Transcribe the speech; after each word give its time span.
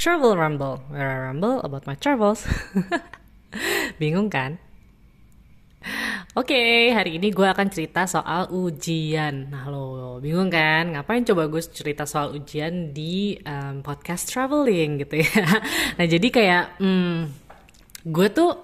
Travel 0.00 0.32
Rumble, 0.32 0.80
where 0.88 1.12
I 1.12 1.28
rumble 1.28 1.60
about 1.60 1.84
my 1.84 1.92
travels. 1.92 2.48
Bingung 4.00 4.32
kan? 4.32 4.56
Oke, 6.32 6.56
okay, 6.56 6.88
hari 6.96 7.20
ini 7.20 7.28
gue 7.28 7.44
akan 7.44 7.68
cerita 7.68 8.08
soal 8.08 8.48
ujian. 8.48 9.52
Nah 9.52 9.68
lo 9.68 10.16
bingung 10.24 10.48
kan? 10.48 10.96
Ngapain 10.96 11.20
coba 11.28 11.52
gue 11.52 11.60
cerita 11.60 12.08
soal 12.08 12.32
ujian 12.32 12.96
di 12.96 13.36
um, 13.44 13.84
podcast 13.84 14.32
traveling 14.32 15.04
gitu 15.04 15.20
ya? 15.20 15.60
Nah 16.00 16.06
jadi 16.08 16.28
kayak, 16.32 16.80
hmm, 16.80 17.16
gue 18.08 18.28
tuh 18.32 18.56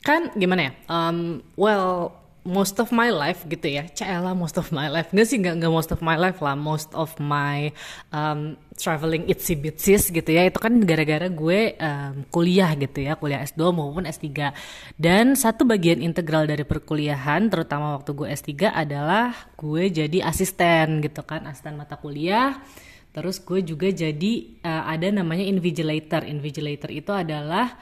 kan 0.00 0.32
gimana 0.40 0.72
ya? 0.72 0.72
Um, 0.88 1.44
well, 1.52 2.16
most 2.48 2.80
of 2.80 2.88
my 2.88 3.12
life 3.12 3.44
gitu 3.44 3.68
ya. 3.68 3.84
Cela 3.92 4.32
most 4.32 4.56
of 4.56 4.72
my 4.72 4.88
life. 4.88 5.12
Nggak 5.12 5.26
sih 5.28 5.36
nggak 5.36 5.54
nggak 5.60 5.72
most 5.72 5.92
of 5.92 6.00
my 6.00 6.16
life 6.16 6.40
lah. 6.40 6.56
Most 6.56 6.90
of 6.96 7.12
my 7.20 7.68
um, 8.08 8.56
traveling 8.72 9.28
itsy 9.28 9.60
bitsies 9.60 10.08
gitu 10.08 10.30
ya. 10.32 10.48
Itu 10.48 10.56
kan 10.56 10.80
gara-gara 10.88 11.28
gue 11.28 11.76
um, 11.76 12.24
kuliah 12.32 12.72
gitu 12.80 13.04
ya. 13.04 13.20
Kuliah 13.20 13.44
S2 13.44 13.60
maupun 13.76 14.08
S3 14.08 14.56
dan 14.96 15.36
satu 15.36 15.68
bagian 15.68 16.00
integral 16.00 16.48
dari 16.48 16.64
perkuliahan 16.64 17.52
terutama 17.52 18.00
waktu 18.00 18.16
gue 18.16 18.28
S3 18.32 18.72
adalah 18.72 19.52
gue 19.60 19.92
jadi 19.92 20.24
asisten 20.24 21.04
gitu 21.04 21.20
kan. 21.28 21.44
Asisten 21.44 21.76
mata 21.76 22.00
kuliah. 22.00 22.64
Terus 23.12 23.44
gue 23.44 23.60
juga 23.60 23.92
jadi 23.92 24.32
uh, 24.64 24.88
ada 24.88 25.12
namanya 25.12 25.44
invigilator. 25.44 26.24
Invigilator 26.24 26.88
itu 26.88 27.12
adalah 27.12 27.76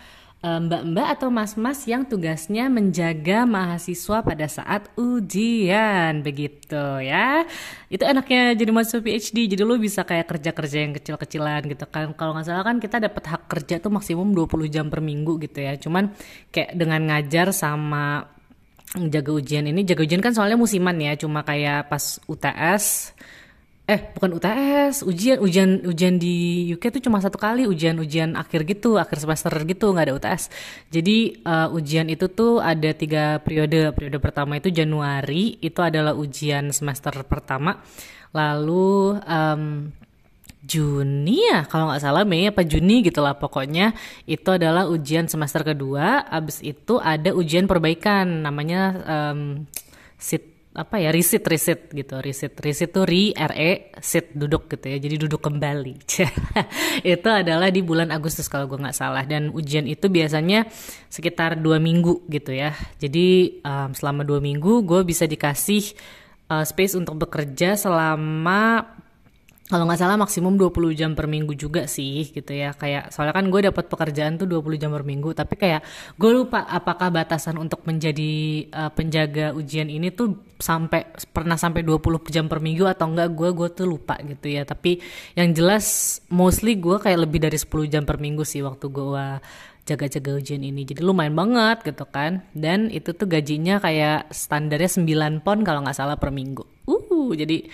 mbak-mbak 0.44 1.18
atau 1.18 1.28
mas-mas 1.32 1.82
yang 1.90 2.06
tugasnya 2.06 2.70
menjaga 2.70 3.42
mahasiswa 3.48 4.22
pada 4.22 4.46
saat 4.46 4.86
ujian 4.94 6.22
begitu 6.22 7.02
ya. 7.02 7.42
Itu 7.90 8.06
enaknya 8.06 8.54
jadi 8.54 8.70
mahasiswa 8.70 9.02
PhD 9.02 9.50
jadi 9.50 9.62
lu 9.66 9.74
bisa 9.80 10.06
kayak 10.06 10.30
kerja-kerja 10.30 10.78
yang 10.86 10.92
kecil-kecilan 10.94 11.66
gitu 11.66 11.84
kan. 11.90 12.14
Kalau 12.14 12.36
nggak 12.36 12.46
salah 12.46 12.62
kan 12.62 12.78
kita 12.78 13.02
dapat 13.02 13.26
hak 13.26 13.42
kerja 13.50 13.82
tuh 13.82 13.90
maksimum 13.90 14.30
20 14.36 14.70
jam 14.70 14.86
per 14.86 15.02
minggu 15.02 15.40
gitu 15.42 15.58
ya. 15.58 15.74
Cuman 15.80 16.14
kayak 16.54 16.78
dengan 16.78 17.00
ngajar 17.10 17.50
sama 17.50 18.30
jaga 18.94 19.34
ujian 19.34 19.66
ini 19.66 19.82
jaga 19.82 20.06
ujian 20.06 20.22
kan 20.22 20.30
soalnya 20.30 20.54
musiman 20.54 20.94
ya. 21.02 21.18
Cuma 21.18 21.42
kayak 21.42 21.90
pas 21.90 22.22
UTS 22.30 23.15
eh 23.86 24.00
bukan 24.18 24.34
UTS 24.34 25.06
ujian 25.06 25.38
ujian 25.38 25.86
ujian 25.86 26.18
di 26.18 26.66
UK 26.74 26.98
tuh 26.98 27.02
cuma 27.06 27.22
satu 27.22 27.38
kali 27.38 27.70
ujian 27.70 27.94
ujian 28.02 28.34
akhir 28.34 28.66
gitu 28.66 28.98
akhir 28.98 29.22
semester 29.22 29.54
gitu 29.62 29.94
nggak 29.94 30.10
ada 30.10 30.14
UTS 30.18 30.42
jadi 30.90 31.38
uh, 31.42 31.68
ujian 31.76 32.06
itu 32.08 32.26
tuh 32.30 32.58
ada 32.62 32.90
tiga 32.96 33.38
periode. 33.44 33.92
Periode 33.92 34.18
pertama 34.18 34.58
itu 34.58 34.72
Januari 34.72 35.60
itu 35.60 35.80
adalah 35.84 36.16
ujian 36.16 36.72
semester 36.72 37.12
pertama. 37.28 37.78
Lalu 38.32 39.20
um, 39.22 39.64
Juni 40.66 41.46
ya 41.46 41.62
kalau 41.70 41.94
nggak 41.94 42.02
salah 42.02 42.26
Mei 42.26 42.50
apa 42.50 42.66
Juni 42.66 43.04
gitu 43.06 43.22
lah 43.22 43.38
pokoknya. 43.38 43.94
Itu 44.26 44.56
adalah 44.56 44.90
ujian 44.90 45.30
semester 45.30 45.62
kedua. 45.62 46.26
Abis 46.26 46.64
itu 46.64 46.98
ada 46.98 47.30
ujian 47.36 47.70
perbaikan 47.70 48.42
namanya 48.42 48.82
um, 49.04 49.68
sit 50.16 50.55
apa 50.76 51.00
ya 51.00 51.08
riset 51.08 51.40
riset 51.48 51.88
gitu. 51.88 52.20
Riset 52.20 52.52
riset 52.60 52.92
tuh 52.92 53.08
ri 53.08 53.32
re 53.32 53.90
sit 54.04 54.36
duduk 54.36 54.68
gitu 54.68 54.92
ya. 54.92 55.00
Jadi 55.00 55.16
duduk 55.24 55.40
kembali. 55.40 55.94
Itu 57.16 57.28
adalah 57.32 57.72
di 57.72 57.80
bulan 57.80 58.12
Agustus 58.12 58.46
kalau 58.52 58.68
gue 58.68 58.76
nggak 58.76 58.92
salah. 58.92 59.24
Dan 59.24 59.48
ujian 59.56 59.88
itu 59.88 60.12
biasanya 60.12 60.68
sekitar 61.08 61.56
dua 61.56 61.80
minggu 61.80 62.28
gitu 62.28 62.52
ya. 62.52 62.76
Jadi 63.00 63.58
um, 63.64 63.96
selama 63.96 64.22
dua 64.22 64.44
minggu 64.44 64.84
gue 64.84 65.00
bisa 65.02 65.24
dikasih 65.24 65.96
uh, 66.52 66.64
space 66.68 66.94
untuk 66.94 67.16
bekerja 67.24 67.80
selama 67.80 68.84
kalau 69.66 69.82
nggak 69.82 69.98
salah 69.98 70.14
maksimum 70.14 70.54
20 70.54 70.94
jam 70.94 71.10
per 71.18 71.26
minggu 71.26 71.58
juga 71.58 71.90
sih 71.90 72.30
gitu 72.30 72.54
ya. 72.54 72.70
Kayak 72.70 73.10
soalnya 73.10 73.34
kan 73.34 73.50
gue 73.50 73.60
dapat 73.66 73.90
pekerjaan 73.90 74.38
tuh 74.38 74.46
20 74.46 74.78
jam 74.78 74.94
per 74.94 75.02
minggu. 75.02 75.34
Tapi 75.34 75.54
kayak 75.58 75.82
gue 76.14 76.30
lupa 76.30 76.62
apakah 76.70 77.10
batasan 77.10 77.58
untuk 77.58 77.82
menjadi 77.82 78.62
uh, 78.70 78.90
penjaga 78.94 79.50
ujian 79.58 79.90
ini 79.90 80.14
tuh 80.14 80.54
sampai 80.62 81.10
pernah 81.34 81.58
sampai 81.58 81.82
20 81.82 81.98
jam 82.30 82.46
per 82.46 82.62
minggu 82.62 82.86
atau 82.86 83.10
enggak 83.10 83.34
gue 83.34 83.50
gue 83.58 83.68
tuh 83.74 83.86
lupa 83.90 84.14
gitu 84.22 84.46
ya. 84.46 84.62
Tapi 84.62 85.02
yang 85.34 85.50
jelas 85.50 86.18
mostly 86.30 86.78
gue 86.78 87.02
kayak 87.02 87.26
lebih 87.26 87.42
dari 87.42 87.58
10 87.58 87.90
jam 87.90 88.06
per 88.06 88.22
minggu 88.22 88.46
sih 88.46 88.62
waktu 88.62 88.86
gue 88.86 89.26
jaga-jaga 89.82 90.30
ujian 90.38 90.62
ini. 90.62 90.86
Jadi 90.86 91.02
lumayan 91.02 91.34
banget 91.34 91.90
gitu 91.90 92.06
kan. 92.06 92.46
Dan 92.54 92.86
itu 92.94 93.10
tuh 93.18 93.26
gajinya 93.26 93.82
kayak 93.82 94.30
standarnya 94.30 94.94
9 94.94 95.42
pon 95.42 95.66
kalau 95.66 95.82
nggak 95.82 95.98
salah 95.98 96.14
per 96.14 96.30
minggu. 96.30 96.62
Uh 96.86 97.34
jadi 97.34 97.66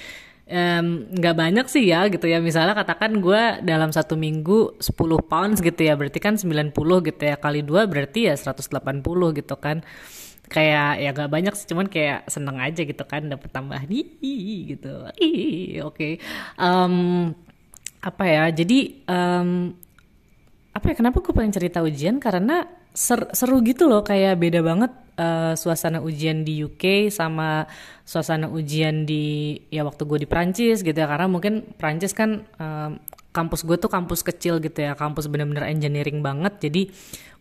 nggak 0.48 1.34
um, 1.34 1.40
banyak 1.40 1.66
sih 1.70 1.88
ya 1.88 2.10
gitu 2.10 2.26
ya. 2.26 2.42
Misalnya 2.42 2.74
katakan 2.76 3.22
gue 3.22 3.62
dalam 3.62 3.94
satu 3.94 4.18
minggu 4.18 4.82
10 4.82 4.98
pounds 5.30 5.58
gitu 5.62 5.80
ya 5.80 5.94
berarti 5.94 6.18
kan 6.18 6.34
90 6.34 6.74
gitu 7.08 7.22
ya. 7.22 7.36
Kali 7.38 7.60
dua 7.62 7.86
berarti 7.86 8.28
ya 8.28 8.34
180 8.34 8.68
gitu 9.38 9.54
kan. 9.56 9.86
Kayak 10.52 10.90
ya 11.00 11.10
gak 11.16 11.30
banyak 11.32 11.54
sih 11.56 11.66
cuman 11.72 11.88
kayak 11.88 12.28
seneng 12.28 12.60
aja 12.60 12.84
gitu 12.84 13.04
kan 13.08 13.24
dapet 13.24 13.48
tambah 13.48 13.80
nih 13.88 14.06
gitu. 14.76 14.92
Oke. 15.08 15.18
Okay. 15.88 16.12
um, 16.60 17.32
apa 18.02 18.24
ya 18.26 18.44
jadi 18.50 18.98
um, 19.06 19.70
apa 20.74 20.84
ya 20.90 20.94
kenapa 20.98 21.22
gue 21.22 21.32
pengen 21.32 21.54
cerita 21.54 21.80
ujian? 21.80 22.18
Karena 22.18 22.66
ser 22.92 23.32
seru 23.32 23.64
gitu 23.64 23.88
loh 23.88 24.04
kayak 24.04 24.36
beda 24.36 24.60
banget 24.60 24.92
uh, 25.16 25.54
suasana 25.58 26.00
ujian 26.00 26.44
di 26.46 26.62
UK 26.64 27.12
sama 27.12 27.66
suasana 28.04 28.48
ujian 28.48 29.04
di 29.04 29.56
ya 29.68 29.84
waktu 29.84 30.04
gue 30.04 30.18
di 30.24 30.28
Prancis 30.28 30.80
gitu 30.80 30.96
ya. 30.96 31.08
Karena 31.08 31.28
mungkin 31.28 31.66
Prancis 31.76 32.12
kan 32.16 32.44
uh, 32.60 32.96
kampus 33.32 33.64
gue 33.64 33.76
tuh 33.80 33.90
kampus 33.90 34.24
kecil 34.24 34.60
gitu 34.60 34.84
ya. 34.84 34.96
Kampus 34.96 35.28
bener-bener 35.28 35.68
engineering 35.68 36.20
banget. 36.20 36.60
Jadi 36.68 36.92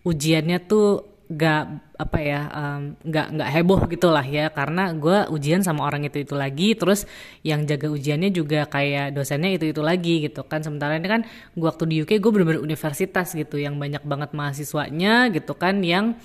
ujiannya 0.07 0.59
tuh 0.65 1.07
gak 1.31 1.95
apa 1.95 2.19
ya 2.19 2.41
um, 2.51 2.81
gak 3.07 3.31
nggak 3.39 3.49
heboh 3.55 3.81
gitulah 3.87 4.25
ya. 4.25 4.51
Karena 4.51 4.91
gue 4.91 5.31
ujian 5.31 5.63
sama 5.63 5.87
orang 5.87 6.03
itu 6.03 6.23
itu 6.23 6.35
lagi. 6.35 6.75
Terus 6.75 7.07
yang 7.43 7.63
jaga 7.63 7.87
ujiannya 7.87 8.31
juga 8.35 8.67
kayak 8.67 9.15
dosennya 9.15 9.55
itu 9.55 9.71
itu 9.71 9.79
lagi 9.79 10.27
gitu 10.27 10.43
kan. 10.43 10.59
Sementara 10.59 10.99
ini 10.99 11.07
kan 11.07 11.21
gue 11.55 11.67
waktu 11.67 11.87
di 11.87 11.95
UK 12.03 12.19
gue 12.19 12.31
bener-bener 12.31 12.63
universitas 12.63 13.31
gitu. 13.31 13.55
Yang 13.55 13.75
banyak 13.79 14.03
banget 14.03 14.29
mahasiswanya 14.35 15.31
gitu 15.31 15.55
kan 15.55 15.79
yang 15.83 16.19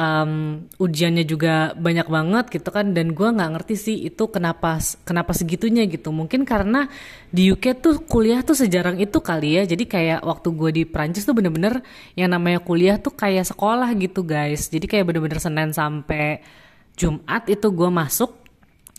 um, 0.00 0.64
ujiannya 0.80 1.28
juga 1.28 1.76
banyak 1.76 2.08
banget 2.08 2.44
gitu 2.48 2.72
kan 2.72 2.96
dan 2.96 3.12
gue 3.12 3.28
nggak 3.28 3.50
ngerti 3.60 3.74
sih 3.76 3.96
itu 4.08 4.24
kenapa 4.32 4.80
kenapa 5.04 5.36
segitunya 5.36 5.84
gitu. 5.84 6.08
Mungkin 6.10 6.48
karena 6.48 6.88
di 7.28 7.52
UK 7.52 7.84
tuh 7.84 7.94
kuliah 8.08 8.40
tuh 8.40 8.56
sejarang 8.56 8.96
itu 8.96 9.20
kali 9.20 9.60
ya. 9.60 9.62
Jadi 9.68 9.84
kayak 9.84 10.24
waktu 10.24 10.48
gue 10.56 10.70
di 10.72 10.82
Prancis 10.88 11.28
tuh 11.28 11.36
bener-bener 11.36 11.84
yang 12.16 12.32
namanya 12.32 12.64
kuliah 12.64 12.96
tuh 12.96 13.12
kayak 13.12 13.44
sekolah 13.44 13.92
gitu 14.00 14.24
guys. 14.24 14.72
Jadi 14.72 14.88
kayak 14.88 15.04
bener-bener 15.12 15.38
Senin 15.38 15.70
sampai 15.76 16.40
Jumat 16.96 17.48
itu 17.48 17.68
gue 17.68 17.90
masuk 17.92 18.39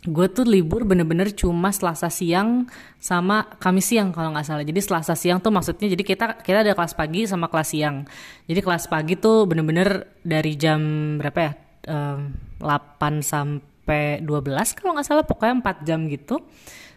gue 0.02 0.28
tuh 0.34 0.50
libur 0.50 0.82
bener-bener 0.82 1.30
cuma 1.30 1.70
Selasa 1.70 2.10
siang 2.10 2.66
sama 2.98 3.46
Kamis 3.62 3.94
siang 3.94 4.10
kalau 4.10 4.34
nggak 4.34 4.46
salah. 4.50 4.66
Jadi 4.66 4.82
Selasa 4.82 5.14
siang 5.14 5.38
tuh 5.38 5.54
maksudnya 5.54 5.94
jadi 5.94 6.02
kita 6.02 6.26
kita 6.42 6.66
ada 6.66 6.74
kelas 6.74 6.98
pagi 6.98 7.30
sama 7.30 7.46
kelas 7.54 7.70
siang. 7.70 8.10
Jadi 8.50 8.60
kelas 8.66 8.90
pagi 8.90 9.14
tuh 9.14 9.46
bener-bener 9.46 10.10
dari 10.26 10.58
jam 10.58 10.82
berapa 11.22 11.40
ya? 11.40 11.52
Um, 11.86 12.34
8 12.62 13.26
sampai 13.26 14.22
12 14.22 14.78
kalau 14.78 14.98
nggak 14.98 15.06
salah 15.06 15.26
pokoknya 15.26 15.62
4 15.62 15.86
jam 15.86 16.10
gitu. 16.10 16.42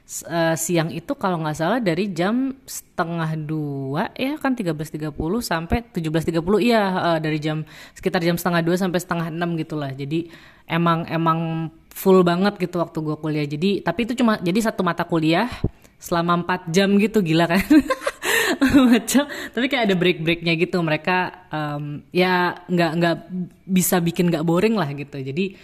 Uh, 0.04 0.52
siang 0.52 0.92
itu 0.92 1.16
kalau 1.16 1.40
nggak 1.40 1.56
salah 1.56 1.80
dari 1.80 2.12
jam 2.12 2.52
setengah 2.68 3.40
dua 3.40 4.12
ya 4.12 4.36
kan 4.36 4.52
13.30 4.52 5.00
sampai 5.40 5.80
17.30 5.80 6.44
iya 6.60 6.82
uh, 6.92 7.18
dari 7.24 7.40
jam 7.40 7.64
sekitar 7.96 8.20
jam 8.20 8.36
setengah 8.36 8.60
dua 8.60 8.76
sampai 8.76 9.00
setengah 9.00 9.32
enam 9.32 9.56
gitulah. 9.56 9.96
Jadi 9.96 10.28
emang 10.68 11.08
emang 11.08 11.72
full 11.88 12.20
banget 12.20 12.60
gitu 12.60 12.84
waktu 12.84 12.98
gue 13.00 13.16
kuliah. 13.16 13.46
Jadi 13.48 13.80
tapi 13.80 14.04
itu 14.04 14.12
cuma 14.12 14.36
jadi 14.44 14.68
satu 14.68 14.84
mata 14.84 15.08
kuliah 15.08 15.48
selama 15.96 16.44
empat 16.44 16.68
jam 16.68 16.92
gitu 17.00 17.24
gila 17.24 17.48
kan? 17.48 17.64
Macam 18.92 19.24
tapi 19.56 19.66
kayak 19.72 19.88
ada 19.88 19.96
break 19.96 20.20
breaknya 20.20 20.52
gitu 20.60 20.84
mereka 20.84 21.48
um, 21.48 22.04
ya 22.12 22.60
nggak 22.68 22.92
nggak 23.00 23.16
bisa 23.64 24.04
bikin 24.04 24.28
nggak 24.28 24.44
boring 24.44 24.76
lah 24.76 24.92
gitu. 24.92 25.16
Jadi 25.16 25.56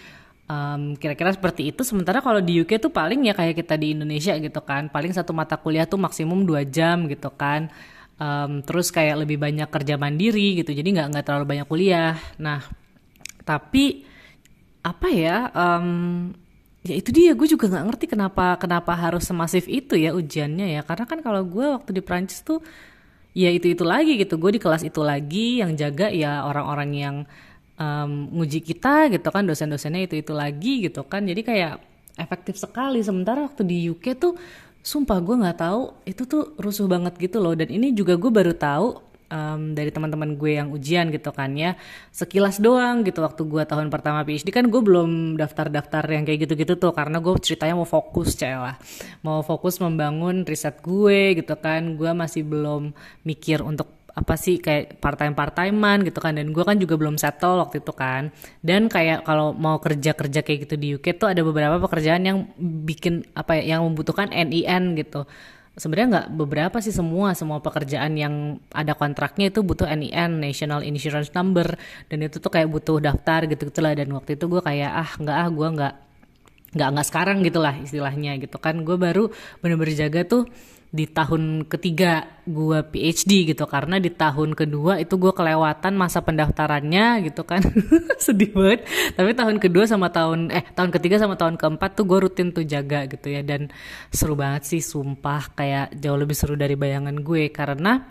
um, 0.50 0.82
kira-kira 0.98 1.30
seperti 1.30 1.70
itu. 1.70 1.86
Sementara 1.86 2.18
kalau 2.18 2.42
di 2.42 2.58
UK 2.60 2.82
tuh 2.82 2.90
paling 2.90 3.22
ya 3.30 3.32
kayak 3.32 3.62
kita 3.62 3.78
di 3.78 3.94
Indonesia 3.94 4.34
gitu 4.34 4.60
kan. 4.66 4.90
Paling 4.90 5.14
satu 5.14 5.30
mata 5.30 5.54
kuliah 5.54 5.86
tuh 5.86 6.02
maksimum 6.02 6.42
dua 6.42 6.66
jam 6.66 7.06
gitu 7.06 7.30
kan. 7.30 7.70
Um, 8.20 8.60
terus 8.60 8.92
kayak 8.92 9.24
lebih 9.24 9.40
banyak 9.40 9.70
kerja 9.70 9.94
mandiri 9.96 10.60
gitu. 10.60 10.74
Jadi 10.74 10.88
nggak 10.92 11.06
nggak 11.14 11.24
terlalu 11.24 11.46
banyak 11.56 11.66
kuliah. 11.70 12.18
Nah 12.36 12.66
tapi 13.46 14.04
apa 14.80 15.08
ya 15.08 15.48
um, 15.54 15.88
ya 16.82 16.94
itu 16.98 17.14
dia. 17.14 17.32
Gue 17.38 17.46
juga 17.46 17.70
nggak 17.70 17.84
ngerti 17.94 18.06
kenapa 18.10 18.58
kenapa 18.58 18.92
harus 18.98 19.24
semasif 19.24 19.70
itu 19.70 19.96
ya 19.96 20.12
ujiannya 20.12 20.76
ya. 20.76 20.82
Karena 20.84 21.04
kan 21.06 21.18
kalau 21.22 21.46
gue 21.46 21.66
waktu 21.78 21.96
di 21.96 22.02
Prancis 22.04 22.42
tuh 22.42 22.60
ya 23.32 23.48
itu 23.48 23.70
itu 23.72 23.86
lagi 23.86 24.18
gitu. 24.20 24.36
Gue 24.36 24.52
di 24.52 24.60
kelas 24.60 24.84
itu 24.84 25.00
lagi 25.00 25.64
yang 25.64 25.72
jaga 25.78 26.12
ya 26.12 26.44
orang-orang 26.44 26.90
yang 26.92 27.16
um, 27.80 28.28
nguji 28.36 28.60
kita 28.60 29.08
gitu 29.08 29.28
kan 29.32 29.48
dosen-dosennya 29.48 30.04
itu 30.04 30.20
itu 30.20 30.32
lagi 30.36 30.84
gitu 30.84 31.02
kan. 31.08 31.24
Jadi 31.24 31.40
kayak 31.40 31.80
efektif 32.20 32.60
sekali. 32.60 33.00
Sementara 33.00 33.48
waktu 33.48 33.64
di 33.64 33.88
UK 33.88 34.20
tuh 34.20 34.36
sumpah 34.80 35.20
gue 35.20 35.36
nggak 35.40 35.58
tahu 35.60 35.80
itu 36.04 36.22
tuh 36.28 36.52
rusuh 36.60 36.84
banget 36.86 37.16
gitu 37.16 37.40
loh. 37.40 37.56
Dan 37.56 37.72
ini 37.72 37.96
juga 37.96 38.20
gue 38.20 38.28
baru 38.28 38.52
tahu 38.52 39.10
um, 39.32 39.72
dari 39.72 39.88
teman-teman 39.88 40.36
gue 40.36 40.60
yang 40.60 40.68
ujian 40.68 41.08
gitu 41.08 41.32
kan 41.32 41.56
ya. 41.56 41.78
Sekilas 42.12 42.60
doang 42.60 43.06
gitu 43.06 43.24
waktu 43.24 43.42
gue 43.48 43.62
tahun 43.64 43.88
pertama 43.88 44.26
PhD 44.26 44.52
kan 44.52 44.68
gue 44.68 44.82
belum 44.82 45.40
daftar-daftar 45.40 46.04
yang 46.12 46.28
kayak 46.28 46.44
gitu-gitu 46.46 46.76
tuh 46.76 46.92
karena 46.92 47.22
gue 47.22 47.32
ceritanya 47.40 47.80
mau 47.80 47.88
fokus 47.88 48.36
lah. 48.36 48.76
Mau 49.24 49.40
fokus 49.40 49.80
membangun 49.80 50.44
riset 50.44 50.82
gue 50.84 51.40
gitu 51.40 51.54
kan. 51.56 51.96
Gue 51.96 52.12
masih 52.12 52.44
belum 52.44 52.92
mikir 53.24 53.64
untuk 53.64 53.99
apa 54.14 54.34
sih 54.34 54.58
kayak 54.58 54.98
part 54.98 55.16
time 55.18 55.34
part 55.38 55.54
timean 55.54 56.02
gitu 56.02 56.18
kan. 56.18 56.34
Dan 56.36 56.50
gue 56.50 56.64
kan 56.66 56.76
juga 56.78 56.94
belum 56.98 57.16
settle 57.16 57.62
waktu 57.62 57.82
itu 57.82 57.92
kan. 57.94 58.34
Dan 58.62 58.90
kayak 58.90 59.22
kalau 59.26 59.54
mau 59.54 59.78
kerja 59.78 60.14
kerja 60.14 60.40
kayak 60.42 60.58
gitu 60.68 60.74
di 60.78 60.88
UK 60.98 61.16
tuh 61.18 61.30
ada 61.30 61.42
beberapa 61.46 61.78
pekerjaan 61.78 62.22
yang 62.26 62.38
bikin 62.58 63.26
apa 63.34 63.58
ya 63.58 63.76
yang 63.76 63.86
membutuhkan 63.86 64.30
NIN 64.30 64.98
gitu. 64.98 65.26
Sebenarnya 65.78 66.08
nggak 66.10 66.28
beberapa 66.34 66.76
sih 66.82 66.92
semua 66.92 67.32
semua 67.32 67.62
pekerjaan 67.62 68.12
yang 68.18 68.58
ada 68.74 68.92
kontraknya 68.98 69.54
itu 69.54 69.62
butuh 69.62 69.86
NIN 69.88 70.42
National 70.42 70.82
Insurance 70.82 71.30
Number. 71.32 71.78
Dan 72.10 72.26
itu 72.26 72.42
tuh 72.42 72.50
kayak 72.50 72.68
butuh 72.68 72.98
daftar 72.98 73.46
gitu 73.46 73.70
gitulah 73.70 73.94
dan 73.94 74.10
waktu 74.12 74.34
itu 74.34 74.44
gue 74.50 74.60
kayak 74.60 74.90
ah 74.90 75.10
nggak 75.16 75.36
ah 75.36 75.48
gue 75.48 75.68
nggak 75.78 75.94
nggak 76.70 76.88
nggak 76.94 77.06
sekarang 77.06 77.36
gitulah 77.46 77.74
istilahnya 77.78 78.36
gitu 78.42 78.58
kan. 78.58 78.82
Gue 78.82 78.98
baru 78.98 79.30
bener-bener 79.62 79.94
jaga 79.94 80.26
tuh 80.26 80.50
di 80.90 81.06
tahun 81.06 81.70
ketiga 81.70 82.26
gue 82.42 82.82
PhD 82.82 83.54
gitu. 83.54 83.64
Karena 83.70 84.02
di 84.02 84.10
tahun 84.10 84.58
kedua 84.58 84.98
itu 84.98 85.14
gue 85.14 85.30
kelewatan 85.30 85.94
masa 85.94 86.18
pendaftarannya 86.20 87.30
gitu 87.30 87.46
kan. 87.46 87.62
Sedih 88.24 88.50
banget. 88.50 88.84
Tapi 89.14 89.30
tahun 89.38 89.62
kedua 89.62 89.86
sama 89.86 90.10
tahun 90.10 90.50
eh 90.50 90.66
tahun 90.74 90.90
ketiga 90.90 91.22
sama 91.22 91.38
tahun 91.38 91.54
keempat 91.54 91.94
tuh 91.94 92.04
gue 92.10 92.18
rutin 92.26 92.50
tuh 92.50 92.66
jaga 92.66 93.06
gitu 93.06 93.30
ya. 93.30 93.46
Dan 93.46 93.70
seru 94.10 94.34
banget 94.34 94.66
sih 94.66 94.82
sumpah. 94.82 95.54
Kayak 95.54 95.94
jauh 95.94 96.18
lebih 96.18 96.34
seru 96.34 96.58
dari 96.58 96.74
bayangan 96.74 97.14
gue. 97.22 97.54
Karena 97.54 98.02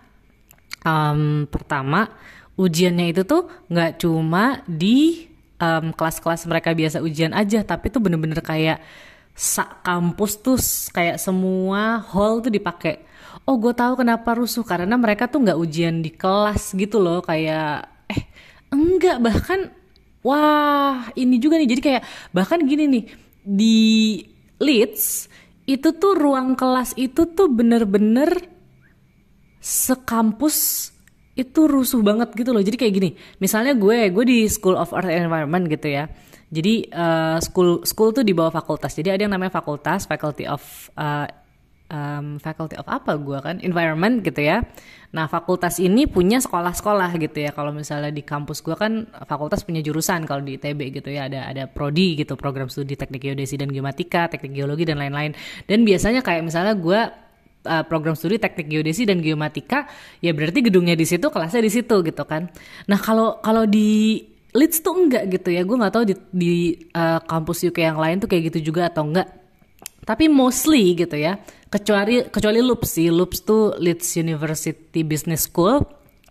um, 0.88 1.52
pertama 1.52 2.08
ujiannya 2.56 3.12
itu 3.12 3.28
tuh 3.28 3.52
nggak 3.68 4.00
cuma 4.00 4.64
di 4.68 5.28
kelas 5.60 5.92
kelas-kelas 6.00 6.48
mereka 6.48 6.72
biasa 6.72 7.04
ujian 7.04 7.36
aja. 7.36 7.60
Tapi 7.68 7.92
tuh 7.92 8.00
bener-bener 8.00 8.40
kayak 8.40 8.80
sak 9.40 9.88
kampus 9.88 10.44
tuh 10.44 10.60
kayak 10.92 11.16
semua 11.16 12.04
hall 12.12 12.44
tuh 12.44 12.52
dipakai. 12.52 13.08
Oh 13.48 13.56
gue 13.56 13.72
tahu 13.72 14.04
kenapa 14.04 14.36
rusuh 14.36 14.68
karena 14.68 15.00
mereka 15.00 15.32
tuh 15.32 15.40
nggak 15.48 15.56
ujian 15.56 16.04
di 16.04 16.12
kelas 16.12 16.76
gitu 16.76 17.00
loh 17.00 17.24
kayak 17.24 17.88
eh 18.12 18.28
enggak 18.68 19.24
bahkan 19.24 19.72
wah 20.20 21.08
ini 21.16 21.40
juga 21.40 21.56
nih. 21.56 21.72
Jadi 21.72 21.82
kayak 21.82 22.04
bahkan 22.36 22.60
gini 22.68 22.84
nih 22.92 23.04
di 23.40 23.78
Leeds 24.60 25.32
itu 25.64 25.88
tuh 25.96 26.20
ruang 26.20 26.60
kelas 26.60 27.00
itu 27.00 27.24
tuh 27.32 27.48
bener-bener 27.48 28.44
sekampus 29.64 30.92
itu 31.40 31.64
rusuh 31.64 32.04
banget 32.04 32.36
gitu 32.36 32.52
loh. 32.52 32.60
Jadi 32.60 32.76
kayak 32.76 32.92
gini 32.92 33.10
misalnya 33.40 33.72
gue 33.72 34.12
gue 34.12 34.26
di 34.28 34.52
School 34.52 34.76
of 34.76 34.92
Art 34.92 35.08
and 35.08 35.32
Environment 35.32 35.64
gitu 35.72 35.96
ya 35.96 36.12
jadi 36.50 36.90
uh, 36.90 37.38
school 37.46 37.86
school 37.86 38.10
tuh 38.10 38.26
di 38.26 38.34
bawah 38.34 38.50
fakultas. 38.50 38.98
Jadi 38.98 39.14
ada 39.14 39.22
yang 39.22 39.34
namanya 39.38 39.54
fakultas, 39.54 40.10
faculty 40.10 40.50
of 40.50 40.62
uh, 40.98 41.30
um, 41.94 42.42
faculty 42.42 42.74
of 42.74 42.90
apa 42.90 43.18
gue 43.22 43.38
kan 43.38 43.62
environment 43.62 44.26
gitu 44.26 44.42
ya. 44.42 44.66
Nah 45.14 45.30
fakultas 45.30 45.78
ini 45.78 46.10
punya 46.10 46.42
sekolah-sekolah 46.42 47.14
gitu 47.22 47.38
ya. 47.46 47.54
Kalau 47.54 47.70
misalnya 47.70 48.10
di 48.10 48.26
kampus 48.26 48.66
gue 48.66 48.74
kan 48.74 49.06
fakultas 49.30 49.62
punya 49.62 49.86
jurusan 49.86 50.26
kalau 50.26 50.42
di 50.42 50.58
ITB 50.58 51.02
gitu 51.02 51.10
ya 51.14 51.30
ada 51.30 51.50
ada 51.50 51.70
prodi 51.70 52.18
gitu 52.18 52.34
program 52.34 52.66
studi 52.66 52.98
teknik 52.98 53.30
geodesi 53.30 53.54
dan 53.54 53.70
geomatika, 53.70 54.30
teknik 54.30 54.58
geologi 54.58 54.90
dan 54.90 54.98
lain-lain. 54.98 55.38
Dan 55.70 55.86
biasanya 55.86 56.26
kayak 56.26 56.46
misalnya 56.46 56.74
gue 56.74 57.00
uh, 57.70 57.84
program 57.86 58.18
studi 58.18 58.42
teknik 58.42 58.74
geodesi 58.74 59.06
dan 59.06 59.22
geomatika 59.22 59.86
ya 60.18 60.34
berarti 60.34 60.66
gedungnya 60.66 60.98
di 60.98 61.06
situ 61.06 61.30
kelasnya 61.30 61.62
di 61.62 61.70
situ 61.74 62.02
gitu 62.06 62.24
kan. 62.26 62.50
Nah 62.90 62.98
kalau 62.98 63.38
kalau 63.42 63.70
di 63.70 64.22
Leeds 64.54 64.82
tuh 64.82 64.94
enggak 64.98 65.30
gitu 65.30 65.50
ya 65.54 65.62
gue 65.62 65.78
nggak 65.78 65.94
tahu 65.94 66.04
di, 66.10 66.16
di 66.34 66.54
uh, 66.98 67.22
kampus 67.22 67.70
UK 67.70 67.86
yang 67.86 68.00
lain 68.02 68.18
tuh 68.18 68.30
kayak 68.30 68.54
gitu 68.54 68.74
juga 68.74 68.90
atau 68.90 69.06
enggak 69.06 69.30
tapi 70.08 70.26
mostly 70.26 70.98
gitu 70.98 71.14
ya 71.14 71.38
kecuali 71.70 72.26
kecuali 72.26 72.60
Loops 72.66 72.98
sih 72.98 73.14
Loops 73.14 73.46
tuh 73.46 73.78
Leeds 73.78 74.18
University 74.18 75.06
Business 75.06 75.46
School 75.46 75.86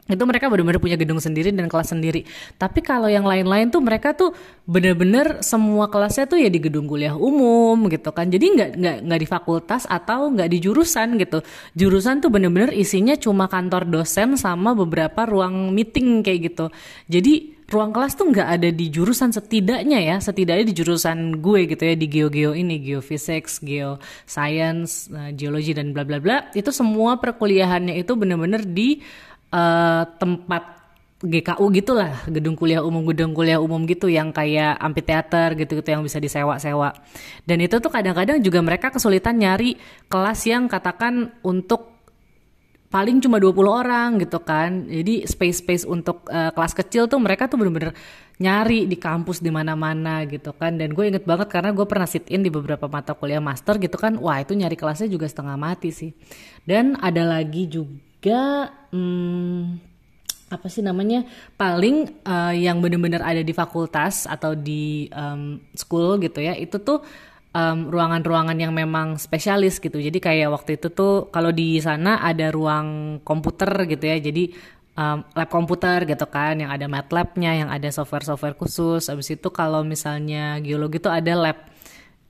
itu 0.09 0.25
mereka 0.25 0.49
benar-benar 0.49 0.81
punya 0.81 0.97
gedung 0.97 1.20
sendiri 1.20 1.53
dan 1.53 1.69
kelas 1.69 1.93
sendiri. 1.93 2.25
Tapi 2.56 2.81
kalau 2.81 3.12
yang 3.12 3.29
lain-lain 3.29 3.69
tuh 3.69 3.85
mereka 3.85 4.17
tuh 4.17 4.32
benar-benar 4.65 5.44
semua 5.44 5.93
kelasnya 5.93 6.25
tuh 6.25 6.41
ya 6.41 6.49
di 6.49 6.65
gedung 6.65 6.88
kuliah 6.88 7.12
umum 7.12 7.76
gitu 7.93 8.09
kan. 8.17 8.32
Jadi 8.32 8.56
nggak 8.56 8.70
nggak 8.81 8.97
nggak 9.05 9.20
di 9.20 9.29
fakultas 9.29 9.85
atau 9.85 10.32
nggak 10.32 10.49
di 10.49 10.59
jurusan 10.65 11.20
gitu. 11.20 11.44
Jurusan 11.76 12.25
tuh 12.25 12.32
benar-benar 12.32 12.73
isinya 12.73 13.12
cuma 13.20 13.53
kantor 13.53 13.85
dosen 13.85 14.41
sama 14.41 14.73
beberapa 14.73 15.29
ruang 15.29 15.76
meeting 15.76 16.25
kayak 16.25 16.56
gitu. 16.56 16.73
Jadi 17.05 17.57
ruang 17.69 17.93
kelas 17.93 18.17
tuh 18.17 18.32
nggak 18.32 18.49
ada 18.49 18.69
di 18.73 18.88
jurusan 18.88 19.29
setidaknya 19.29 20.00
ya 20.00 20.17
setidaknya 20.25 20.65
di 20.73 20.75
jurusan 20.75 21.37
gue 21.44 21.69
gitu 21.69 21.85
ya 21.85 21.94
di 22.00 22.06
geo-geo 22.09 22.56
ini 22.56 22.81
geophysics, 22.81 23.61
geoscience, 23.61 25.12
uh, 25.12 25.29
geologi 25.37 25.76
dan 25.76 25.93
bla 25.93 26.09
bla 26.09 26.17
bla. 26.17 26.49
Itu 26.56 26.73
semua 26.73 27.20
perkuliahannya 27.20 28.00
itu 28.00 28.17
bener-bener 28.17 28.65
di 28.65 29.05
uh, 29.53 30.09
tempat 30.17 30.81
GKU 31.19 31.67
gitulah 31.75 32.15
gedung 32.31 32.55
kuliah 32.55 32.79
umum 32.79 33.03
gedung 33.11 33.35
kuliah 33.35 33.59
umum 33.59 33.82
gitu 33.91 34.06
yang 34.06 34.31
kayak 34.31 34.79
amphitheater 34.79 35.59
gitu-gitu 35.59 35.88
yang 35.93 36.00
bisa 36.06 36.23
disewa-sewa. 36.23 36.94
Dan 37.43 37.59
itu 37.61 37.82
tuh 37.82 37.91
kadang-kadang 37.91 38.38
juga 38.41 38.65
mereka 38.65 38.94
kesulitan 38.94 39.37
nyari 39.37 39.76
kelas 40.06 40.41
yang 40.47 40.70
katakan 40.70 41.37
untuk 41.43 41.98
paling 42.88 43.20
cuma 43.20 43.37
20 43.37 43.52
orang 43.69 44.08
gitu 44.20 44.40
kan. 44.40 44.88
Jadi 44.88 45.29
space-space 45.29 45.85
untuk 45.85 46.25
uh, 46.32 46.52
kelas 46.52 46.73
kecil 46.73 47.05
tuh 47.08 47.20
mereka 47.20 47.49
tuh 47.49 47.61
bener-bener 47.61 47.93
nyari 48.38 48.87
di 48.88 48.96
kampus 48.96 49.44
di 49.44 49.52
mana-mana 49.52 50.25
gitu 50.25 50.56
kan. 50.56 50.81
Dan 50.81 50.96
gue 50.96 51.05
inget 51.08 51.25
banget 51.29 51.52
karena 51.52 51.76
gue 51.76 51.85
pernah 51.85 52.08
sit 52.08 52.26
in 52.32 52.40
di 52.40 52.49
beberapa 52.49 52.88
mata 52.88 53.12
kuliah 53.12 53.44
master 53.44 53.76
gitu 53.76 54.00
kan. 54.00 54.17
Wah 54.17 54.40
itu 54.40 54.56
nyari 54.56 54.75
kelasnya 54.75 55.08
juga 55.12 55.29
setengah 55.29 55.56
mati 55.61 55.93
sih. 55.93 56.11
Dan 56.64 56.96
ada 56.96 57.25
lagi 57.29 57.69
juga 57.69 58.73
hmm, 58.93 59.88
apa 60.49 60.67
sih 60.73 60.81
namanya 60.81 61.29
paling 61.61 62.25
uh, 62.25 62.56
yang 62.56 62.81
bener-bener 62.81 63.20
ada 63.20 63.44
di 63.44 63.52
fakultas 63.52 64.25
atau 64.25 64.56
di 64.56 65.12
um, 65.12 65.61
school 65.76 66.17
gitu 66.25 66.41
ya 66.41 66.56
itu 66.56 66.81
tuh 66.81 67.05
ruangan 67.58 67.90
ruangan-ruangan 67.90 68.58
yang 68.58 68.72
memang 68.72 69.19
spesialis 69.19 69.82
gitu. 69.82 69.99
Jadi 69.99 70.19
kayak 70.22 70.49
waktu 70.55 70.78
itu 70.78 70.88
tuh 70.94 71.28
kalau 71.34 71.50
di 71.50 71.82
sana 71.82 72.22
ada 72.22 72.49
ruang 72.55 73.19
komputer 73.27 73.88
gitu 73.91 74.05
ya. 74.06 74.17
Jadi 74.22 74.55
um, 74.98 75.22
lab 75.22 75.48
komputer 75.50 76.06
gitu 76.06 76.27
kan, 76.27 76.58
yang 76.58 76.70
ada 76.74 76.86
MATLAB-nya, 76.86 77.67
yang 77.67 77.70
ada 77.70 77.88
software-software 77.91 78.58
khusus. 78.58 79.06
Habis 79.06 79.38
itu 79.38 79.48
kalau 79.55 79.86
misalnya 79.86 80.58
geologi 80.58 80.98
tuh 80.98 81.15
ada 81.15 81.32
lab 81.34 81.58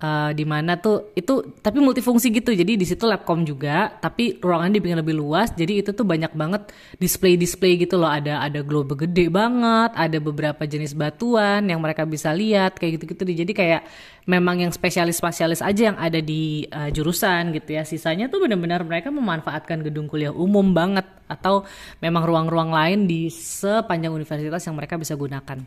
uh, 0.03 0.31
di 0.35 0.45
mana 0.47 0.79
tuh 0.79 1.13
itu 1.15 1.55
tapi 1.59 1.83
multifungsi 1.83 2.31
gitu. 2.31 2.55
Jadi 2.55 2.79
di 2.79 2.87
situ 2.87 3.05
labcom 3.07 3.43
juga 3.43 3.91
tapi 3.99 4.39
ruangan 4.39 4.71
dibikin 4.71 4.99
lebih 4.99 5.19
luas. 5.19 5.51
Jadi 5.55 5.83
itu 5.83 5.91
tuh 5.95 6.07
banyak 6.07 6.33
banget 6.35 6.71
display-display 6.99 7.87
gitu 7.87 7.99
loh. 7.99 8.11
Ada 8.11 8.43
ada 8.43 8.61
globe 8.63 8.95
gede 8.95 9.31
banget 9.31 9.95
ada 9.95 10.19
beberapa 10.19 10.63
jenis 10.65 10.95
batuan 10.95 11.67
yang 11.67 11.83
mereka 11.83 12.07
bisa 12.07 12.31
lihat 12.35 12.79
kayak 12.79 13.01
gitu-gitu 13.01 13.45
jadi 13.45 13.53
kayak 13.53 13.83
memang 14.29 14.61
yang 14.61 14.73
spesialis-spesialis 14.73 15.65
aja 15.65 15.93
yang 15.93 15.99
ada 15.99 16.21
di 16.21 16.69
uh, 16.69 16.93
jurusan 16.93 17.51
gitu 17.57 17.77
ya. 17.77 17.83
Sisanya 17.83 18.29
tuh 18.29 18.45
benar-benar 18.45 18.85
mereka 18.85 19.09
memanfaatkan 19.09 19.83
gedung 19.83 20.07
kuliah 20.07 20.33
umum 20.33 20.77
banget. 20.77 21.05
Atau 21.29 21.69
memang 22.01 22.25
ruang-ruang 22.25 22.73
lain 22.73 23.05
di 23.05 23.29
sepanjang 23.29 24.17
universitas 24.17 24.65
yang 24.65 24.77
mereka 24.77 24.97
bisa 24.97 25.13
gunakan. 25.13 25.61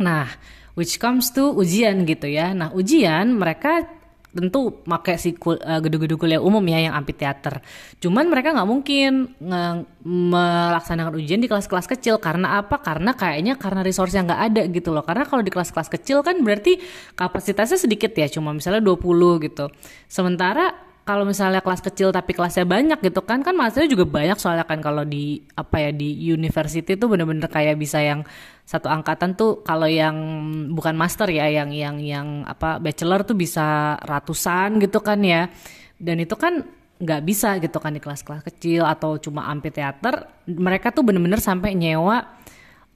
Nah 0.00 0.28
which 0.76 1.00
comes 1.02 1.32
to 1.32 1.50
ujian 1.56 2.04
gitu 2.06 2.28
ya. 2.28 2.52
Nah, 2.52 2.70
ujian 2.76 3.34
mereka 3.34 3.96
tentu 4.36 4.84
pakai 4.84 5.16
si 5.16 5.32
uh, 5.32 5.80
gedung-gedung 5.80 6.20
kuliah 6.20 6.44
umum 6.44 6.60
ya 6.68 6.84
yang 6.84 6.94
amphitheater. 6.94 7.64
Cuman 7.96 8.28
mereka 8.28 8.52
nggak 8.52 8.68
mungkin 8.68 9.32
melaksanakan 10.04 11.16
ujian 11.16 11.40
di 11.40 11.48
kelas-kelas 11.48 11.88
kecil 11.88 12.20
karena 12.20 12.60
apa? 12.60 12.76
Karena 12.84 13.16
kayaknya 13.16 13.56
karena 13.56 13.80
resource 13.80 14.12
yang 14.12 14.28
nggak 14.28 14.42
ada 14.52 14.62
gitu 14.68 14.92
loh. 14.92 15.00
Karena 15.00 15.24
kalau 15.24 15.40
di 15.40 15.48
kelas-kelas 15.48 15.88
kecil 15.88 16.20
kan 16.20 16.36
berarti 16.44 16.76
kapasitasnya 17.16 17.80
sedikit 17.80 18.12
ya, 18.12 18.28
cuma 18.28 18.52
misalnya 18.52 18.84
20 18.84 19.48
gitu. 19.48 19.72
Sementara 20.04 20.86
kalau 21.06 21.22
misalnya 21.22 21.62
kelas 21.62 21.80
kecil 21.86 22.10
tapi 22.10 22.34
kelasnya 22.34 22.66
banyak 22.66 22.98
gitu 22.98 23.22
kan 23.22 23.38
kan 23.46 23.54
mahasiswa 23.54 23.86
juga 23.86 24.02
banyak 24.10 24.42
soalnya 24.42 24.66
kan 24.66 24.82
kalau 24.82 25.06
di 25.06 25.38
apa 25.54 25.78
ya 25.78 25.90
di 25.94 26.34
university 26.34 26.98
tuh 26.98 27.06
bener-bener 27.06 27.46
kayak 27.46 27.78
bisa 27.78 28.02
yang 28.02 28.26
satu 28.66 28.90
angkatan 28.90 29.38
tuh 29.38 29.62
kalau 29.62 29.86
yang 29.86 30.18
bukan 30.74 30.98
master 30.98 31.30
ya 31.30 31.46
yang 31.46 31.70
yang 31.70 32.02
yang 32.02 32.42
apa 32.42 32.82
bachelor 32.82 33.22
tuh 33.22 33.38
bisa 33.38 33.94
ratusan 34.02 34.82
gitu 34.82 34.98
kan 34.98 35.22
ya. 35.22 35.46
Dan 35.96 36.18
itu 36.18 36.34
kan 36.34 36.66
nggak 36.98 37.22
bisa 37.22 37.62
gitu 37.62 37.78
kan 37.78 37.94
di 37.94 38.02
kelas-kelas 38.02 38.42
kecil 38.42 38.82
atau 38.82 39.22
cuma 39.22 39.46
amphitheater 39.52 40.32
mereka 40.48 40.90
tuh 40.90 41.04
bener-bener 41.04 41.38
sampai 41.38 41.76
nyewa 41.76 42.24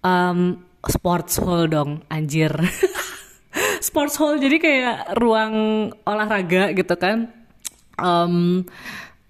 um, 0.03 0.59
sports 0.91 1.39
hall 1.39 1.71
dong 1.71 2.03
anjir. 2.11 2.51
Sports 3.81 4.21
hall 4.21 4.37
jadi 4.37 4.61
kayak 4.61 4.97
ruang 5.19 5.55
olahraga 6.05 6.71
gitu 6.77 6.95
kan. 7.01 7.33
Um, 7.97 8.63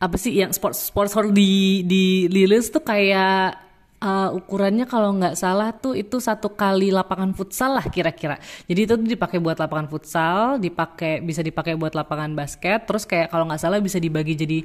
apa 0.00 0.16
sih 0.16 0.32
yang 0.32 0.50
sports 0.50 0.90
sports 0.90 1.12
hall 1.14 1.30
di 1.30 1.84
di 1.86 2.26
Lilis 2.26 2.72
tuh 2.72 2.82
kayak 2.82 3.69
uh, 4.00 4.30
ukurannya 4.34 4.88
kalau 4.88 5.14
nggak 5.14 5.36
salah 5.36 5.70
tuh 5.76 5.94
itu 5.94 6.18
satu 6.18 6.52
kali 6.52 6.90
lapangan 6.90 7.30
futsal 7.36 7.76
lah 7.78 7.86
kira-kira. 7.86 8.40
Jadi 8.66 8.80
itu 8.88 8.94
dipakai 8.96 9.38
buat 9.38 9.60
lapangan 9.60 9.86
futsal, 9.86 10.56
dipakai 10.58 11.20
bisa 11.22 11.44
dipakai 11.44 11.76
buat 11.76 11.92
lapangan 11.94 12.32
basket. 12.34 12.88
Terus 12.88 13.04
kayak 13.04 13.30
kalau 13.30 13.46
nggak 13.46 13.60
salah 13.60 13.78
bisa 13.78 14.00
dibagi 14.00 14.34
jadi 14.34 14.64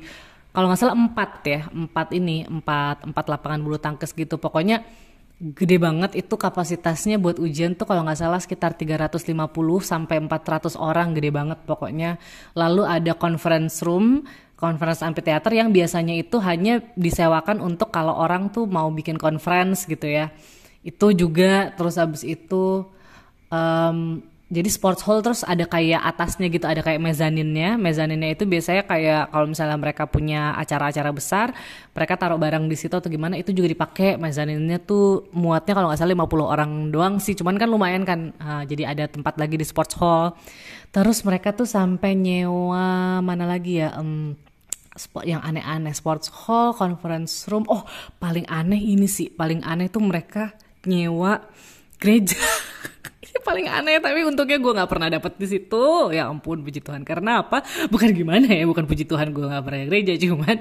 kalau 0.56 0.72
nggak 0.72 0.80
salah 0.80 0.96
empat 0.96 1.32
ya, 1.44 1.62
empat 1.68 2.08
ini 2.16 2.48
empat 2.48 3.04
empat 3.04 3.26
lapangan 3.28 3.60
bulu 3.60 3.78
tangkis 3.78 4.16
gitu. 4.16 4.40
Pokoknya 4.40 4.88
gede 5.36 5.76
banget 5.84 6.16
itu 6.16 6.40
kapasitasnya 6.40 7.20
buat 7.20 7.44
ujian 7.44 7.76
tuh 7.76 7.84
kalau 7.84 8.08
nggak 8.08 8.20
salah 8.24 8.40
sekitar 8.40 8.72
350 8.80 9.36
sampai 9.84 10.24
400 10.24 10.80
orang 10.80 11.12
gede 11.12 11.28
banget 11.28 11.60
pokoknya 11.68 12.16
lalu 12.56 12.88
ada 12.88 13.12
conference 13.20 13.84
room 13.84 14.24
conference 14.56 15.04
amphitheater 15.04 15.52
yang 15.52 15.70
biasanya 15.70 16.16
itu 16.16 16.40
hanya 16.40 16.80
disewakan 16.96 17.60
untuk 17.60 17.92
kalau 17.92 18.16
orang 18.16 18.48
tuh 18.50 18.64
mau 18.66 18.88
bikin 18.90 19.20
conference 19.20 19.84
gitu 19.86 20.08
ya. 20.08 20.32
Itu 20.82 21.12
juga 21.12 21.76
terus 21.76 22.00
abis 22.00 22.24
itu 22.24 22.88
um, 23.52 24.24
jadi 24.46 24.70
sports 24.70 25.02
hall 25.04 25.26
terus 25.26 25.42
ada 25.42 25.66
kayak 25.66 26.06
atasnya 26.06 26.48
gitu 26.48 26.64
ada 26.70 26.80
kayak 26.80 27.02
mezaninnya. 27.02 27.76
Mezaninnya 27.76 28.38
itu 28.38 28.48
biasanya 28.48 28.88
kayak 28.88 29.34
kalau 29.34 29.50
misalnya 29.50 29.76
mereka 29.76 30.08
punya 30.08 30.56
acara-acara 30.56 31.10
besar 31.12 31.48
mereka 31.92 32.14
taruh 32.16 32.38
barang 32.38 32.64
di 32.70 32.78
situ 32.78 32.94
atau 32.94 33.10
gimana 33.12 33.36
itu 33.36 33.52
juga 33.52 33.68
dipakai. 33.68 34.16
Mezaninnya 34.16 34.80
tuh 34.80 35.28
muatnya 35.36 35.74
kalau 35.76 35.92
nggak 35.92 36.00
salah 36.00 36.14
50 36.16 36.46
orang 36.46 36.72
doang 36.94 37.16
sih. 37.20 37.36
Cuman 37.36 37.60
kan 37.60 37.68
lumayan 37.68 38.06
kan 38.08 38.32
uh, 38.38 38.64
jadi 38.64 38.96
ada 38.96 39.10
tempat 39.12 39.36
lagi 39.36 39.60
di 39.60 39.66
sports 39.66 39.98
hall 39.98 40.38
terus 40.96 41.28
mereka 41.28 41.52
tuh 41.52 41.68
sampai 41.68 42.16
nyewa 42.16 43.20
mana 43.20 43.44
lagi 43.44 43.84
ya 43.84 43.92
um, 44.00 44.32
spot 44.96 45.28
yang 45.28 45.44
aneh-aneh 45.44 45.92
sports 45.92 46.32
hall 46.32 46.72
conference 46.72 47.52
room. 47.52 47.68
Oh 47.68 47.84
paling 48.18 48.48
aneh 48.48 48.80
ini 48.80 49.06
sih 49.12 49.28
paling 49.28 49.60
aneh 49.68 49.92
tuh 49.92 50.00
mereka 50.00 50.56
nyewa 50.88 51.44
gereja. 52.00 52.40
Paling 53.46 53.70
aneh 53.70 54.02
tapi 54.02 54.26
untungnya 54.26 54.58
gue 54.58 54.74
nggak 54.74 54.90
pernah 54.90 55.06
dapet 55.06 55.38
di 55.38 55.46
situ. 55.46 56.10
Ya 56.10 56.26
ampun 56.26 56.66
puji 56.66 56.82
Tuhan. 56.82 57.06
Karena 57.06 57.46
apa? 57.46 57.62
Bukan 57.94 58.10
gimana 58.16 58.48
ya 58.50 58.66
bukan 58.66 58.90
puji 58.90 59.06
Tuhan 59.06 59.36
gue 59.36 59.46
nggak 59.46 59.62
pernah 59.62 59.86
gereja 59.86 60.14
cuman 60.18 60.56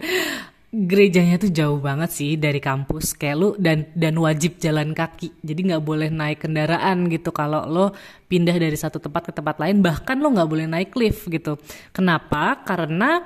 gerejanya 0.75 1.39
tuh 1.39 1.55
jauh 1.55 1.79
banget 1.79 2.11
sih 2.11 2.35
dari 2.35 2.59
kampus. 2.59 3.15
Kayak 3.15 3.37
lu 3.39 3.49
dan 3.55 3.87
dan 3.95 4.19
wajib 4.19 4.59
jalan 4.59 4.91
kaki. 4.91 5.31
Jadi 5.47 5.61
nggak 5.71 5.85
boleh 5.87 6.11
naik 6.11 6.43
kendaraan 6.43 7.07
gitu. 7.07 7.31
Kalau 7.31 7.63
lo 7.71 7.95
pindah 8.27 8.59
dari 8.59 8.75
satu 8.75 8.99
tempat 8.99 9.31
ke 9.31 9.33
tempat 9.33 9.63
lain 9.63 9.79
bahkan 9.79 10.19
lo 10.19 10.35
nggak 10.35 10.51
boleh 10.51 10.67
naik 10.67 10.91
lift 10.99 11.31
gitu. 11.31 11.55
Kenapa? 11.95 12.67
Karena 12.67 13.23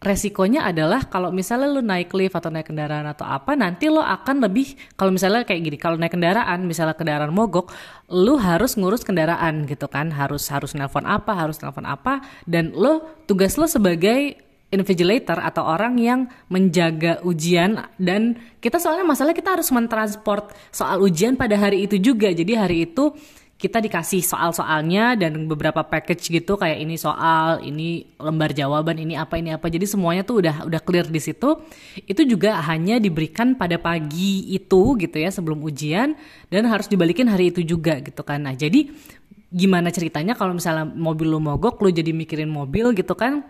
resikonya 0.00 0.64
adalah 0.64 1.08
kalau 1.08 1.28
misalnya 1.28 1.68
lu 1.68 1.84
naik 1.84 2.12
lift 2.16 2.32
atau 2.32 2.48
naik 2.48 2.72
kendaraan 2.72 3.04
atau 3.04 3.28
apa 3.28 3.52
nanti 3.52 3.92
lo 3.92 4.00
akan 4.00 4.48
lebih 4.48 4.72
kalau 4.96 5.12
misalnya 5.12 5.44
kayak 5.44 5.60
gini 5.60 5.76
kalau 5.76 6.00
naik 6.00 6.16
kendaraan 6.16 6.64
misalnya 6.64 6.96
kendaraan 6.96 7.36
mogok 7.36 7.68
lu 8.08 8.40
harus 8.40 8.76
ngurus 8.76 9.08
kendaraan 9.08 9.64
gitu 9.64 9.88
kan. 9.88 10.12
Harus 10.12 10.44
harus 10.52 10.76
nelpon 10.76 11.08
apa 11.08 11.32
harus 11.32 11.56
nelpon 11.64 11.88
apa. 11.88 12.20
Dan 12.44 12.76
lo 12.76 13.24
tugas 13.24 13.56
lo 13.56 13.64
sebagai 13.64 14.49
invigilator 14.70 15.38
atau 15.42 15.66
orang 15.66 15.98
yang 15.98 16.20
menjaga 16.46 17.18
ujian 17.26 17.90
dan 17.98 18.38
kita 18.62 18.78
soalnya 18.78 19.02
masalah 19.02 19.34
kita 19.34 19.58
harus 19.58 19.68
mentransport 19.74 20.54
soal 20.70 21.02
ujian 21.02 21.34
pada 21.34 21.58
hari 21.58 21.90
itu 21.90 21.98
juga 21.98 22.30
jadi 22.30 22.66
hari 22.66 22.86
itu 22.86 23.10
kita 23.60 23.76
dikasih 23.76 24.24
soal-soalnya 24.24 25.20
dan 25.20 25.44
beberapa 25.44 25.84
package 25.84 26.32
gitu 26.32 26.56
kayak 26.56 26.80
ini 26.80 26.96
soal, 26.96 27.60
ini 27.60 28.08
lembar 28.16 28.56
jawaban, 28.56 28.96
ini 28.96 29.20
apa 29.20 29.36
ini 29.36 29.52
apa. 29.52 29.68
Jadi 29.68 29.84
semuanya 29.84 30.24
tuh 30.24 30.40
udah 30.40 30.64
udah 30.64 30.80
clear 30.80 31.04
di 31.04 31.20
situ. 31.20 31.60
Itu 32.08 32.24
juga 32.24 32.56
hanya 32.64 32.96
diberikan 32.96 33.60
pada 33.60 33.76
pagi 33.76 34.48
itu 34.48 34.96
gitu 34.96 35.12
ya 35.12 35.28
sebelum 35.28 35.60
ujian 35.60 36.16
dan 36.48 36.62
harus 36.72 36.88
dibalikin 36.88 37.28
hari 37.28 37.52
itu 37.52 37.60
juga 37.60 38.00
gitu 38.00 38.24
kan. 38.24 38.48
Nah, 38.48 38.56
jadi 38.56 38.88
gimana 39.52 39.92
ceritanya 39.92 40.32
kalau 40.32 40.56
misalnya 40.56 40.88
mobil 40.88 41.28
lo 41.28 41.42
mogok 41.42 41.84
lo 41.84 41.92
jadi 41.92 42.16
mikirin 42.16 42.48
mobil 42.48 42.96
gitu 42.96 43.12
kan 43.18 43.44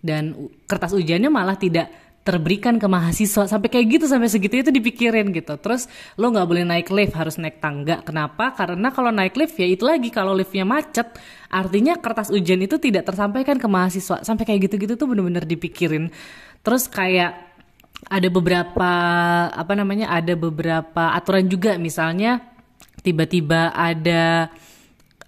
dan 0.00 0.48
kertas 0.64 0.96
ujiannya 0.96 1.28
malah 1.28 1.56
tidak 1.56 1.88
terberikan 2.20 2.76
ke 2.76 2.84
mahasiswa. 2.84 3.48
Sampai 3.48 3.72
kayak 3.72 3.86
gitu 4.00 4.04
sampai 4.04 4.28
segitu 4.28 4.60
itu 4.60 4.70
dipikirin 4.70 5.32
gitu. 5.32 5.56
Terus 5.56 5.88
lo 6.20 6.28
nggak 6.28 6.46
boleh 6.46 6.64
naik 6.68 6.88
lift 6.92 7.16
harus 7.16 7.40
naik 7.40 7.58
tangga. 7.58 8.04
Kenapa? 8.04 8.52
Karena 8.52 8.92
kalau 8.92 9.08
naik 9.08 9.34
lift 9.40 9.56
ya 9.56 9.64
itu 9.64 9.88
lagi. 9.88 10.12
Kalau 10.12 10.36
liftnya 10.36 10.68
macet 10.68 11.16
artinya 11.48 11.96
kertas 11.96 12.28
ujian 12.28 12.60
itu 12.60 12.76
tidak 12.76 13.08
tersampaikan 13.08 13.56
ke 13.56 13.68
mahasiswa. 13.68 14.20
Sampai 14.20 14.44
kayak 14.44 14.68
gitu-gitu 14.68 15.00
tuh 15.00 15.08
bener-bener 15.08 15.48
dipikirin. 15.48 16.12
Terus 16.60 16.86
kayak 16.92 17.50
ada 18.08 18.28
beberapa 18.32 18.92
apa 19.52 19.72
namanya 19.76 20.12
ada 20.12 20.36
beberapa 20.36 21.16
aturan 21.16 21.48
juga. 21.48 21.80
Misalnya 21.80 22.44
tiba-tiba 23.00 23.72
ada 23.72 24.52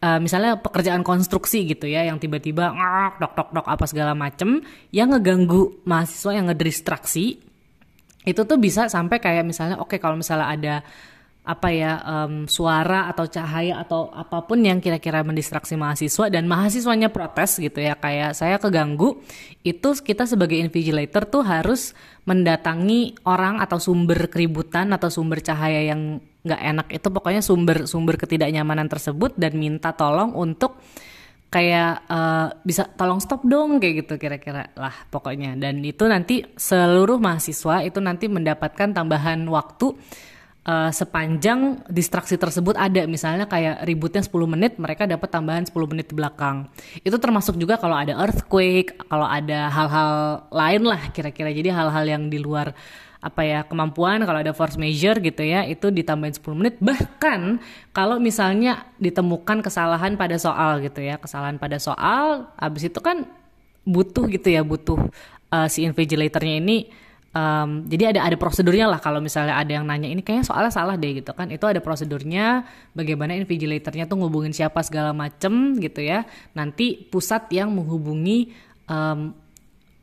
uh, 0.02 0.18
misalnya 0.18 0.58
pekerjaan 0.58 1.06
konstruksi 1.06 1.64
gitu 1.64 1.86
ya 1.86 2.04
yang 2.04 2.18
tiba-tiba 2.18 2.74
dok 3.22 3.32
dok 3.38 3.48
dok 3.54 3.66
apa 3.70 3.84
segala 3.86 4.12
macem 4.12 4.60
yang 4.90 5.14
ngeganggu 5.14 5.86
mahasiswa 5.86 6.34
yang 6.34 6.50
ngedistraksi 6.50 7.38
itu 8.22 8.40
tuh 8.46 8.58
bisa 8.58 8.86
sampai 8.90 9.18
kayak 9.22 9.46
misalnya 9.46 9.78
oke 9.78 9.94
okay, 9.94 9.98
kalau 10.02 10.18
misalnya 10.18 10.46
ada 10.50 10.74
apa 11.42 11.74
ya 11.74 11.98
um, 12.06 12.46
suara 12.46 13.10
atau 13.10 13.26
cahaya 13.26 13.82
atau 13.82 14.14
apa 14.14 14.46
pun 14.46 14.62
yang 14.62 14.78
kira-kira 14.78 15.26
mendistraksi 15.26 15.74
mahasiswa 15.74 16.30
dan 16.30 16.46
mahasiswanya 16.46 17.10
protes 17.10 17.58
gitu 17.58 17.82
ya 17.82 17.98
kayak 17.98 18.38
saya 18.38 18.62
keganggu 18.62 19.18
itu 19.66 19.90
kita 20.06 20.22
sebagai 20.22 20.54
invigilator 20.62 21.26
tuh 21.26 21.42
harus 21.42 21.98
mendatangi 22.30 23.18
orang 23.26 23.58
atau 23.58 23.82
sumber 23.82 24.30
keributan 24.30 24.94
atau 24.94 25.10
sumber 25.10 25.42
cahaya 25.42 25.82
yang 25.82 26.22
nggak 26.42 26.60
enak. 26.60 26.86
Itu 26.90 27.08
pokoknya 27.10 27.42
sumber 27.42 27.86
sumber 27.86 28.18
ketidaknyamanan 28.18 28.90
tersebut 28.90 29.34
dan 29.38 29.54
minta 29.58 29.94
tolong 29.94 30.34
untuk 30.34 30.78
kayak 31.52 32.08
uh, 32.08 32.48
bisa 32.64 32.88
tolong 32.96 33.20
stop 33.20 33.44
dong 33.44 33.76
kayak 33.76 34.06
gitu 34.08 34.16
kira-kira 34.16 34.72
lah 34.72 34.94
pokoknya. 35.12 35.54
Dan 35.60 35.84
itu 35.84 36.08
nanti 36.08 36.42
seluruh 36.56 37.20
mahasiswa 37.20 37.84
itu 37.84 38.00
nanti 38.00 38.26
mendapatkan 38.26 38.96
tambahan 38.96 39.44
waktu 39.52 39.92
uh, 40.64 40.90
sepanjang 40.90 41.84
distraksi 41.92 42.40
tersebut 42.40 42.74
ada. 42.80 43.04
Misalnya 43.04 43.46
kayak 43.46 43.84
ributnya 43.84 44.24
10 44.24 44.32
menit 44.48 44.72
mereka 44.80 45.04
dapat 45.04 45.28
tambahan 45.28 45.68
10 45.68 45.76
menit 45.92 46.08
di 46.08 46.16
belakang. 46.16 46.72
Itu 47.04 47.20
termasuk 47.20 47.60
juga 47.60 47.76
kalau 47.76 48.00
ada 48.00 48.16
earthquake 48.16 49.06
kalau 49.06 49.28
ada 49.28 49.68
hal-hal 49.68 50.12
lain 50.50 50.82
lah 50.88 51.12
kira-kira. 51.12 51.52
Jadi 51.52 51.68
hal-hal 51.68 52.04
yang 52.08 52.22
di 52.32 52.40
luar 52.40 52.72
apa 53.22 53.46
ya 53.46 53.62
kemampuan 53.62 54.26
kalau 54.26 54.42
ada 54.42 54.50
force 54.50 54.74
major 54.74 55.14
gitu 55.22 55.46
ya 55.46 55.62
itu 55.62 55.94
ditambahin 55.94 56.34
10 56.34 56.58
menit. 56.58 56.74
Bahkan 56.82 57.62
kalau 57.94 58.18
misalnya 58.18 58.90
ditemukan 58.98 59.62
kesalahan 59.62 60.18
pada 60.18 60.34
soal 60.42 60.82
gitu 60.82 60.98
ya 60.98 61.22
kesalahan 61.22 61.56
pada 61.56 61.78
soal 61.78 62.50
habis 62.58 62.90
itu 62.90 62.98
kan 62.98 63.30
butuh 63.86 64.26
gitu 64.26 64.50
ya 64.50 64.66
butuh 64.66 64.98
uh, 65.54 65.66
si 65.70 65.86
invigilatornya 65.86 66.58
ini 66.58 66.90
um, 67.36 67.84
jadi 67.88 68.14
ada 68.14 68.20
ada 68.26 68.36
prosedurnya 68.38 68.86
lah 68.88 69.00
kalau 69.02 69.18
misalnya 69.18 69.58
ada 69.58 69.70
yang 69.70 69.84
nanya 69.88 70.08
ini 70.08 70.20
kayaknya 70.22 70.46
soalnya 70.46 70.72
salah 70.72 70.94
deh 70.96 71.22
gitu 71.22 71.32
kan. 71.32 71.48
Itu 71.50 71.66
ada 71.66 71.78
prosedurnya 71.78 72.66
bagaimana 72.92 73.36
invigilatornya 73.36 74.06
tuh 74.06 74.20
ngubungin 74.20 74.52
siapa 74.54 74.80
segala 74.84 75.14
macem 75.16 75.76
gitu 75.80 76.00
ya. 76.04 76.24
Nanti 76.58 77.06
pusat 77.08 77.48
yang 77.54 77.72
menghubungi 77.72 78.52
um, 78.86 79.34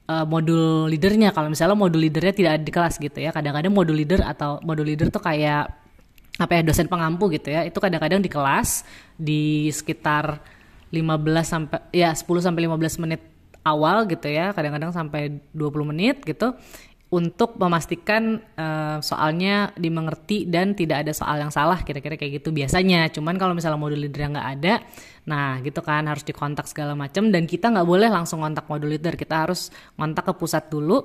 uh, 0.10 0.26
modul 0.26 0.90
leadernya. 0.90 1.30
Kalau 1.30 1.54
misalnya 1.54 1.78
modul 1.78 2.02
leadernya 2.02 2.34
tidak 2.34 2.52
ada 2.58 2.64
di 2.66 2.74
kelas 2.74 2.98
gitu 2.98 3.18
ya 3.22 3.30
kadang-kadang 3.30 3.70
modul 3.70 3.94
leader 3.94 4.26
atau 4.26 4.58
modul 4.66 4.90
leader 4.90 5.14
tuh 5.14 5.22
kayak 5.22 5.70
apa 6.40 6.52
ya 6.56 6.62
dosen 6.64 6.88
pengampu 6.88 7.28
gitu 7.36 7.52
ya 7.52 7.68
itu 7.68 7.76
kadang-kadang 7.78 8.24
di 8.24 8.32
kelas 8.32 8.88
di 9.20 9.68
sekitar 9.76 10.40
15 10.88 10.96
sampai 11.44 11.80
ya 11.92 12.16
10 12.16 12.24
sampai 12.40 12.64
15 12.64 13.04
menit 13.04 13.22
awal 13.62 14.08
gitu 14.08 14.32
ya 14.32 14.56
kadang-kadang 14.56 14.96
sampai 14.96 15.44
20 15.52 15.92
menit 15.92 16.24
gitu 16.24 16.56
untuk 17.10 17.58
memastikan 17.58 18.38
uh, 18.54 19.02
soalnya 19.02 19.74
dimengerti 19.74 20.46
dan 20.46 20.78
tidak 20.78 21.02
ada 21.02 21.14
soal 21.18 21.42
yang 21.42 21.50
salah 21.50 21.82
kira-kira 21.82 22.14
kayak 22.14 22.38
gitu 22.38 22.54
biasanya. 22.54 23.10
Cuman 23.10 23.34
kalau 23.42 23.58
misalnya 23.58 23.82
modul 23.82 23.98
leader 23.98 24.30
nggak 24.30 24.50
ada 24.62 24.74
nah 25.30 25.62
gitu 25.62 25.86
kan 25.86 26.10
harus 26.10 26.26
dikontak 26.26 26.66
segala 26.66 26.98
macam 26.98 27.30
dan 27.30 27.46
kita 27.46 27.70
nggak 27.70 27.86
boleh 27.86 28.10
langsung 28.10 28.42
kontak 28.42 28.66
modul 28.66 28.90
leader 28.90 29.14
kita 29.14 29.46
harus 29.46 29.74
kontak 29.98 30.26
ke 30.30 30.34
pusat 30.38 30.70
dulu. 30.70 31.02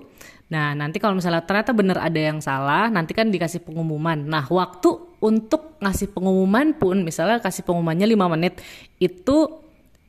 Nah 0.53 0.77
nanti 0.77 1.01
kalau 1.01 1.17
misalnya 1.17 1.41
ternyata 1.45 1.73
bener 1.73 1.97
ada 1.97 2.21
yang 2.21 2.41
salah 2.45 2.93
nanti 2.93 3.17
kan 3.17 3.33
dikasih 3.33 3.65
pengumuman. 3.65 4.29
Nah 4.29 4.45
waktu 4.45 4.93
untuk 5.25 5.81
ngasih 5.81 6.13
pengumuman 6.13 6.77
pun 6.77 7.01
misalnya 7.01 7.41
kasih 7.41 7.65
pengumumannya 7.65 8.05
5 8.13 8.35
menit 8.37 8.61
itu 9.01 9.49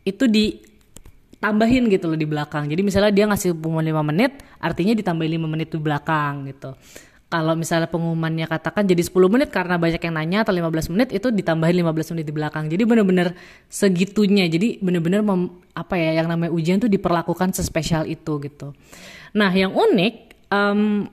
itu 0.03 0.23
di 0.27 0.74
tambahin 1.45 1.85
gitu 1.93 2.09
loh 2.09 2.17
di 2.17 2.25
belakang. 2.25 2.65
Jadi 2.65 2.81
misalnya 2.81 3.13
dia 3.13 3.29
ngasih 3.29 3.53
pengumuman 3.53 3.85
5 3.85 4.09
menit, 4.09 4.31
artinya 4.57 4.97
ditambahin 4.97 5.31
5 5.37 5.53
menit 5.53 5.67
di 5.69 5.77
belakang 5.77 6.49
gitu. 6.49 6.73
kalau 7.25 7.57
misalnya 7.57 7.89
pengumumannya 7.89 8.47
katakan 8.47 8.85
jadi 8.87 9.01
10 9.01 9.27
menit 9.27 9.49
karena 9.51 9.75
banyak 9.75 9.97
yang 9.97 10.15
nanya 10.15 10.39
atau 10.47 10.55
15 10.55 10.93
menit 10.93 11.09
itu 11.11 11.33
ditambahin 11.33 11.83
15 11.83 12.13
menit 12.15 12.25
di 12.31 12.33
belakang. 12.37 12.63
Jadi 12.69 12.83
bener-bener 12.85 13.27
segitunya. 13.67 14.45
Jadi 14.47 14.79
bener-bener 14.79 15.19
apa 15.75 15.95
ya 15.99 16.21
yang 16.21 16.31
namanya 16.31 16.53
ujian 16.55 16.79
tuh 16.79 16.87
diperlakukan 16.87 17.51
sespesial 17.51 18.07
itu 18.07 18.39
gitu. 18.39 18.71
Nah 19.35 19.51
yang 19.51 19.75
unik 19.75 20.13
um, 20.53 21.11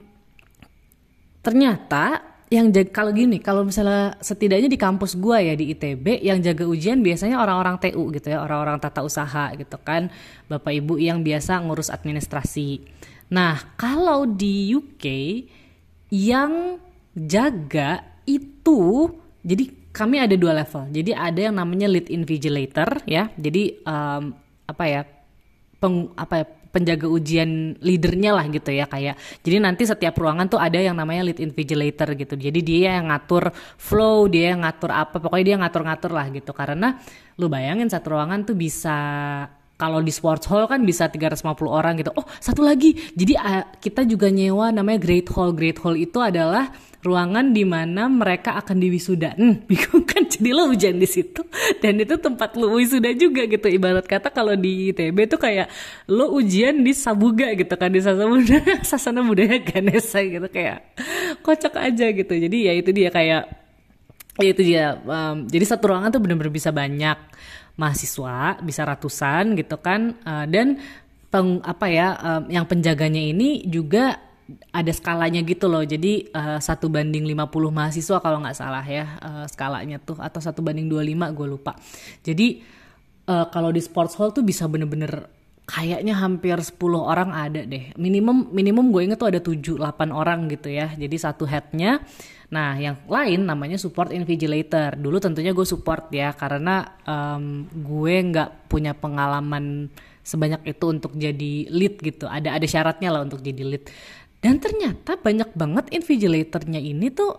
ternyata 1.43 2.32
yang 2.53 2.69
jaga 2.69 2.93
kalau 2.93 3.17
gini 3.17 3.41
kalau 3.41 3.65
misalnya 3.65 4.13
setidaknya 4.21 4.69
di 4.69 4.77
kampus 4.77 5.17
gua 5.17 5.41
ya 5.41 5.57
di 5.57 5.73
ITB 5.73 6.21
yang 6.21 6.45
jaga 6.45 6.69
ujian 6.69 7.01
biasanya 7.01 7.41
orang-orang 7.41 7.81
TU 7.81 8.13
gitu 8.13 8.29
ya 8.29 8.45
orang-orang 8.45 8.77
tata 8.77 9.01
usaha 9.01 9.49
gitu 9.57 9.81
kan. 9.81 10.13
Bapak 10.53 10.77
ibu 10.77 11.01
yang 11.01 11.25
biasa 11.25 11.65
ngurus 11.65 11.89
administrasi. 11.89 12.85
Nah 13.33 13.57
kalau 13.81 14.29
di 14.29 14.77
UK 14.77 15.07
yang 16.13 16.77
jaga 17.17 18.05
itu 18.29 19.09
jadi 19.41 19.65
kami 19.97 20.21
ada 20.21 20.37
dua 20.37 20.53
level. 20.61 20.93
Jadi 20.93 21.17
ada 21.17 21.41
yang 21.41 21.57
namanya 21.57 21.89
lead 21.89 22.13
invigilator 22.13 23.01
ya 23.09 23.33
jadi 23.41 23.81
um, 23.89 24.37
apa 24.69 24.85
ya 24.85 25.03
peng, 25.81 26.13
apa 26.21 26.45
ya 26.45 26.47
penjaga 26.73 27.07
ujian 27.07 27.77
leadernya 27.85 28.33
lah 28.33 28.49
gitu 28.49 28.73
ya 28.73 28.89
kayak 28.89 29.21
jadi 29.45 29.61
nanti 29.61 29.85
setiap 29.85 30.17
ruangan 30.17 30.49
tuh 30.49 30.57
ada 30.59 30.81
yang 30.81 30.97
namanya 30.97 31.29
lead 31.29 31.39
invigilator 31.39 32.17
gitu 32.17 32.35
jadi 32.35 32.61
dia 32.65 32.99
yang 32.99 33.13
ngatur 33.13 33.53
flow 33.77 34.27
dia 34.27 34.57
yang 34.57 34.65
ngatur 34.65 34.91
apa 34.91 35.21
pokoknya 35.21 35.45
dia 35.45 35.57
ngatur-ngatur 35.61 36.11
lah 36.17 36.27
gitu 36.33 36.51
karena 36.57 36.97
lu 37.37 37.53
bayangin 37.53 37.93
satu 37.93 38.17
ruangan 38.17 38.49
tuh 38.49 38.57
bisa 38.57 38.97
kalau 39.77 39.99
di 39.99 40.15
sports 40.15 40.47
hall 40.47 40.71
kan 40.71 40.87
bisa 40.87 41.11
350 41.11 41.43
orang 41.67 41.99
gitu. 41.99 42.15
Oh, 42.15 42.23
satu 42.39 42.63
lagi. 42.63 42.95
Jadi 43.19 43.35
uh, 43.35 43.67
kita 43.83 44.07
juga 44.07 44.31
nyewa 44.31 44.71
namanya 44.71 45.03
Great 45.03 45.27
Hall. 45.35 45.51
Great 45.51 45.83
Hall 45.83 45.99
itu 45.99 46.23
adalah 46.23 46.71
ruangan 47.03 47.51
di 47.51 47.67
mana 47.67 48.07
mereka 48.07 48.55
akan 48.63 48.79
diwisuda. 48.79 49.35
Hmm, 49.35 49.63
bingung 49.69 50.07
kan 50.07 50.23
jadi 50.27 50.55
lo 50.55 50.71
hujan 50.71 51.03
di 51.03 51.09
situ 51.11 51.43
dan 51.83 51.99
itu 51.99 52.15
tempat 52.17 52.55
lo 52.55 52.79
wisuda 52.79 53.11
juga 53.19 53.45
gitu. 53.51 53.67
Ibarat 53.67 54.07
kata 54.07 54.31
kalau 54.31 54.55
di 54.55 54.95
ITB 54.95 55.27
tuh 55.27 55.43
kayak 55.43 55.67
lo 56.07 56.31
ujian 56.33 56.79
di 56.81 56.95
Sabuga 56.95 57.51
gitu 57.59 57.75
kan 57.75 57.91
di 57.91 57.99
Sasana 57.99 58.31
Budaya, 58.31 58.75
Sasana 58.89 59.21
Budaya 59.27 59.59
Ganesha 59.59 60.23
gitu 60.23 60.47
kayak 60.47 60.79
kocak 61.43 61.75
aja 61.75 62.07
gitu. 62.15 62.33
Jadi 62.33 62.71
ya 62.71 62.73
itu 62.79 62.91
dia 62.95 63.11
kayak 63.11 63.43
ya 64.39 64.49
itu 64.49 64.63
dia. 64.63 64.97
Um, 65.03 65.51
jadi 65.51 65.65
satu 65.67 65.91
ruangan 65.91 66.15
tuh 66.15 66.23
bener-bener 66.23 66.55
bisa 66.55 66.71
banyak 66.71 67.19
mahasiswa 67.73 68.61
bisa 68.61 68.85
ratusan 68.85 69.57
gitu 69.57 69.81
kan 69.81 70.13
uh, 70.29 70.45
dan 70.45 70.77
peng, 71.33 71.65
apa 71.65 71.87
ya 71.89 72.09
um, 72.21 72.43
yang 72.53 72.69
penjaganya 72.69 73.21
ini 73.33 73.65
juga 73.65 74.21
ada 74.73 74.93
skalanya 74.93 75.41
gitu 75.45 75.71
loh 75.71 75.85
jadi 75.85 76.29
uh, 76.33 76.59
satu 76.59 76.89
banding 76.89 77.25
50 77.29 77.49
mahasiswa 77.73 78.19
kalau 78.21 78.39
nggak 78.43 78.57
salah 78.57 78.85
ya 78.85 79.19
uh, 79.21 79.47
skalanya 79.49 80.01
tuh 80.03 80.19
atau 80.19 80.41
satu 80.43 80.61
banding 80.61 80.91
25 80.91 81.37
gue 81.37 81.47
lupa 81.47 81.73
jadi 82.27 82.61
uh, 83.29 83.47
kalau 83.53 83.71
di 83.71 83.81
sports 83.81 84.17
hall 84.19 84.31
tuh 84.31 84.45
bisa 84.45 84.69
bener-bener 84.69 85.29
kayaknya 85.63 86.19
hampir 86.19 86.59
10 86.59 86.77
orang 86.99 87.31
ada 87.31 87.63
deh 87.63 87.95
minimum 87.95 88.51
minimum 88.51 88.91
gue 88.91 89.03
inget 89.07 89.19
tuh 89.19 89.31
ada 89.31 89.41
7 89.41 89.79
8 89.79 90.11
orang 90.11 90.51
gitu 90.51 90.69
ya 90.69 90.91
jadi 90.95 91.17
satu 91.17 91.47
headnya 91.47 92.03
Nah, 92.53 92.77
yang 92.77 93.01
lain 93.09 93.49
namanya 93.49 93.81
support 93.81 94.13
invigilator. 94.13 94.93
Dulu 95.01 95.17
tentunya 95.17 95.57
gue 95.57 95.65
support 95.65 96.13
ya, 96.13 96.37
karena 96.37 97.01
um, 97.09 97.65
gue 97.65 98.15
nggak 98.29 98.69
punya 98.69 98.93
pengalaman 98.93 99.89
sebanyak 100.21 100.77
itu 100.77 100.85
untuk 100.85 101.17
jadi 101.17 101.73
lead 101.73 101.97
gitu. 102.05 102.29
Ada 102.29 102.61
ada 102.61 102.67
syaratnya 102.69 103.09
lah 103.09 103.25
untuk 103.25 103.41
jadi 103.41 103.65
lead. 103.65 103.89
Dan 104.43 104.59
ternyata 104.59 105.15
banyak 105.15 105.55
banget 105.55 105.87
invigilatornya 105.95 106.83
ini 106.83 107.15
tuh 107.15 107.39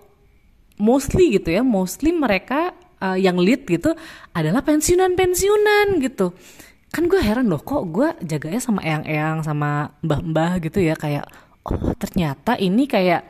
mostly 0.79 1.35
gitu 1.35 1.51
ya, 1.51 1.61
mostly 1.61 2.15
mereka 2.15 2.71
uh, 3.03 3.19
yang 3.19 3.35
lead 3.35 3.67
gitu 3.67 3.91
adalah 4.31 4.63
pensiunan-pensiunan 4.63 5.99
gitu. 5.99 6.31
Kan 6.95 7.11
gue 7.11 7.19
heran 7.19 7.51
loh, 7.51 7.59
kok 7.59 7.91
gue 7.91 8.15
jaganya 8.23 8.63
sama 8.63 8.79
eyang-eyang 8.87 9.43
sama 9.43 9.91
mbah-mbah 9.99 10.63
gitu 10.63 10.79
ya, 10.79 10.95
kayak 10.95 11.27
oh 11.67 11.91
ternyata 11.99 12.55
ini 12.55 12.87
kayak 12.87 13.27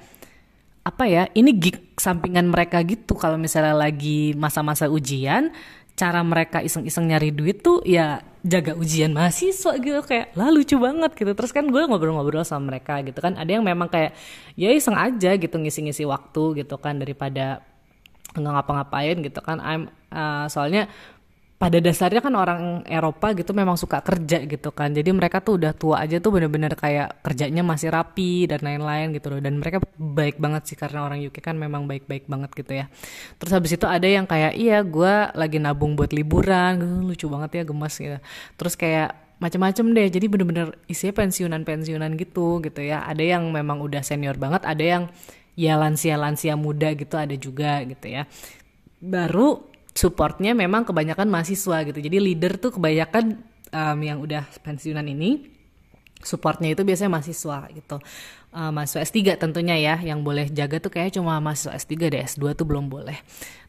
apa 0.83 1.03
ya 1.07 1.23
ini 1.31 1.55
gig 1.55 1.95
sampingan 1.95 2.51
mereka 2.51 2.83
gitu 2.83 3.15
kalau 3.15 3.39
misalnya 3.39 3.71
lagi 3.71 4.35
masa-masa 4.35 4.91
ujian 4.91 5.55
cara 5.93 6.25
mereka 6.25 6.59
iseng-iseng 6.65 7.05
nyari 7.05 7.29
duit 7.29 7.61
tuh 7.61 7.85
ya 7.85 8.21
jaga 8.43 8.73
ujian 8.75 9.13
mahasiswa 9.13 9.77
gitu. 9.79 9.99
Kayak 10.03 10.33
lah 10.35 10.49
lucu 10.49 10.75
banget 10.81 11.11
gitu. 11.15 11.31
Terus 11.37 11.51
kan 11.53 11.65
gue 11.69 11.81
ngobrol-ngobrol 11.85 12.43
sama 12.43 12.75
mereka 12.75 12.99
gitu 13.05 13.21
kan. 13.21 13.37
Ada 13.37 13.61
yang 13.61 13.63
memang 13.63 13.87
kayak 13.87 14.17
ya 14.57 14.73
iseng 14.73 14.97
aja 14.97 15.37
gitu 15.37 15.55
ngisi-ngisi 15.57 16.03
waktu 16.03 16.65
gitu 16.65 16.75
kan 16.81 16.97
daripada 16.99 17.61
nggak 18.33 18.53
ngapa-ngapain 18.57 19.17
gitu 19.21 19.39
kan. 19.39 19.61
I'm 19.61 19.87
uh, 20.09 20.49
soalnya 20.49 20.89
pada 21.63 21.79
dasarnya 21.79 22.19
kan 22.19 22.35
orang 22.35 22.83
Eropa 22.83 23.31
gitu 23.31 23.55
memang 23.55 23.79
suka 23.79 24.03
kerja 24.03 24.43
gitu 24.43 24.75
kan. 24.75 24.91
Jadi 24.91 25.15
mereka 25.15 25.39
tuh 25.39 25.55
udah 25.55 25.71
tua 25.71 26.03
aja 26.03 26.19
tuh 26.19 26.35
bener-bener 26.35 26.75
kayak 26.75 27.23
kerjanya 27.23 27.63
masih 27.63 27.87
rapi 27.87 28.51
dan 28.51 28.67
lain-lain 28.67 29.15
gitu 29.15 29.31
loh. 29.31 29.39
Dan 29.39 29.63
mereka 29.63 29.79
baik 29.95 30.43
banget 30.43 30.67
sih 30.67 30.75
karena 30.75 31.07
orang 31.07 31.23
UK 31.23 31.39
kan 31.39 31.55
memang 31.55 31.87
baik-baik 31.87 32.27
banget 32.27 32.51
gitu 32.51 32.83
ya. 32.83 32.91
Terus 33.39 33.55
habis 33.55 33.71
itu 33.79 33.87
ada 33.87 34.03
yang 34.03 34.27
kayak 34.27 34.59
iya 34.59 34.83
gue 34.83 35.31
lagi 35.39 35.55
nabung 35.63 35.95
buat 35.95 36.11
liburan. 36.11 37.07
Lucu 37.07 37.31
banget 37.31 37.55
ya 37.55 37.63
gemas 37.63 37.95
gitu. 37.95 38.19
Terus 38.59 38.75
kayak 38.75 39.39
macam-macam 39.39 39.85
deh. 39.95 40.07
Jadi 40.11 40.25
bener-bener 40.27 40.67
isinya 40.91 41.15
pensiunan-pensiunan 41.15 42.11
gitu 42.19 42.59
gitu 42.59 42.83
ya. 42.83 43.07
Ada 43.07 43.39
yang 43.39 43.47
memang 43.55 43.79
udah 43.79 44.03
senior 44.03 44.35
banget 44.35 44.67
ada 44.67 44.83
yang 44.83 45.03
ya 45.55 45.79
lansia-lansia 45.79 46.59
muda 46.59 46.91
gitu 46.91 47.15
ada 47.15 47.39
juga 47.39 47.87
gitu 47.87 48.11
ya. 48.11 48.27
Baru 48.99 49.71
supportnya 49.93 50.57
memang 50.57 50.83
kebanyakan 50.83 51.29
mahasiswa 51.29 51.85
gitu. 51.85 51.99
Jadi 52.01 52.17
leader 52.17 52.57
tuh 52.57 52.75
kebanyakan 52.75 53.39
um, 53.69 53.99
yang 54.01 54.17
udah 54.19 54.45
pensiunan 54.65 55.05
ini 55.05 55.53
supportnya 56.23 56.71
itu 56.71 56.81
biasanya 56.81 57.11
mahasiswa 57.19 57.67
gitu. 57.75 57.97
Uh, 58.53 58.69
mahasiswa 58.69 59.01
S3 59.03 59.37
tentunya 59.37 59.75
ya 59.77 59.95
yang 60.01 60.21
boleh 60.21 60.47
jaga 60.49 60.79
tuh 60.79 60.93
kayak 60.93 61.17
cuma 61.17 61.37
mahasiswa 61.41 61.73
S3 61.73 61.93
deh 62.09 62.21
S2 62.23 62.55
tuh 62.57 62.65
belum 62.65 62.87
boleh. 62.87 63.17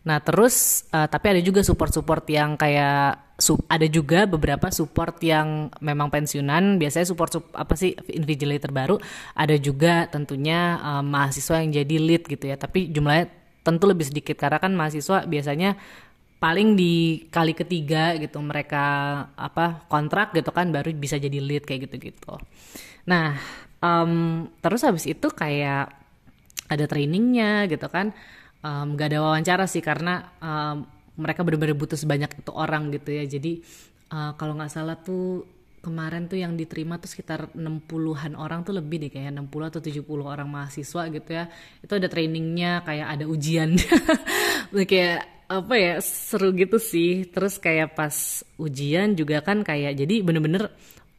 Nah, 0.04 0.20
terus 0.20 0.87
uh, 0.92 1.08
tapi 1.08 1.34
ada 1.34 1.40
juga 1.40 1.64
support-support 1.64 2.28
yang 2.28 2.60
kayak 2.60 3.34
sub, 3.40 3.64
ada 3.66 3.88
juga 3.88 4.28
beberapa 4.28 4.68
support 4.68 5.16
yang 5.24 5.72
memang 5.80 6.12
pensiunan, 6.12 6.76
biasanya 6.76 7.08
support 7.08 7.32
sup, 7.32 7.48
apa 7.56 7.74
sih 7.74 7.96
invigilator 8.12 8.70
baru, 8.70 8.96
ada 9.34 9.56
juga 9.56 10.06
tentunya 10.12 10.78
uh, 10.78 11.02
mahasiswa 11.02 11.64
yang 11.64 11.72
jadi 11.72 11.96
lead 11.98 12.22
gitu 12.28 12.44
ya. 12.52 12.60
Tapi 12.60 12.92
jumlahnya 12.92 13.32
tentu 13.64 13.88
lebih 13.88 14.04
sedikit 14.04 14.37
karena 14.37 14.60
kan 14.60 14.76
mahasiswa 14.76 15.24
biasanya 15.24 15.80
paling 16.44 16.76
di 16.76 17.24
kali 17.33 17.57
ketiga 17.57 18.12
gitu 18.20 18.37
mereka 18.44 18.85
apa 19.33 19.88
kontrak 19.88 20.37
gitu 20.37 20.52
kan 20.52 20.68
baru 20.68 20.92
bisa 20.92 21.16
jadi 21.16 21.40
lead 21.40 21.64
kayak 21.64 21.88
gitu-gitu. 21.88 22.37
Nah 23.09 23.40
um, 23.80 24.44
terus 24.61 24.85
habis 24.85 25.09
itu 25.09 25.33
kayak 25.33 25.88
ada 26.68 26.85
trainingnya 26.85 27.64
gitu 27.72 27.88
kan. 27.88 28.12
Um, 28.61 28.96
gak 28.96 29.12
ada 29.12 29.24
wawancara 29.24 29.64
sih 29.64 29.80
karena 29.80 30.37
um, 30.40 30.85
mereka 31.16 31.44
benar-benar 31.44 31.76
butuh 31.80 31.96
sebanyak 31.96 32.28
itu 32.37 32.52
orang 32.52 32.92
gitu 32.92 33.16
ya. 33.16 33.24
Jadi 33.24 33.64
uh, 34.12 34.37
kalau 34.37 34.57
nggak 34.57 34.72
salah 34.72 35.00
tuh 35.00 35.48
kemarin 35.85 36.28
tuh 36.28 36.40
yang 36.40 36.57
diterima 36.57 36.96
tuh 36.96 37.12
sekitar 37.12 37.52
60-an 37.52 38.37
orang 38.40 38.64
tuh 38.64 38.72
lebih 38.72 39.04
deh 39.04 39.11
kayak 39.12 39.37
60 39.37 39.68
atau 39.68 39.80
70 39.80 40.04
orang 40.24 40.48
mahasiswa 40.48 41.02
gitu 41.09 41.30
ya. 41.33 41.48
Itu 41.80 41.92
ada 41.96 42.09
trainingnya 42.09 42.85
kayak 42.85 43.09
ada 43.16 43.24
ujian 43.28 43.76
kayak 44.92 45.43
apa 45.62 45.74
ya 45.78 45.94
seru 46.02 46.50
gitu 46.56 46.82
sih. 46.82 47.28
Terus 47.30 47.60
kayak 47.62 47.94
pas 47.94 48.42
ujian 48.58 49.14
juga 49.14 49.44
kan 49.44 49.62
kayak 49.62 49.94
jadi 50.00 50.14
bener-bener 50.24 50.72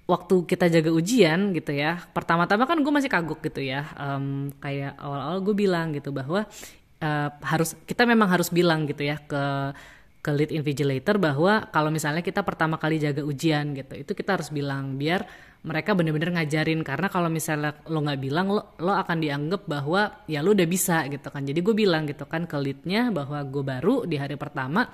waktu 0.06 0.46
kita 0.46 0.70
jaga 0.70 0.94
ujian 0.94 1.50
gitu 1.58 1.74
ya 1.74 1.98
pertama-tama 2.14 2.70
kan 2.70 2.78
gue 2.78 2.94
masih 2.94 3.10
kagok 3.10 3.42
gitu 3.42 3.66
ya 3.66 3.90
um, 3.98 4.54
kayak 4.62 4.94
awal-awal 5.02 5.42
gue 5.42 5.56
bilang 5.66 5.98
gitu 5.98 6.14
bahwa 6.14 6.46
uh, 7.02 7.30
harus 7.42 7.74
kita 7.90 8.06
memang 8.06 8.30
harus 8.30 8.54
bilang 8.54 8.86
gitu 8.86 9.02
ya 9.02 9.18
ke 9.18 9.74
ke 10.22 10.30
lead 10.34 10.54
invigilator 10.54 11.18
bahwa 11.18 11.70
kalau 11.74 11.90
misalnya 11.90 12.22
kita 12.22 12.46
pertama 12.46 12.78
kali 12.78 13.02
jaga 13.02 13.26
ujian 13.26 13.74
gitu 13.74 13.94
itu 14.06 14.12
kita 14.14 14.38
harus 14.38 14.50
bilang 14.54 14.98
biar 14.98 15.26
mereka 15.66 15.98
bener-bener 15.98 16.30
ngajarin. 16.38 16.86
Karena 16.86 17.10
kalau 17.10 17.28
misalnya 17.28 17.82
lo 17.90 18.06
nggak 18.06 18.22
bilang 18.22 18.54
lo 18.54 18.78
lo 18.78 18.94
akan 18.94 19.18
dianggap 19.18 19.66
bahwa 19.66 20.24
ya 20.30 20.46
lo 20.46 20.54
udah 20.54 20.70
bisa 20.70 21.10
gitu 21.10 21.28
kan. 21.34 21.42
Jadi 21.42 21.60
gue 21.66 21.76
bilang 21.76 22.06
gitu 22.06 22.30
kan 22.30 22.46
ke 22.46 22.56
leadnya 22.62 23.10
bahwa 23.10 23.42
gue 23.42 23.64
baru 23.66 24.06
di 24.06 24.16
hari 24.22 24.38
pertama. 24.38 24.86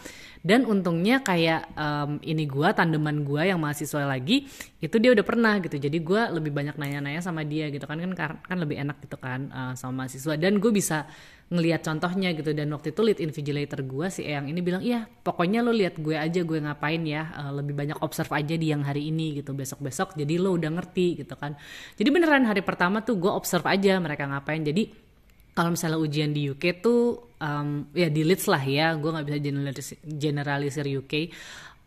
Dan 0.42 0.66
untungnya 0.66 1.22
kayak 1.22 1.76
um, 1.76 2.18
ini 2.24 2.48
gue 2.48 2.70
tandeman 2.72 3.22
gue 3.28 3.52
yang 3.52 3.60
mahasiswa 3.60 4.08
lagi 4.08 4.48
itu 4.80 4.96
dia 4.98 5.12
udah 5.12 5.26
pernah 5.28 5.60
gitu. 5.60 5.76
Jadi 5.76 5.98
gue 6.00 6.22
lebih 6.34 6.56
banyak 6.56 6.80
nanya-nanya 6.80 7.22
sama 7.22 7.44
dia 7.44 7.68
gitu 7.68 7.84
kan. 7.84 8.00
Kan 8.00 8.40
kan 8.40 8.58
lebih 8.58 8.80
enak 8.80 9.04
gitu 9.04 9.20
kan 9.20 9.52
uh, 9.52 9.74
sama 9.76 10.08
mahasiswa. 10.08 10.40
Dan 10.40 10.58
gue 10.64 10.72
bisa 10.72 11.06
ngelihat 11.52 11.84
contohnya 11.84 12.32
gitu. 12.32 12.56
Dan 12.56 12.72
waktu 12.72 12.96
itu 12.96 13.02
lead 13.04 13.20
invigilator 13.20 13.84
gue 13.84 14.08
si 14.08 14.24
Eyang 14.24 14.48
ini 14.48 14.64
bilang 14.64 14.80
iya 14.80 15.04
pokoknya 15.04 15.60
lo 15.60 15.76
lihat 15.76 16.00
gue 16.00 16.16
aja 16.16 16.42
gue 16.42 16.58
ngapain 16.64 17.04
ya 17.04 17.30
uh, 17.36 17.52
lebih 17.52 17.76
banyak 17.76 18.00
observe 18.00 18.32
aja 18.32 18.56
di 18.56 18.72
yang 18.72 18.82
hari 18.88 19.12
ini 19.12 19.44
gitu. 19.44 19.52
Besok 19.52 19.84
besok 19.84 20.08
jadi 20.16 20.40
lo 20.40 20.56
udah 20.56 20.72
ngerti 20.72 21.22
gitu 21.22 21.36
kan. 21.36 21.54
Jadi 22.00 22.10
beneran 22.10 22.48
hari 22.48 22.64
pertama 22.64 23.04
tuh 23.04 23.20
gue 23.20 23.30
observe 23.30 23.68
aja 23.68 24.00
mereka 24.00 24.26
ngapain. 24.26 24.64
Jadi 24.64 25.12
kalau 25.52 25.76
misalnya 25.76 26.00
ujian 26.00 26.32
di 26.32 26.48
UK 26.48 26.80
tuh 26.80 27.32
um, 27.42 27.92
ya 27.92 28.08
di 28.08 28.24
Leeds 28.24 28.48
lah 28.48 28.64
ya 28.64 28.96
gue 28.96 29.10
nggak 29.12 29.26
bisa 29.28 29.38
generalisir, 29.44 29.98
generalisir 30.08 30.86
UK 30.88 31.14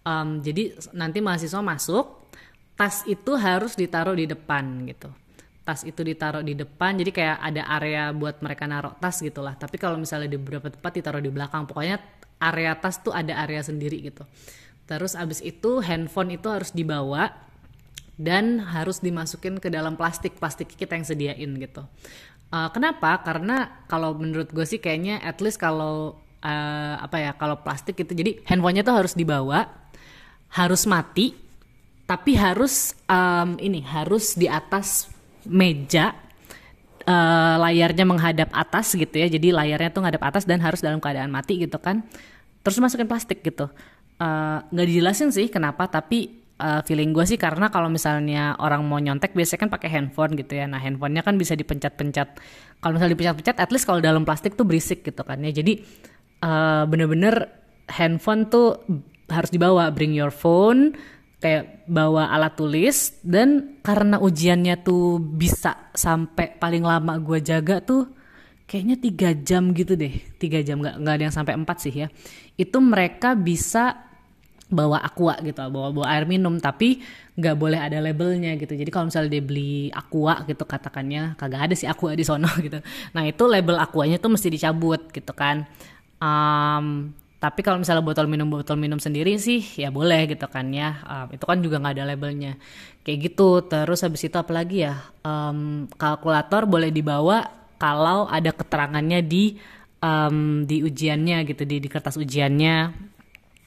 um, 0.05 0.39
jadi 0.45 0.77
nanti 0.93 1.19
mahasiswa 1.25 1.65
masuk 1.65 2.29
tas 2.75 3.07
itu 3.07 3.33
harus 3.39 3.79
ditaruh 3.79 4.15
di 4.19 4.27
depan 4.29 4.85
gitu 4.91 5.09
tas 5.65 5.81
itu 5.83 6.05
ditaruh 6.05 6.45
di 6.45 6.53
depan 6.53 6.93
jadi 7.01 7.11
kayak 7.11 7.37
ada 7.41 7.63
area 7.81 8.13
buat 8.13 8.45
mereka 8.45 8.69
naruh 8.69 8.93
tas 9.01 9.19
gitulah. 9.25 9.57
Tapi 9.57 9.81
kalau 9.81 9.97
misalnya 9.97 10.29
di 10.29 10.37
beberapa 10.37 10.69
tempat 10.69 10.93
ditaruh 10.93 11.25
di 11.25 11.33
belakang 11.33 11.65
pokoknya 11.65 11.97
area 12.39 12.77
tas 12.77 13.01
tuh 13.01 13.17
ada 13.17 13.33
area 13.41 13.65
sendiri 13.65 14.05
gitu. 14.05 14.29
Terus 14.85 15.17
abis 15.17 15.41
itu 15.41 15.81
handphone 15.81 16.37
itu 16.37 16.53
harus 16.53 16.71
dibawa 16.77 17.33
dan 18.21 18.61
harus 18.61 19.01
dimasukin 19.01 19.59
ke 19.59 19.73
dalam 19.73 19.97
plastik 19.97 20.37
plastik 20.37 20.69
kita 20.77 20.95
yang 20.95 21.09
sediain 21.09 21.51
gitu. 21.57 21.83
Uh, 22.53 22.69
kenapa? 22.71 23.25
Karena 23.25 23.83
kalau 23.89 24.15
menurut 24.15 24.53
gue 24.53 24.63
sih 24.69 24.79
kayaknya 24.79 25.19
at 25.25 25.41
least 25.41 25.57
kalau 25.57 26.21
uh, 26.45 26.95
apa 27.01 27.17
ya 27.19 27.33
kalau 27.35 27.59
plastik 27.65 27.97
itu 27.99 28.13
jadi 28.13 28.39
handphonenya 28.45 28.85
tuh 28.85 28.95
harus 28.95 29.17
dibawa 29.17 29.67
harus 30.53 30.85
mati 30.87 31.35
tapi 32.05 32.37
harus 32.37 32.93
um, 33.09 33.57
ini 33.57 33.81
harus 33.81 34.37
di 34.37 34.45
atas 34.45 35.09
meja 35.49 36.17
uh, 37.09 37.57
layarnya 37.61 38.05
menghadap 38.05 38.49
atas 38.53 38.93
gitu 38.97 39.15
ya. 39.15 39.29
Jadi 39.29 39.53
layarnya 39.53 39.93
tuh 39.93 40.01
menghadap 40.05 40.23
atas 40.25 40.45
dan 40.49 40.61
harus 40.61 40.81
dalam 40.81 40.99
keadaan 41.01 41.31
mati 41.31 41.61
gitu 41.61 41.77
kan. 41.81 42.05
Terus 42.65 42.81
masukin 42.81 43.09
plastik 43.09 43.45
gitu. 43.45 43.69
Eh, 44.15 44.59
nggak 44.71 44.87
uh, 44.87 44.89
dijelasin 44.89 45.35
sih 45.35 45.51
kenapa 45.51 45.91
tapi 45.91 46.31
uh, 46.63 46.81
feeling 46.87 47.11
gue 47.11 47.27
sih 47.27 47.35
karena 47.35 47.67
kalau 47.67 47.91
misalnya 47.91 48.55
orang 48.63 48.87
mau 48.87 49.03
nyontek 49.03 49.35
biasanya 49.35 49.67
kan 49.67 49.71
pakai 49.75 49.89
handphone 49.91 50.33
gitu 50.39 50.55
ya. 50.57 50.71
Nah 50.71 50.81
handphonenya 50.81 51.27
kan 51.27 51.37
bisa 51.37 51.59
dipencet-pencet. 51.59 52.41
Kalau 52.79 52.93
misalnya 52.97 53.13
dipencet-pencet 53.19 53.57
at 53.59 53.71
least 53.75 53.85
kalau 53.85 54.01
dalam 54.01 54.23
plastik 54.23 54.57
tuh 54.57 54.65
berisik 54.65 55.05
gitu 55.05 55.23
kan 55.27 55.43
ya. 55.45 55.51
Jadi 55.51 55.83
uh, 56.47 56.89
bener-bener 56.89 57.53
handphone 57.91 58.49
tuh 58.49 58.81
harus 59.29 59.51
dibawa. 59.53 59.91
Bring 59.93 60.17
your 60.17 60.33
phone 60.33 60.95
kayak 61.45 61.85
bawa 61.85 62.33
alat 62.33 62.57
tulis 62.57 63.21
dan 63.21 63.77
karena 63.85 64.17
ujiannya 64.17 64.81
tuh 64.81 65.21
bisa 65.21 65.93
sampai 65.93 66.57
paling 66.57 66.81
lama 66.81 67.21
gue 67.21 67.45
jaga 67.45 67.85
tuh 67.85 68.09
kayaknya 68.65 68.97
tiga 68.97 69.29
jam 69.37 69.77
gitu 69.77 69.93
deh. 69.93 70.25
Tiga 70.41 70.65
jam 70.65 70.81
nggak 70.81 71.05
nggak 71.05 71.15
ada 71.21 71.25
yang 71.29 71.37
sampai 71.37 71.53
empat 71.53 71.85
sih 71.85 71.93
ya. 71.93 72.09
Itu 72.57 72.81
mereka 72.81 73.37
bisa 73.37 74.09
bawa 74.73 75.05
aqua 75.05 75.37
gitu 75.45 75.61
bawa 75.69 75.93
bawa 75.93 76.07
air 76.17 76.25
minum 76.25 76.57
tapi 76.57 77.05
nggak 77.37 77.57
boleh 77.61 77.77
ada 77.77 78.01
labelnya 78.01 78.57
gitu. 78.57 78.73
Jadi 78.73 78.89
kalau 78.89 79.13
misalnya 79.13 79.37
dia 79.37 79.45
beli 79.45 79.93
aqua 79.93 80.49
gitu 80.49 80.65
katakannya 80.65 81.37
kagak 81.37 81.69
ada 81.69 81.75
sih 81.77 81.85
aqua 81.85 82.17
di 82.17 82.25
sono 82.25 82.49
gitu. 82.65 82.81
Nah 83.13 83.23
itu 83.29 83.45
label 83.45 83.77
aquanya 83.85 84.17
tuh 84.17 84.33
mesti 84.33 84.49
dicabut 84.49 85.13
gitu 85.13 85.37
kan. 85.37 85.69
Um, 86.25 87.13
tapi 87.45 87.61
kalau 87.61 87.77
misalnya 87.77 88.01
botol 88.01 88.25
minum 88.25 88.49
botol 88.49 88.81
minum 88.81 88.97
sendiri 88.97 89.37
sih 89.37 89.61
ya 89.77 89.93
boleh 89.93 90.33
gitu 90.33 90.49
kan 90.49 90.65
ya. 90.73 91.05
Um, 91.05 91.37
itu 91.37 91.45
kan 91.45 91.61
juga 91.61 91.77
nggak 91.77 92.01
ada 92.01 92.09
labelnya. 92.09 92.57
Kayak 93.05 93.19
gitu. 93.29 93.61
Terus 93.69 94.01
habis 94.01 94.25
itu 94.25 94.33
apalagi 94.41 94.89
ya? 94.89 95.05
Um, 95.21 95.85
kalkulator 96.01 96.65
boleh 96.65 96.89
dibawa 96.89 97.45
kalau 97.77 98.25
ada 98.33 98.49
keterangannya 98.49 99.21
di 99.21 99.61
um, 100.01 100.65
di 100.65 100.81
ujiannya 100.89 101.45
gitu 101.45 101.69
di 101.69 101.85
di 101.85 101.89
kertas 101.93 102.17
ujiannya. 102.17 102.77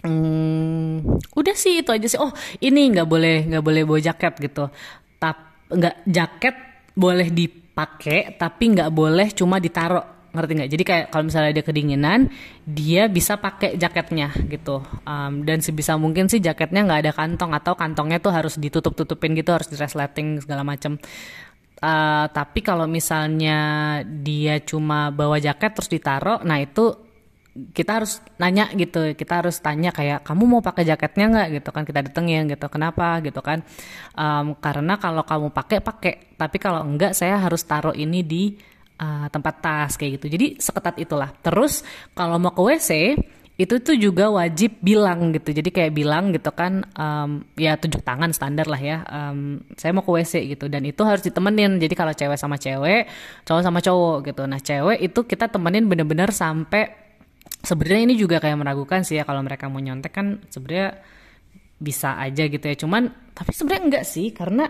Hmm, 0.02 1.22
udah 1.38 1.54
sih 1.54 1.86
itu 1.86 1.94
aja 1.94 2.10
sih. 2.10 2.18
Oh 2.18 2.34
ini 2.58 2.90
nggak 2.90 3.06
boleh 3.06 3.46
nggak 3.46 3.62
boleh 3.62 3.86
bawa 3.86 4.02
jaket 4.02 4.34
gitu. 4.42 4.74
Tap 5.22 5.70
nggak 5.70 6.02
jaket 6.10 6.56
boleh 6.98 7.30
dipakai 7.30 8.42
tapi 8.42 8.74
nggak 8.74 8.90
boleh 8.90 9.30
cuma 9.38 9.62
ditaruh 9.62 10.17
ngerti 10.38 10.54
nggak? 10.62 10.72
Jadi 10.72 10.84
kayak 10.86 11.06
kalau 11.10 11.24
misalnya 11.26 11.52
dia 11.58 11.66
kedinginan 11.66 12.20
dia 12.64 13.10
bisa 13.10 13.42
pakai 13.42 13.76
jaketnya 13.82 14.30
gitu. 14.46 14.86
Um, 15.04 15.42
dan 15.42 15.66
sebisa 15.66 15.98
mungkin 15.98 16.30
sih 16.30 16.38
jaketnya 16.38 16.86
nggak 16.86 17.00
ada 17.10 17.12
kantong 17.18 17.52
atau 17.58 17.74
kantongnya 17.74 18.22
tuh 18.22 18.30
harus 18.30 18.62
ditutup 18.62 18.94
tutupin 18.94 19.34
gitu 19.34 19.50
harus 19.50 19.66
di 19.66 19.76
resleting 19.76 20.40
segala 20.46 20.62
macam 20.62 21.02
uh, 21.82 22.26
tapi 22.30 22.60
kalau 22.66 22.86
misalnya 22.90 23.58
dia 24.06 24.62
cuma 24.62 25.14
bawa 25.14 25.38
jaket 25.38 25.72
terus 25.78 25.90
ditaruh 25.92 26.42
nah 26.46 26.58
itu 26.62 27.08
kita 27.74 28.02
harus 28.02 28.22
nanya 28.38 28.70
gitu. 28.78 29.18
Kita 29.18 29.42
harus 29.42 29.58
tanya 29.58 29.90
kayak 29.90 30.22
kamu 30.22 30.44
mau 30.46 30.62
pakai 30.62 30.86
jaketnya 30.86 31.26
nggak? 31.34 31.48
gitu 31.62 31.70
kan 31.74 31.84
kita 31.90 32.00
datengin 32.06 32.46
gitu 32.46 32.68
kenapa? 32.70 33.18
gitu 33.26 33.42
kan. 33.42 33.66
Um, 34.14 34.54
karena 34.62 35.02
kalau 35.02 35.26
kamu 35.26 35.50
pakai 35.50 35.82
pakai. 35.82 36.14
Tapi 36.38 36.58
kalau 36.62 36.86
enggak 36.86 37.18
saya 37.18 37.42
harus 37.42 37.66
taruh 37.66 37.98
ini 37.98 38.22
di 38.22 38.54
uh, 39.00 39.28
tempat 39.30 39.56
tas 39.62 39.94
kayak 39.96 40.22
gitu. 40.22 40.28
Jadi 40.34 40.48
seketat 40.58 40.98
itulah. 41.02 41.30
Terus 41.42 41.86
kalau 42.14 42.38
mau 42.42 42.54
ke 42.54 42.62
WC 42.62 42.92
itu 43.58 43.82
tuh 43.82 43.98
juga 43.98 44.30
wajib 44.30 44.78
bilang 44.86 45.34
gitu. 45.34 45.50
Jadi 45.50 45.74
kayak 45.74 45.92
bilang 45.98 46.30
gitu 46.30 46.54
kan 46.54 46.86
um, 46.94 47.42
ya 47.58 47.74
tunjuk 47.74 48.06
tangan 48.06 48.30
standar 48.30 48.70
lah 48.70 48.78
ya. 48.78 49.02
Um, 49.10 49.66
saya 49.74 49.98
mau 49.98 50.06
ke 50.06 50.14
WC 50.14 50.54
gitu 50.54 50.70
dan 50.70 50.86
itu 50.86 51.02
harus 51.02 51.26
ditemenin. 51.26 51.82
Jadi 51.82 51.94
kalau 51.98 52.14
cewek 52.14 52.38
sama 52.38 52.62
cewek, 52.62 53.10
cowok 53.50 53.62
sama 53.66 53.82
cowok 53.82 54.18
gitu. 54.30 54.42
Nah, 54.46 54.62
cewek 54.62 54.98
itu 55.02 55.20
kita 55.26 55.50
temenin 55.50 55.90
bener-bener 55.90 56.30
sampai 56.30 56.86
sebenarnya 57.66 58.14
ini 58.14 58.16
juga 58.16 58.38
kayak 58.38 58.62
meragukan 58.62 59.02
sih 59.02 59.18
ya 59.18 59.26
kalau 59.26 59.42
mereka 59.42 59.66
mau 59.74 59.82
nyontek 59.82 60.14
kan 60.14 60.38
sebenarnya 60.54 61.02
bisa 61.82 62.14
aja 62.22 62.46
gitu 62.46 62.62
ya. 62.62 62.78
Cuman 62.78 63.10
tapi 63.34 63.58
sebenarnya 63.58 63.84
enggak 63.90 64.06
sih 64.06 64.38
karena 64.38 64.70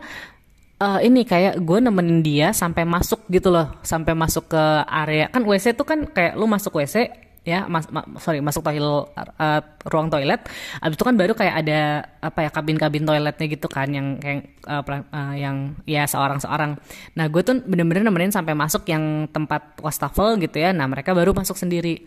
uh, 0.81 0.99
ini 1.01 1.25
kayak 1.25 1.61
gue 1.61 1.79
nemenin 1.81 2.21
dia 2.21 2.47
sampai 2.53 2.85
masuk 2.85 3.25
gitu 3.29 3.49
loh 3.49 3.77
sampai 3.81 4.13
masuk 4.13 4.49
ke 4.49 4.63
area. 4.85 5.29
Kan 5.29 5.45
WC 5.45 5.73
tuh 5.77 5.85
kan 5.87 6.05
kayak 6.05 6.37
lu 6.37 6.45
masuk 6.45 6.77
WC 6.77 7.27
ya 7.47 7.63
mas, 7.63 7.87
ma, 7.87 8.03
sorry 8.19 8.43
masuk 8.43 8.59
toilet 8.59 9.07
uh, 9.15 9.61
ruang 9.87 10.11
toilet. 10.11 10.43
Abis 10.83 10.99
itu 10.99 11.03
kan 11.07 11.15
baru 11.15 11.31
kayak 11.31 11.55
ada 11.63 12.03
apa 12.19 12.43
ya 12.43 12.49
kabin-kabin 12.51 13.07
toiletnya 13.07 13.45
gitu 13.47 13.71
kan 13.71 13.87
yang 13.87 14.19
kayak 14.19 14.59
uh, 14.67 14.83
uh, 14.83 15.31
yang 15.31 15.79
ya 15.87 16.03
seorang 16.03 16.43
seorang 16.43 16.75
nah 17.15 17.25
gue 17.31 17.41
tuh 17.47 17.63
bener-bener 17.63 18.03
nemenin 18.03 18.35
sampai 18.35 18.51
masuk 18.51 18.83
yang 18.91 19.31
tempat 19.31 19.79
wastafel 19.79 20.35
gitu 20.43 20.59
ya. 20.59 20.75
Nah 20.75 20.91
mereka 20.91 21.15
baru 21.15 21.31
masuk 21.31 21.55
sendiri 21.55 22.03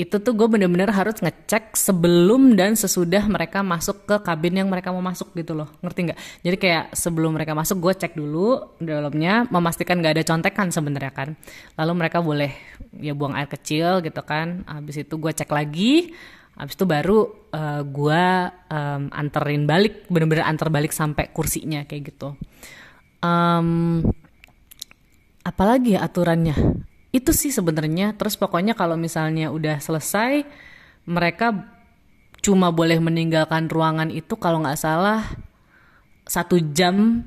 itu 0.00 0.16
tuh 0.16 0.32
gue 0.32 0.48
bener-bener 0.48 0.88
harus 0.88 1.20
ngecek 1.20 1.76
sebelum 1.76 2.56
dan 2.56 2.72
sesudah 2.72 3.28
mereka 3.28 3.60
masuk 3.60 4.08
ke 4.08 4.16
kabin 4.24 4.56
yang 4.56 4.68
mereka 4.72 4.88
mau 4.88 5.04
masuk 5.04 5.36
gitu 5.36 5.52
loh. 5.52 5.68
Ngerti 5.84 6.00
nggak? 6.08 6.18
Jadi 6.40 6.56
kayak 6.56 6.84
sebelum 6.96 7.36
mereka 7.36 7.52
masuk 7.52 7.84
gue 7.84 7.92
cek 7.92 8.16
dulu 8.16 8.76
dalamnya 8.80 9.44
memastikan 9.52 10.00
nggak 10.00 10.16
ada 10.16 10.24
contekan 10.24 10.72
sebenarnya 10.72 11.12
kan. 11.12 11.28
Lalu 11.76 11.92
mereka 12.00 12.24
boleh 12.24 12.50
ya 12.96 13.12
buang 13.12 13.36
air 13.36 13.52
kecil 13.52 14.00
gitu 14.00 14.24
kan. 14.24 14.64
Habis 14.64 15.04
itu 15.04 15.14
gue 15.20 15.32
cek 15.36 15.50
lagi 15.52 16.16
habis 16.60 16.76
itu 16.76 16.84
baru 16.84 17.24
uh, 17.24 17.56
eh, 17.56 17.82
gue 17.88 18.24
um, 18.68 19.02
anterin 19.16 19.64
balik 19.64 20.04
bener-bener 20.12 20.44
antar 20.44 20.68
balik 20.68 20.92
sampai 20.92 21.32
kursinya 21.32 21.88
kayak 21.88 22.12
gitu. 22.12 22.36
Um, 23.24 24.04
apalagi 25.40 25.96
ya 25.96 26.04
aturannya 26.04 26.84
itu 27.10 27.30
sih 27.34 27.50
sebenarnya. 27.50 28.14
Terus 28.14 28.38
pokoknya 28.38 28.78
kalau 28.78 28.94
misalnya 28.94 29.50
udah 29.50 29.82
selesai 29.82 30.46
mereka 31.06 31.54
cuma 32.40 32.72
boleh 32.72 32.96
meninggalkan 33.02 33.68
ruangan 33.68 34.08
itu 34.08 34.32
kalau 34.40 34.64
nggak 34.64 34.80
salah 34.80 35.26
satu 36.24 36.56
jam 36.72 37.26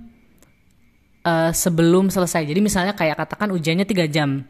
uh, 1.27 1.51
sebelum 1.51 2.07
selesai. 2.07 2.47
Jadi 2.47 2.59
misalnya 2.63 2.95
kayak 2.95 3.19
katakan 3.19 3.51
ujiannya 3.51 3.87
tiga 3.87 4.07
jam. 4.07 4.47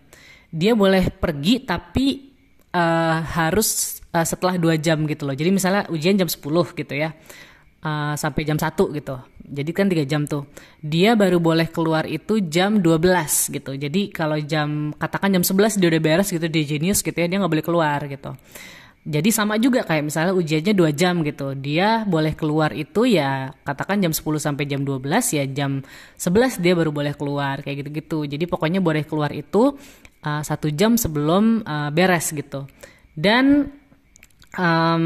Dia 0.54 0.78
boleh 0.78 1.10
pergi 1.10 1.65
tapi 1.65 2.30
uh, 2.69 3.17
harus 3.26 4.02
uh, 4.13 4.26
setelah 4.26 4.62
dua 4.62 4.78
jam 4.78 5.02
gitu 5.10 5.26
loh. 5.26 5.34
Jadi 5.34 5.50
misalnya 5.50 5.89
ujian 5.89 6.13
jam 6.13 6.30
10 6.30 6.38
gitu 6.78 6.93
ya 6.93 7.10
uh, 7.82 8.13
sampai 8.13 8.41
jam 8.46 8.58
1 8.58 8.69
gitu. 8.74 9.15
Jadi 9.44 9.72
kan 9.76 9.92
tiga 9.92 10.08
jam 10.08 10.24
tuh. 10.24 10.48
Dia 10.80 11.20
baru 11.20 11.44
boleh 11.44 11.68
keluar 11.68 12.08
itu 12.08 12.40
jam 12.40 12.80
12 12.80 13.52
gitu. 13.52 13.72
Jadi 13.76 14.08
kalau 14.10 14.40
jam 14.40 14.96
katakan 14.96 15.36
jam 15.36 15.44
11 15.44 15.80
dia 15.84 15.88
udah 15.92 16.02
beres 16.02 16.32
gitu 16.32 16.48
di 16.48 16.62
genius 16.64 17.04
gitu 17.04 17.16
ya 17.16 17.28
dia 17.28 17.38
nggak 17.44 17.52
boleh 17.52 17.66
keluar 17.66 18.00
gitu. 18.08 18.32
Jadi 19.04 19.36
sama 19.36 19.60
juga 19.60 19.84
kayak 19.84 20.08
misalnya 20.08 20.32
ujiannya 20.32 20.74
dua 20.80 20.96
jam 20.96 21.20
gitu. 21.28 21.52
Dia 21.60 22.08
boleh 22.08 22.40
keluar 22.40 22.72
itu 22.72 23.04
ya 23.04 23.52
katakan 23.68 24.00
jam 24.00 24.16
10 24.16 24.24
sampai 24.40 24.64
jam 24.64 24.88
12 24.88 25.04
ya 25.36 25.44
jam 25.52 25.84
11 26.16 26.64
dia 26.64 26.72
baru 26.72 26.96
boleh 26.96 27.12
keluar 27.12 27.60
kayak 27.60 27.84
gitu-gitu. 27.84 28.24
Jadi 28.24 28.48
pokoknya 28.48 28.80
boleh 28.80 29.04
keluar 29.04 29.36
itu 29.36 29.76
uh, 30.24 30.42
satu 30.42 30.72
jam 30.72 30.96
sebelum 30.96 31.68
uh, 31.68 31.92
beres 31.92 32.32
gitu. 32.32 32.64
Dan 33.12 33.76
um, 34.56 35.06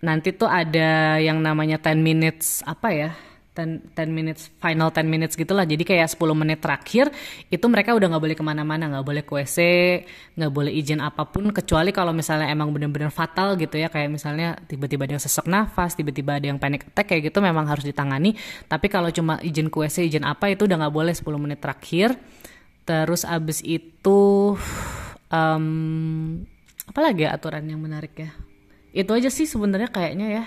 nanti 0.00 0.32
tuh 0.32 0.48
ada 0.48 1.20
yang 1.20 1.44
namanya 1.44 1.76
10 1.76 2.00
minutes 2.00 2.64
apa 2.64 2.88
ya 2.88 3.10
10, 3.56 3.96
10 3.96 4.12
minutes 4.12 4.52
final 4.60 4.92
10 4.92 5.08
minutes 5.08 5.32
gitulah. 5.32 5.64
Jadi 5.64 5.80
kayak 5.88 6.12
10 6.12 6.36
menit 6.36 6.60
terakhir 6.60 7.08
itu 7.48 7.64
mereka 7.72 7.96
udah 7.96 8.12
nggak 8.12 8.22
boleh 8.22 8.36
ke 8.36 8.44
mana-mana. 8.44 8.84
Nggak 8.92 9.06
boleh 9.08 9.22
ke 9.24 9.32
WC 9.32 9.58
nggak 10.36 10.52
boleh 10.52 10.72
izin 10.76 11.00
apa 11.00 11.24
pun. 11.24 11.48
Kecuali 11.48 11.90
kalau 11.96 12.12
misalnya 12.12 12.52
emang 12.52 12.68
bener-bener 12.76 13.08
fatal 13.08 13.56
gitu 13.56 13.80
ya. 13.80 13.88
Kayak 13.88 14.12
misalnya 14.12 14.60
tiba-tiba 14.68 15.08
ada 15.08 15.16
yang 15.16 15.24
sesak 15.24 15.48
nafas 15.48 15.96
tiba-tiba 15.96 16.36
ada 16.36 16.46
yang 16.52 16.60
panic 16.60 16.92
attack 16.92 17.16
kayak 17.16 17.32
gitu 17.32 17.40
memang 17.40 17.64
harus 17.64 17.88
ditangani. 17.88 18.36
Tapi 18.68 18.86
kalau 18.92 19.08
cuma 19.08 19.40
izin 19.40 19.72
ke 19.72 19.76
WC 19.80 20.12
izin 20.12 20.28
apa 20.28 20.52
itu 20.52 20.68
udah 20.68 20.76
nggak 20.76 20.94
boleh 20.94 21.16
10 21.16 21.24
menit 21.40 21.58
terakhir. 21.64 22.12
Terus 22.86 23.24
abis 23.26 23.64
itu 23.64 24.54
um, 25.32 25.66
apalagi 26.86 27.24
ya 27.24 27.34
aturan 27.34 27.64
yang 27.66 27.80
menarik 27.80 28.14
ya? 28.14 28.30
Itu 28.92 29.16
aja 29.16 29.32
sih 29.32 29.48
sebenarnya 29.48 29.90
kayaknya 29.90 30.28
ya 30.30 30.44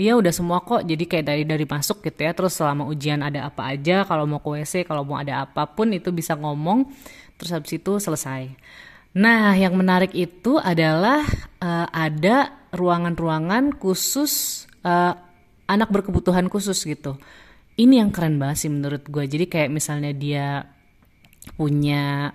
Iya 0.00 0.16
udah 0.16 0.32
semua 0.32 0.64
kok. 0.64 0.84
Jadi 0.84 1.04
kayak 1.04 1.26
dari 1.26 1.44
dari 1.44 1.64
masuk 1.68 2.00
gitu 2.04 2.20
ya. 2.24 2.32
Terus 2.32 2.56
selama 2.56 2.88
ujian 2.88 3.20
ada 3.20 3.48
apa 3.48 3.72
aja 3.72 4.04
kalau 4.08 4.24
mau 4.24 4.40
ke 4.40 4.48
WC 4.60 4.88
kalau 4.88 5.04
mau 5.04 5.20
ada 5.20 5.44
apa 5.44 5.68
pun 5.68 5.92
itu 5.92 6.08
bisa 6.12 6.36
ngomong. 6.36 6.88
Terus 7.36 7.50
habis 7.52 7.72
itu 7.76 7.92
selesai. 8.00 8.52
Nah 9.12 9.52
yang 9.58 9.76
menarik 9.76 10.16
itu 10.16 10.56
adalah 10.56 11.20
uh, 11.60 11.86
ada 11.92 12.64
ruangan-ruangan 12.72 13.76
khusus 13.76 14.64
uh, 14.82 15.12
anak 15.68 15.88
berkebutuhan 15.92 16.48
khusus 16.48 16.80
gitu. 16.88 17.20
Ini 17.76 18.04
yang 18.04 18.10
keren 18.12 18.36
banget 18.36 18.68
sih 18.68 18.70
menurut 18.72 19.04
gue 19.08 19.24
jadi 19.28 19.48
kayak 19.48 19.70
misalnya 19.72 20.12
dia 20.12 20.68
punya 21.56 22.32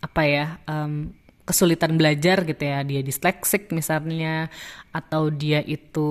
apa 0.00 0.22
ya 0.24 0.46
um, 0.64 1.12
kesulitan 1.50 1.98
belajar 1.98 2.46
gitu 2.46 2.62
ya. 2.62 2.86
Dia 2.86 3.02
disleksik 3.02 3.74
misalnya 3.74 4.46
atau 4.94 5.26
dia 5.34 5.58
itu 5.66 6.08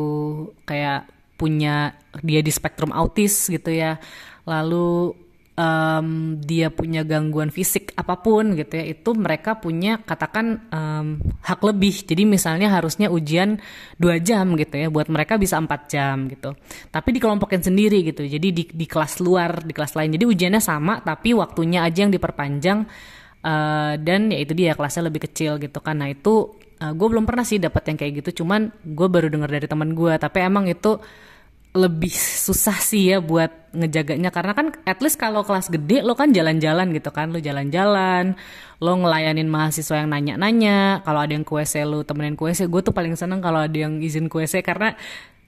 kayak 0.68 1.08
punya 1.40 1.96
dia 2.20 2.44
di 2.44 2.52
spektrum 2.52 2.92
autis 2.92 3.48
gitu 3.48 3.72
ya. 3.72 3.96
Lalu 4.44 5.16
um, 5.60 6.08
dia 6.40 6.72
punya 6.72 7.04
gangguan 7.04 7.52
fisik 7.52 7.92
apa 8.00 8.24
pun 8.24 8.56
gitu 8.56 8.80
ya 8.80 8.86
itu 8.88 9.10
mereka 9.12 9.60
punya 9.60 10.00
katakan 10.00 10.68
um, 10.72 11.20
hak 11.44 11.60
lebih. 11.64 12.08
Jadi 12.08 12.24
misalnya 12.24 12.72
harusnya 12.72 13.12
ujian 13.12 13.60
dua 14.00 14.18
jam 14.24 14.56
gitu 14.56 14.80
ya 14.80 14.88
buat 14.88 15.12
mereka 15.12 15.36
bisa 15.36 15.60
empat 15.60 15.92
jam 15.92 16.32
gitu. 16.32 16.56
Tapi 16.90 17.10
dikelompokin 17.20 17.64
sendiri 17.64 18.04
gitu. 18.08 18.24
Jadi 18.24 18.48
di, 18.56 18.64
di 18.68 18.86
kelas 18.88 19.20
luar 19.20 19.64
di 19.64 19.76
kelas 19.76 19.94
lain. 20.00 20.16
Jadi 20.16 20.26
ujiannya 20.26 20.64
sama 20.64 21.04
tapi 21.04 21.36
waktunya 21.36 21.84
aja 21.84 22.08
yang 22.08 22.14
diperpanjang 22.16 22.88
uh, 23.44 23.94
dan 24.00 24.32
ya 24.34 24.40
itu 24.42 24.54
dia 24.56 24.76
kelasnya 24.76 25.08
lebih 25.08 25.30
kecil 25.30 25.60
gitu 25.62 25.80
kan. 25.80 26.00
Nah 26.00 26.12
itu 26.12 26.56
uh, 26.80 26.84
eh, 26.90 26.94
gue 26.96 27.08
belum 27.08 27.26
pernah 27.28 27.46
sih 27.46 27.60
dapat 27.62 27.84
yang 27.92 27.98
kayak 28.00 28.14
gitu. 28.24 28.44
Cuman 28.44 28.72
gue 28.84 29.08
baru 29.08 29.28
dengar 29.32 29.52
dari 29.52 29.68
teman 29.68 29.94
gue 29.96 30.14
tapi 30.20 30.38
emang 30.44 30.68
itu 30.68 31.00
lebih 31.70 32.10
susah 32.18 32.82
sih 32.82 33.14
ya 33.14 33.22
buat 33.22 33.72
ngejaganya. 33.78 34.34
Karena 34.34 34.58
kan 34.58 34.74
at 34.84 35.00
least 35.06 35.22
kalau 35.22 35.46
kelas 35.46 35.70
gede 35.70 36.02
lo 36.02 36.18
kan 36.18 36.34
jalan-jalan 36.34 36.90
gitu 36.96 37.14
kan. 37.14 37.30
Lo 37.30 37.40
jalan-jalan 37.40 38.34
lo 38.80 38.92
ngelayanin 38.96 39.48
mahasiswa 39.48 40.02
yang 40.02 40.10
nanya-nanya. 40.10 41.06
Kalau 41.06 41.20
ada 41.22 41.32
yang 41.32 41.46
WC 41.46 41.86
lo 41.86 42.02
temenin 42.02 42.36
WC 42.36 42.68
gue 42.68 42.82
tuh 42.82 42.94
paling 42.96 43.14
seneng 43.14 43.40
kalau 43.40 43.62
ada 43.64 43.78
yang 43.78 44.02
izin 44.02 44.28
WC 44.28 44.66
karena 44.66 44.98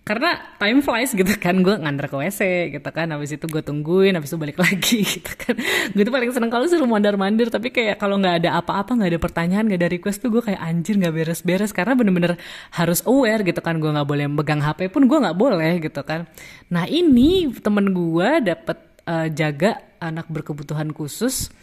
karena 0.01 0.57
time 0.57 0.81
flies 0.81 1.13
gitu 1.13 1.29
kan 1.37 1.61
gue 1.61 1.77
nganter 1.77 2.09
ke 2.09 2.17
WC 2.17 2.41
gitu 2.73 2.89
kan 2.89 3.13
habis 3.13 3.37
itu 3.37 3.45
gue 3.45 3.61
tungguin 3.61 4.17
habis 4.17 4.33
itu 4.33 4.39
balik 4.41 4.57
lagi 4.57 5.05
gitu 5.13 5.31
kan. 5.37 5.53
Gue 5.93 6.01
tuh 6.01 6.13
paling 6.13 6.33
seneng 6.33 6.49
kalau 6.49 6.65
suruh 6.65 6.89
mondar 6.89 7.13
mandir 7.21 7.53
tapi 7.53 7.69
kayak 7.69 8.01
kalau 8.01 8.17
nggak 8.17 8.41
ada 8.41 8.57
apa-apa 8.57 8.97
nggak 8.97 9.11
ada 9.13 9.21
pertanyaan 9.21 9.69
nggak 9.69 9.79
ada 9.85 9.89
request 9.93 10.25
tuh 10.25 10.33
gue 10.33 10.41
kayak 10.41 10.57
anjir 10.57 10.97
nggak 10.97 11.13
beres-beres 11.13 11.69
karena 11.69 11.93
bener-bener 11.93 12.33
harus 12.73 13.05
aware 13.05 13.45
gitu 13.45 13.61
kan 13.61 13.77
gue 13.77 13.93
nggak 13.93 14.09
boleh 14.09 14.25
megang 14.25 14.65
HP 14.65 14.89
pun 14.89 15.05
gue 15.05 15.17
nggak 15.21 15.37
boleh 15.37 15.73
gitu 15.85 16.01
kan. 16.01 16.25
Nah 16.73 16.89
ini 16.89 17.53
temen 17.61 17.93
gue 17.93 18.29
dapet 18.41 18.77
uh, 19.05 19.29
jaga 19.29 19.85
anak 20.01 20.25
berkebutuhan 20.33 20.97
khusus 20.97 21.53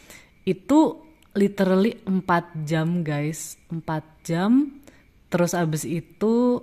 itu 0.47 1.03
literally 1.35 1.99
4 2.07 2.23
jam 2.63 3.03
guys. 3.03 3.59
4 3.67 3.83
jam 4.23 4.79
terus 5.27 5.59
abis 5.59 5.85
itu 5.85 6.63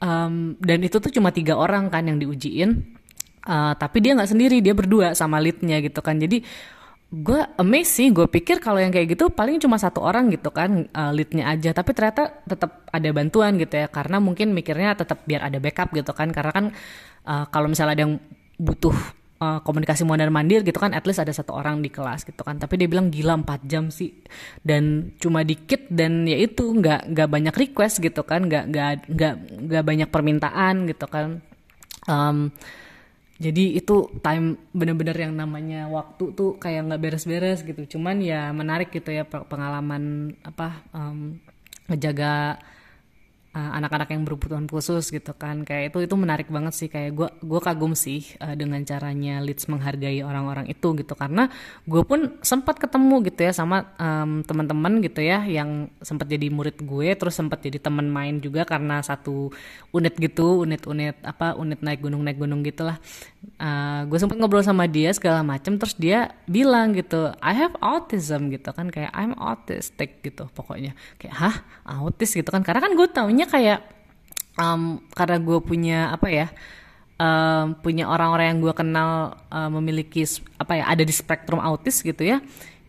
um, 0.00 0.56
dan 0.60 0.78
itu 0.84 0.96
tuh 0.98 1.12
cuma 1.12 1.32
tiga 1.32 1.56
orang 1.56 1.88
kan 1.92 2.04
yang 2.04 2.18
diujiin. 2.20 2.96
Uh, 3.46 3.78
tapi 3.78 4.02
dia 4.02 4.18
nggak 4.18 4.26
sendiri 4.26 4.58
dia 4.58 4.74
berdua 4.74 5.14
sama 5.14 5.38
leadnya 5.38 5.78
gitu 5.78 6.02
kan. 6.02 6.18
Jadi 6.18 6.42
gue 7.06 7.40
amazed 7.62 7.94
sih 7.94 8.10
gue 8.10 8.26
pikir 8.26 8.58
kalau 8.58 8.82
yang 8.82 8.90
kayak 8.90 9.14
gitu 9.14 9.30
paling 9.30 9.62
cuma 9.62 9.78
satu 9.78 10.02
orang 10.02 10.26
gitu 10.34 10.50
kan 10.50 10.90
uh, 10.90 11.12
leadnya 11.14 11.54
aja. 11.54 11.70
Tapi 11.70 11.94
ternyata 11.94 12.42
tetap 12.42 12.82
ada 12.90 13.08
bantuan 13.14 13.54
gitu 13.54 13.78
ya 13.78 13.86
karena 13.86 14.18
mungkin 14.18 14.50
mikirnya 14.50 14.98
tetap 14.98 15.22
biar 15.24 15.46
ada 15.46 15.62
backup 15.62 15.94
gitu 15.94 16.10
kan. 16.10 16.34
Karena 16.34 16.52
kan 16.52 16.66
uh, 17.26 17.44
kalau 17.48 17.70
misalnya 17.70 17.94
ada 17.94 18.02
yang 18.10 18.18
butuh 18.58 18.96
uh, 19.40 19.60
komunikasi 19.60 20.02
mondar 20.08 20.32
mandir 20.32 20.64
gitu 20.64 20.76
kan 20.76 20.92
at 20.96 21.04
least 21.04 21.20
ada 21.20 21.32
satu 21.32 21.52
orang 21.52 21.84
di 21.84 21.92
kelas 21.92 22.24
gitu 22.24 22.40
kan. 22.40 22.56
Tapi 22.56 22.80
dia 22.80 22.88
bilang 22.88 23.12
gila 23.12 23.36
4 23.40 23.66
jam 23.68 23.88
sih. 23.92 24.12
Dan 24.60 25.12
cuma 25.20 25.44
dikit 25.44 25.88
dan 25.92 26.24
ya 26.24 26.36
itu 26.40 26.64
nggak 26.64 27.12
nggak 27.12 27.28
banyak 27.28 27.54
request 27.54 28.00
gitu 28.00 28.22
kan 28.24 28.48
nggak 28.48 28.64
nggak 28.72 28.90
nggak 29.12 29.34
nggak 29.68 29.84
banyak 29.84 30.08
permintaan 30.08 30.74
gitu 30.88 31.06
kan. 31.08 31.40
Um, 32.06 32.54
jadi 33.36 33.76
itu 33.76 34.08
time 34.24 34.56
bener-bener 34.72 35.12
yang 35.12 35.36
namanya 35.36 35.92
waktu 35.92 36.32
tuh 36.32 36.56
kayak 36.56 36.88
nggak 36.88 37.00
beres-beres 37.04 37.60
gitu. 37.60 37.98
Cuman 37.98 38.24
ya 38.24 38.48
menarik 38.56 38.88
gitu 38.88 39.12
ya 39.12 39.28
pengalaman 39.28 40.32
apa 40.40 40.80
um, 40.96 41.36
ngejaga 41.86 42.56
uh, 43.56 43.70
anak-anak 43.80 44.12
yang 44.12 44.22
berkebutuhan 44.28 44.68
khusus 44.68 45.08
gitu 45.08 45.32
kan. 45.32 45.64
Kayak 45.64 45.96
itu 45.96 46.04
itu 46.04 46.14
menarik 46.14 46.48
banget 46.52 46.76
sih. 46.76 46.88
Kayak 46.92 47.10
gue 47.16 47.28
gue 47.40 47.60
kagum 47.64 47.96
sih 47.96 48.36
uh, 48.38 48.52
dengan 48.52 48.84
caranya 48.84 49.40
Leeds 49.40 49.66
menghargai 49.72 50.20
orang-orang 50.20 50.68
itu 50.68 50.92
gitu. 51.00 51.16
Karena 51.16 51.48
gue 51.88 52.02
pun 52.04 52.36
sempat 52.44 52.76
ketemu 52.76 53.24
gitu 53.26 53.40
ya 53.48 53.52
sama 53.56 53.96
um, 53.96 54.44
teman-teman 54.44 55.00
gitu 55.00 55.24
ya 55.24 55.42
yang 55.48 55.88
sempat 56.04 56.28
jadi 56.28 56.52
murid 56.52 56.84
gue 56.84 57.08
terus 57.16 57.34
sempat 57.34 57.64
jadi 57.64 57.80
teman 57.80 58.06
main 58.12 58.38
juga 58.38 58.68
karena 58.68 59.00
satu 59.00 59.48
unit 59.90 60.14
gitu 60.20 60.68
unit-unit 60.68 61.16
apa 61.24 61.56
unit 61.56 61.80
naik 61.80 62.04
gunung 62.04 62.20
naik 62.20 62.36
gunung 62.36 62.60
gitulah. 62.62 63.00
Uh, 63.56 64.04
gue 64.10 64.18
sempat 64.20 64.36
ngobrol 64.36 64.60
sama 64.60 64.84
dia 64.90 65.14
segala 65.14 65.40
macem 65.40 65.78
terus 65.80 65.94
dia 65.96 66.34
bilang 66.50 66.92
gitu 66.92 67.32
I 67.40 67.56
have 67.56 67.74
autism 67.80 68.52
gitu 68.52 68.70
kan. 68.70 68.92
Kayak 68.92 69.10
I'm 69.16 69.32
autistic 69.34 70.20
gitu 70.20 70.46
pokoknya. 70.52 70.92
Kayak 71.16 71.34
hah? 71.34 71.56
Autis? 71.86 72.36
gitu 72.36 72.50
kan. 72.52 72.60
Karena 72.60 72.84
kan 72.84 72.92
gue 72.92 73.08
taunya 73.08 73.45
kayak 73.46 73.78
um, 74.60 75.00
karena 75.14 75.36
gue 75.40 75.58
punya 75.62 75.98
apa 76.12 76.28
ya 76.28 76.46
um, 77.20 77.76
punya 77.80 78.08
orang-orang 78.08 78.56
yang 78.56 78.60
gue 78.64 78.74
kenal 78.76 79.10
uh, 79.48 79.70
memiliki 79.72 80.24
apa 80.60 80.80
ya 80.80 80.84
ada 80.90 81.02
di 81.04 81.14
spektrum 81.14 81.60
autis 81.60 82.00
gitu 82.04 82.22
ya 82.24 82.40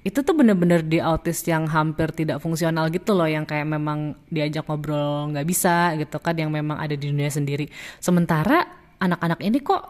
itu 0.07 0.23
tuh 0.23 0.31
bener-bener 0.31 0.87
di 0.87 1.03
autis 1.03 1.43
yang 1.43 1.67
hampir 1.67 2.07
tidak 2.15 2.39
fungsional 2.39 2.87
gitu 2.87 3.11
loh 3.11 3.27
yang 3.27 3.43
kayak 3.43 3.67
memang 3.67 4.15
diajak 4.31 4.63
ngobrol 4.63 5.35
nggak 5.35 5.43
bisa 5.43 5.99
gitu 5.99 6.15
kan 6.23 6.31
yang 6.39 6.47
memang 6.47 6.79
ada 6.79 6.95
di 6.95 7.11
dunia 7.11 7.27
sendiri. 7.27 7.67
Sementara 7.99 8.63
anak-anak 9.03 9.43
ini 9.43 9.59
kok 9.59 9.83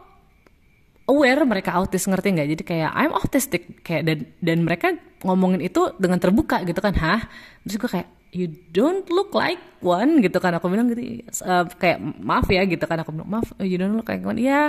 aware 1.05 1.45
mereka 1.45 1.77
autis 1.77 2.09
ngerti 2.09 2.33
nggak? 2.33 2.49
Jadi 2.49 2.63
kayak 2.65 2.91
I'm 2.97 3.13
autistic 3.13 3.85
kayak 3.85 4.09
dan 4.09 4.17
dan 4.41 4.57
mereka 4.65 4.97
ngomongin 5.21 5.61
itu 5.61 5.93
dengan 6.01 6.17
terbuka 6.17 6.65
gitu 6.65 6.81
kan 6.81 6.97
hah? 6.97 7.21
Terus 7.61 7.77
gue 7.77 7.89
kayak 8.01 8.09
you 8.37 8.53
don't 8.69 9.09
look 9.09 9.33
like 9.33 9.57
one 9.81 10.21
gitu 10.21 10.37
kan. 10.37 10.53
Aku 10.61 10.69
bilang 10.69 10.93
gitu 10.93 11.25
uh, 11.41 11.65
kayak 11.65 11.97
maaf 12.21 12.45
ya 12.53 12.61
gitu 12.69 12.85
kan. 12.85 13.01
Aku 13.01 13.09
bilang 13.09 13.41
maaf 13.41 13.49
you 13.65 13.81
don't 13.81 13.97
look 13.97 14.05
like 14.05 14.21
one. 14.21 14.37
Ya 14.37 14.45
yeah, 14.45 14.67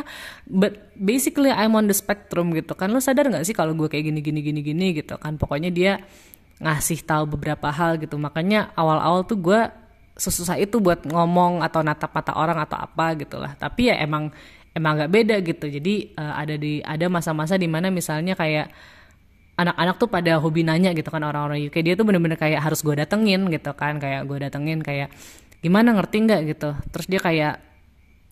but 0.49 0.97
basically 0.97 1.53
I'm 1.53 1.77
on 1.77 1.85
the 1.85 1.97
spectrum 1.97 2.57
gitu 2.57 2.73
kan. 2.73 2.89
Lo 2.89 3.05
sadar 3.05 3.29
nggak 3.29 3.45
sih 3.45 3.53
kalau 3.53 3.77
gue 3.77 3.93
kayak 3.93 4.09
gini 4.09 4.25
gini 4.25 4.41
gini 4.41 4.61
gini 4.65 4.87
gitu 4.97 5.21
kan? 5.21 5.37
Pokoknya 5.37 5.69
dia 5.69 6.01
ngasih 6.65 7.05
tahu 7.05 7.37
beberapa 7.37 7.69
hal 7.69 8.01
gitu. 8.01 8.17
Makanya 8.17 8.73
awal-awal 8.73 9.29
tuh 9.29 9.37
gue 9.37 9.61
sesusah 10.19 10.59
itu 10.59 10.81
buat 10.83 11.05
ngomong 11.07 11.63
atau 11.63 11.85
natap 11.85 12.11
mata 12.11 12.35
orang 12.35 12.59
atau 12.59 12.75
apa 12.75 13.15
gitulah 13.15 13.55
tapi 13.55 13.87
ya 13.87 14.03
emang 14.03 14.35
emang 14.75 14.99
nggak 14.99 15.13
beda 15.13 15.37
gitu. 15.47 15.67
Jadi 15.71 16.15
uh, 16.19 16.35
ada 16.39 16.55
di 16.59 16.83
ada 16.83 17.07
masa-masa 17.07 17.55
di 17.55 17.71
mana 17.71 17.91
misalnya 17.91 18.35
kayak 18.35 18.71
anak-anak 19.59 19.95
tuh 19.99 20.07
pada 20.07 20.39
hobi 20.39 20.63
nanya 20.63 20.95
gitu 20.95 21.11
kan 21.11 21.19
orang-orang 21.27 21.67
UK 21.67 21.83
dia 21.83 21.95
tuh 21.99 22.07
bener-bener 22.07 22.39
kayak 22.39 22.63
harus 22.63 22.79
gue 22.87 22.95
datengin 22.95 23.51
gitu 23.51 23.75
kan 23.75 23.99
kayak 23.99 24.23
gue 24.31 24.39
datengin 24.39 24.79
kayak 24.79 25.11
gimana 25.59 25.91
ngerti 25.99 26.17
nggak? 26.23 26.41
gitu. 26.55 26.71
Terus 26.95 27.07
dia 27.11 27.21
kayak 27.21 27.55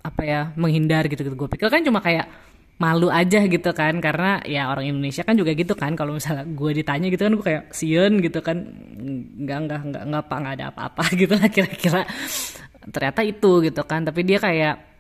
apa 0.07 0.23
ya 0.23 0.41
menghindar 0.55 1.11
gitu 1.11 1.27
gitu. 1.27 1.35
Gue 1.35 1.51
pikir 1.51 1.67
kan 1.67 1.83
cuma 1.83 1.99
kayak 1.99 2.31
malu 2.77 3.09
aja 3.09 3.41
gitu 3.49 3.73
kan 3.73 3.99
karena 4.05 4.45
ya 4.45 4.69
orang 4.69 4.95
Indonesia 4.95 5.27
kan 5.27 5.35
juga 5.35 5.51
gitu 5.59 5.75
kan. 5.75 5.99
Kalau 5.99 6.15
misalnya 6.15 6.47
gue 6.47 6.71
ditanya 6.79 7.07
gitu 7.11 7.23
kan 7.27 7.33
gue 7.35 7.47
kayak 7.47 7.63
sion 7.75 8.13
gitu 8.23 8.39
kan. 8.39 8.57
Nggak 9.43 9.59
nggak 9.67 9.81
nggak 9.91 10.03
nggak 10.07 10.23
apa 10.31 10.35
nggak 10.39 10.55
ada 10.63 10.67
apa-apa 10.71 11.05
gitu 11.21 11.35
lah 11.35 11.51
kira-kira. 11.51 12.03
Ternyata 12.87 13.21
itu 13.27 13.51
gitu 13.67 13.83
kan 13.83 14.07
tapi 14.07 14.23
dia 14.23 14.39
kayak 14.39 14.96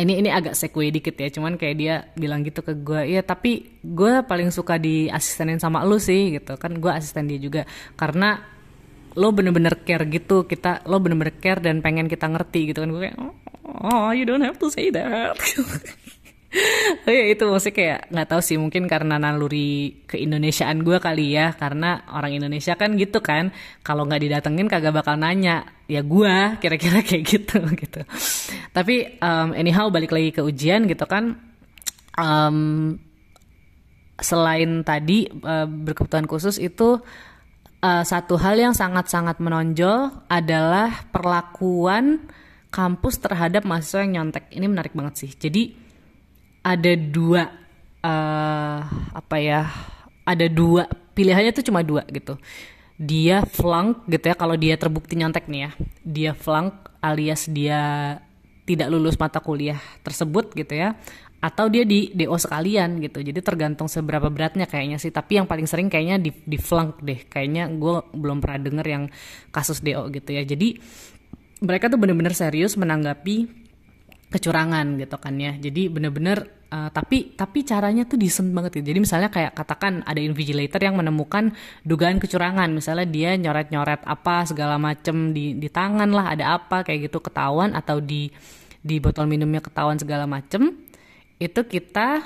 ini 0.00 0.24
ini 0.24 0.30
agak 0.32 0.56
segue 0.56 0.88
dikit 0.88 1.16
ya 1.20 1.28
cuman 1.28 1.60
kayak 1.60 1.76
dia 1.76 1.94
bilang 2.16 2.40
gitu 2.42 2.64
ke 2.64 2.72
gue 2.80 3.12
ya 3.12 3.20
tapi 3.20 3.80
gue 3.84 4.24
paling 4.24 4.48
suka 4.48 4.80
di 4.80 5.06
asistenin 5.12 5.60
sama 5.60 5.84
lu 5.84 6.00
sih 6.00 6.36
gitu. 6.40 6.56
Kan 6.56 6.80
gue 6.80 6.92
asisten 6.92 7.28
dia 7.28 7.40
juga. 7.40 7.62
Karena 7.94 8.40
lo 9.16 9.32
bener-bener 9.32 9.80
care 9.84 10.04
gitu 10.12 10.44
kita 10.44 10.84
lo 10.84 11.00
bener-bener 11.00 11.40
care 11.40 11.60
dan 11.64 11.80
pengen 11.80 12.08
kita 12.08 12.28
ngerti 12.28 12.72
gitu 12.72 12.84
kan. 12.84 12.90
Gue 12.92 13.02
kayak 13.10 13.16
oh 13.66 14.10
you 14.14 14.24
don't 14.24 14.44
have 14.44 14.58
to 14.58 14.70
say 14.70 14.88
that 14.94 15.34
oh 17.06 17.12
ya 17.12 17.24
itu 17.30 17.44
maksudnya 17.46 17.76
kayak 17.76 18.00
nggak 18.12 18.28
tahu 18.28 18.40
sih 18.42 18.56
mungkin 18.56 18.88
karena 18.88 19.20
naluri 19.20 20.02
ke 20.08 20.16
Indonesiaan 20.18 20.82
gue 20.82 20.98
kali 20.98 21.36
ya 21.36 21.52
karena 21.54 22.04
orang 22.12 22.36
Indonesia 22.36 22.74
kan 22.74 22.96
gitu 22.96 23.20
kan 23.20 23.52
kalau 23.84 24.08
nggak 24.08 24.22
didatengin 24.24 24.66
kagak 24.66 24.94
bakal 24.94 25.14
nanya 25.16 25.68
ya 25.86 26.02
gue 26.02 26.36
kira-kira 26.62 27.04
kayak 27.04 27.24
gitu 27.24 27.58
gitu 27.82 28.00
tapi 28.72 29.20
um, 29.20 29.52
anyhow 29.54 29.88
balik 29.92 30.10
lagi 30.10 30.32
ke 30.34 30.40
ujian 30.42 30.88
gitu 30.88 31.04
kan 31.04 31.36
um, 32.18 32.96
selain 34.16 34.80
tadi 34.80 35.28
uh, 35.28 35.68
berkebutuhan 35.68 36.24
khusus 36.24 36.56
itu 36.56 37.00
uh, 37.84 38.04
satu 38.04 38.40
hal 38.40 38.56
yang 38.56 38.72
sangat-sangat 38.72 39.38
menonjol 39.38 40.24
adalah 40.26 41.04
perlakuan 41.12 42.24
kampus 42.72 43.20
terhadap 43.20 43.64
mahasiswa 43.64 44.04
yang 44.04 44.12
nyontek. 44.20 44.52
Ini 44.52 44.66
menarik 44.68 44.92
banget 44.92 45.26
sih. 45.26 45.30
Jadi 45.32 45.85
ada 46.66 46.92
dua 46.98 47.54
uh, 48.02 48.78
apa 49.14 49.36
ya? 49.38 49.70
Ada 50.26 50.50
dua 50.50 50.90
pilihannya 51.14 51.54
tuh 51.54 51.70
cuma 51.70 51.86
dua 51.86 52.02
gitu. 52.10 52.34
Dia 52.98 53.46
flunk 53.46 54.10
gitu 54.10 54.26
ya 54.26 54.34
kalau 54.34 54.58
dia 54.58 54.74
terbukti 54.74 55.14
nyontek 55.14 55.46
nih 55.46 55.60
ya. 55.62 55.70
Dia 56.02 56.32
flunk 56.34 56.90
alias 56.98 57.46
dia 57.46 58.18
tidak 58.66 58.90
lulus 58.90 59.14
mata 59.14 59.38
kuliah 59.38 59.78
tersebut 60.02 60.50
gitu 60.58 60.74
ya 60.74 60.98
atau 61.38 61.70
dia 61.70 61.86
di 61.86 62.10
DO 62.10 62.34
sekalian 62.34 62.98
gitu 62.98 63.22
jadi 63.22 63.38
tergantung 63.38 63.86
seberapa 63.86 64.26
beratnya 64.26 64.66
kayaknya 64.66 64.98
sih 64.98 65.14
tapi 65.14 65.38
yang 65.38 65.46
paling 65.46 65.68
sering 65.70 65.86
kayaknya 65.86 66.18
di 66.18 66.32
di 66.32 66.58
flank 66.58 66.98
deh 67.04 67.22
kayaknya 67.28 67.70
gue 67.70 68.02
belum 68.16 68.42
pernah 68.42 68.58
denger 68.66 68.86
yang 68.88 69.04
kasus 69.54 69.84
DO 69.84 70.10
gitu 70.10 70.34
ya 70.34 70.42
jadi 70.42 70.80
mereka 71.62 71.92
tuh 71.92 72.00
bener-bener 72.00 72.34
serius 72.34 72.74
menanggapi 72.74 73.65
kecurangan 74.36 75.00
gitu 75.00 75.16
kan 75.16 75.34
ya. 75.40 75.56
Jadi 75.56 75.88
bener-bener 75.88 76.68
uh, 76.68 76.92
tapi 76.92 77.32
tapi 77.32 77.64
caranya 77.64 78.04
tuh 78.04 78.20
decent 78.20 78.52
banget 78.52 78.78
gitu. 78.78 78.92
Jadi 78.92 79.00
misalnya 79.00 79.32
kayak 79.32 79.56
katakan 79.56 80.04
ada 80.04 80.20
invigilator 80.20 80.84
yang 80.84 81.00
menemukan 81.00 81.56
dugaan 81.88 82.20
kecurangan. 82.20 82.68
Misalnya 82.68 83.08
dia 83.08 83.32
nyoret-nyoret 83.40 84.04
apa 84.04 84.44
segala 84.44 84.76
macem 84.76 85.32
di 85.32 85.56
di 85.56 85.68
tangan 85.72 86.12
lah 86.12 86.36
ada 86.36 86.60
apa 86.60 86.84
kayak 86.84 87.08
gitu 87.08 87.24
ketahuan 87.24 87.72
atau 87.72 87.96
di 88.04 88.28
di 88.84 89.00
botol 89.00 89.24
minumnya 89.26 89.64
ketahuan 89.64 89.98
segala 89.98 90.28
macem 90.28 90.76
itu 91.42 91.60
kita 91.66 92.22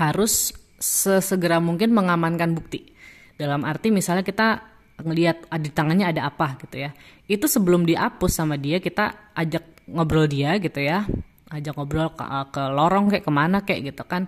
harus 0.00 0.54
sesegera 0.78 1.58
mungkin 1.58 1.90
mengamankan 1.90 2.54
bukti. 2.54 2.94
Dalam 3.36 3.68
arti 3.68 3.92
misalnya 3.92 4.24
kita 4.24 4.76
ngelihat 4.96 5.44
di 5.60 5.70
tangannya 5.70 6.08
ada 6.08 6.28
apa 6.32 6.56
gitu 6.64 6.88
ya. 6.88 6.90
Itu 7.28 7.50
sebelum 7.50 7.84
dihapus 7.84 8.32
sama 8.32 8.56
dia 8.56 8.80
kita 8.80 9.34
ajak 9.36 9.75
ngobrol 9.90 10.26
dia 10.26 10.58
gitu 10.58 10.82
ya. 10.82 11.06
Ajak 11.46 11.78
ngobrol 11.78 12.10
ke, 12.14 12.24
eh, 12.26 12.46
ke 12.50 12.62
lorong 12.70 13.06
kayak 13.10 13.24
ke 13.24 13.32
mana 13.32 13.58
kayak 13.62 13.94
gitu 13.94 14.04
kan. 14.06 14.26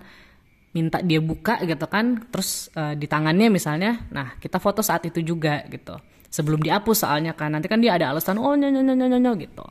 Minta 0.71 1.01
dia 1.01 1.19
buka 1.19 1.59
gitu 1.65 1.85
kan. 1.89 2.29
Terus 2.29 2.69
uh, 2.77 2.93
di 2.93 3.09
tangannya 3.09 3.49
misalnya. 3.49 4.05
Nah 4.13 4.37
kita 4.37 4.61
foto 4.61 4.85
saat 4.85 5.05
itu 5.09 5.19
juga 5.25 5.65
gitu. 5.67 5.97
Sebelum 6.29 6.61
dihapus 6.61 7.03
soalnya 7.03 7.33
kan. 7.33 7.57
Nanti 7.57 7.65
kan 7.65 7.81
dia 7.81 7.97
ada 7.97 8.13
alasan 8.13 8.37
oh 8.37 8.53
nyonya 8.53 8.85
nyonya 8.85 9.05
nyonya 9.09 9.31
gitu. 9.49 9.65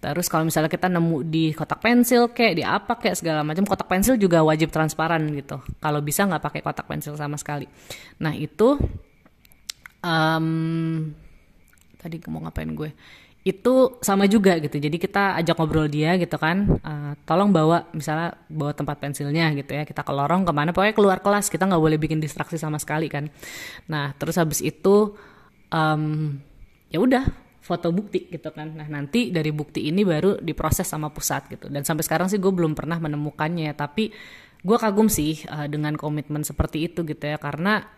Terus 0.00 0.32
kalau 0.32 0.48
misalnya 0.48 0.72
kita 0.72 0.88
nemu 0.88 1.28
di 1.28 1.52
kotak 1.52 1.84
pensil 1.84 2.32
kayak 2.32 2.54
di 2.56 2.64
apa 2.64 2.96
kayak 2.96 3.20
segala 3.20 3.44
macam 3.44 3.68
kotak 3.68 3.84
pensil 3.84 4.16
juga 4.16 4.40
wajib 4.40 4.72
transparan 4.72 5.28
gitu. 5.36 5.60
Kalau 5.76 6.00
bisa 6.00 6.24
nggak 6.24 6.40
pakai 6.40 6.60
kotak 6.64 6.88
pensil 6.88 7.20
sama 7.20 7.36
sekali. 7.36 7.68
Nah 8.24 8.32
itu 8.32 8.80
um, 10.00 10.48
tadi 12.00 12.16
mau 12.32 12.40
ngapain 12.40 12.72
gue 12.72 12.90
itu 13.40 13.96
sama 14.04 14.28
juga 14.28 14.60
gitu. 14.60 14.76
Jadi 14.76 15.00
kita 15.00 15.40
ajak 15.40 15.56
ngobrol 15.56 15.88
dia 15.88 16.20
gitu 16.20 16.36
kan 16.36 16.76
uh, 16.84 17.16
tolong 17.24 17.48
bawa 17.48 17.88
misalnya 17.96 18.36
bawa 18.52 18.76
tempat 18.76 19.00
pensilnya 19.00 19.56
gitu 19.56 19.72
ya 19.80 19.88
kita 19.88 20.04
ke 20.04 20.12
lorong 20.12 20.44
ke 20.44 20.52
mana 20.52 20.76
pokoknya 20.76 20.92
keluar 20.92 21.18
kelas 21.24 21.48
kita 21.48 21.64
nggak 21.64 21.80
boleh 21.80 21.96
bikin 21.96 22.20
distraksi 22.20 22.60
sama 22.60 22.76
sekali 22.76 23.08
kan. 23.08 23.32
Nah 23.88 24.12
terus 24.20 24.36
habis 24.36 24.60
itu 24.60 25.16
um, 25.72 26.36
ya 26.92 27.00
udah 27.00 27.24
foto 27.64 27.88
bukti 27.96 28.28
gitu 28.28 28.52
kan. 28.52 28.76
Nah 28.76 28.84
nanti 28.92 29.32
dari 29.32 29.48
bukti 29.56 29.88
ini 29.88 30.04
baru 30.04 30.36
diproses 30.36 30.84
sama 30.84 31.08
pusat 31.08 31.48
gitu. 31.48 31.72
Dan 31.72 31.80
sampai 31.80 32.04
sekarang 32.04 32.28
sih 32.28 32.36
gue 32.36 32.52
belum 32.52 32.76
pernah 32.76 33.00
menemukannya 33.00 33.72
tapi 33.72 34.12
gue 34.60 34.76
kagum 34.76 35.08
sih 35.08 35.48
uh, 35.48 35.64
dengan 35.64 35.96
komitmen 35.96 36.44
seperti 36.44 36.92
itu 36.92 37.08
gitu 37.08 37.24
ya 37.24 37.40
karena 37.40 37.88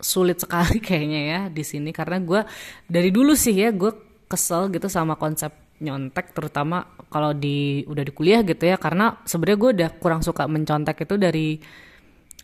sulit 0.00 0.40
sekali 0.40 0.80
kayaknya 0.86 1.20
ya 1.28 1.40
di 1.52 1.60
sini. 1.60 1.92
Karena 1.92 2.16
gue 2.24 2.40
dari 2.88 3.12
dulu 3.12 3.36
sih 3.36 3.52
ya 3.52 3.68
gue 3.68 4.07
kesel 4.28 4.68
gitu 4.70 4.86
sama 4.86 5.16
konsep 5.16 5.50
nyontek 5.78 6.34
terutama 6.34 6.90
kalau 7.08 7.32
di 7.32 7.86
udah 7.88 8.04
di 8.04 8.12
kuliah 8.12 8.44
gitu 8.44 8.68
ya. 8.68 8.76
Karena 8.76 9.16
sebenarnya 9.24 9.58
gue 9.58 9.70
udah 9.80 9.90
kurang 9.98 10.20
suka 10.20 10.44
mencontek 10.44 11.08
itu 11.08 11.16
dari 11.16 11.48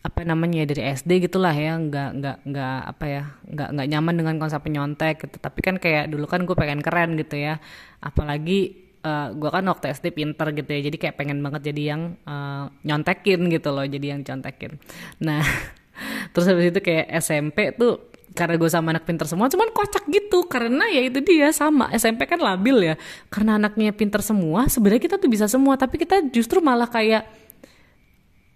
apa 0.05 0.21
namanya 0.21 0.61
ya 0.61 0.67
dari 0.69 0.83
SD 0.97 1.29
gitulah 1.29 1.53
ya. 1.53 1.77
Nggak 1.77 2.09
nggak 2.19 2.37
nggak 2.49 2.79
apa 2.89 3.05
ya 3.05 3.23
nggak 3.45 3.69
nggak 3.77 3.87
nyaman 3.93 4.15
dengan 4.17 4.35
konsep 4.41 4.61
nyontek 4.65 5.15
gitu. 5.29 5.37
Tapi 5.37 5.59
kan 5.61 5.75
kayak 5.77 6.09
dulu 6.09 6.25
kan 6.25 6.43
gue 6.43 6.55
pengen 6.57 6.81
keren 6.81 7.13
gitu 7.19 7.37
ya. 7.37 7.61
Apalagi 8.01 8.89
uh, 9.05 9.31
gue 9.37 9.49
kan 9.53 9.63
waktu 9.69 9.93
SD 9.93 10.15
pinter 10.17 10.49
gitu 10.57 10.69
ya. 10.71 10.81
Jadi 10.89 10.97
kayak 10.97 11.15
pengen 11.19 11.39
banget 11.45 11.69
jadi 11.69 11.95
yang 11.95 12.01
uh, 12.25 12.71
nyontekin 12.81 13.51
gitu 13.53 13.69
loh. 13.69 13.85
Jadi 13.85 14.05
yang 14.09 14.21
contekin 14.25 14.81
nah 15.21 15.43
terus 16.35 16.45
habis 16.51 16.75
itu 16.75 16.79
kayak 16.83 17.07
SMP 17.23 17.71
tuh 17.75 18.14
karena 18.35 18.59
gue 18.59 18.67
sama 18.67 18.91
anak 18.91 19.07
pinter 19.07 19.23
semua 19.25 19.47
cuman 19.47 19.71
kocak 19.71 20.03
gitu 20.11 20.43
karena 20.45 20.83
ya 20.91 21.01
itu 21.07 21.23
dia 21.23 21.49
sama. 21.55 21.87
SMP 21.95 22.27
kan 22.27 22.43
labil 22.43 22.91
ya. 22.91 22.95
Karena 23.31 23.55
anaknya 23.55 23.95
pinter 23.95 24.19
semua 24.19 24.67
sebenarnya 24.67 25.01
kita 25.07 25.15
tuh 25.15 25.31
bisa 25.31 25.47
semua 25.47 25.79
tapi 25.79 25.95
kita 25.95 26.27
justru 26.29 26.59
malah 26.59 26.91
kayak 26.91 27.23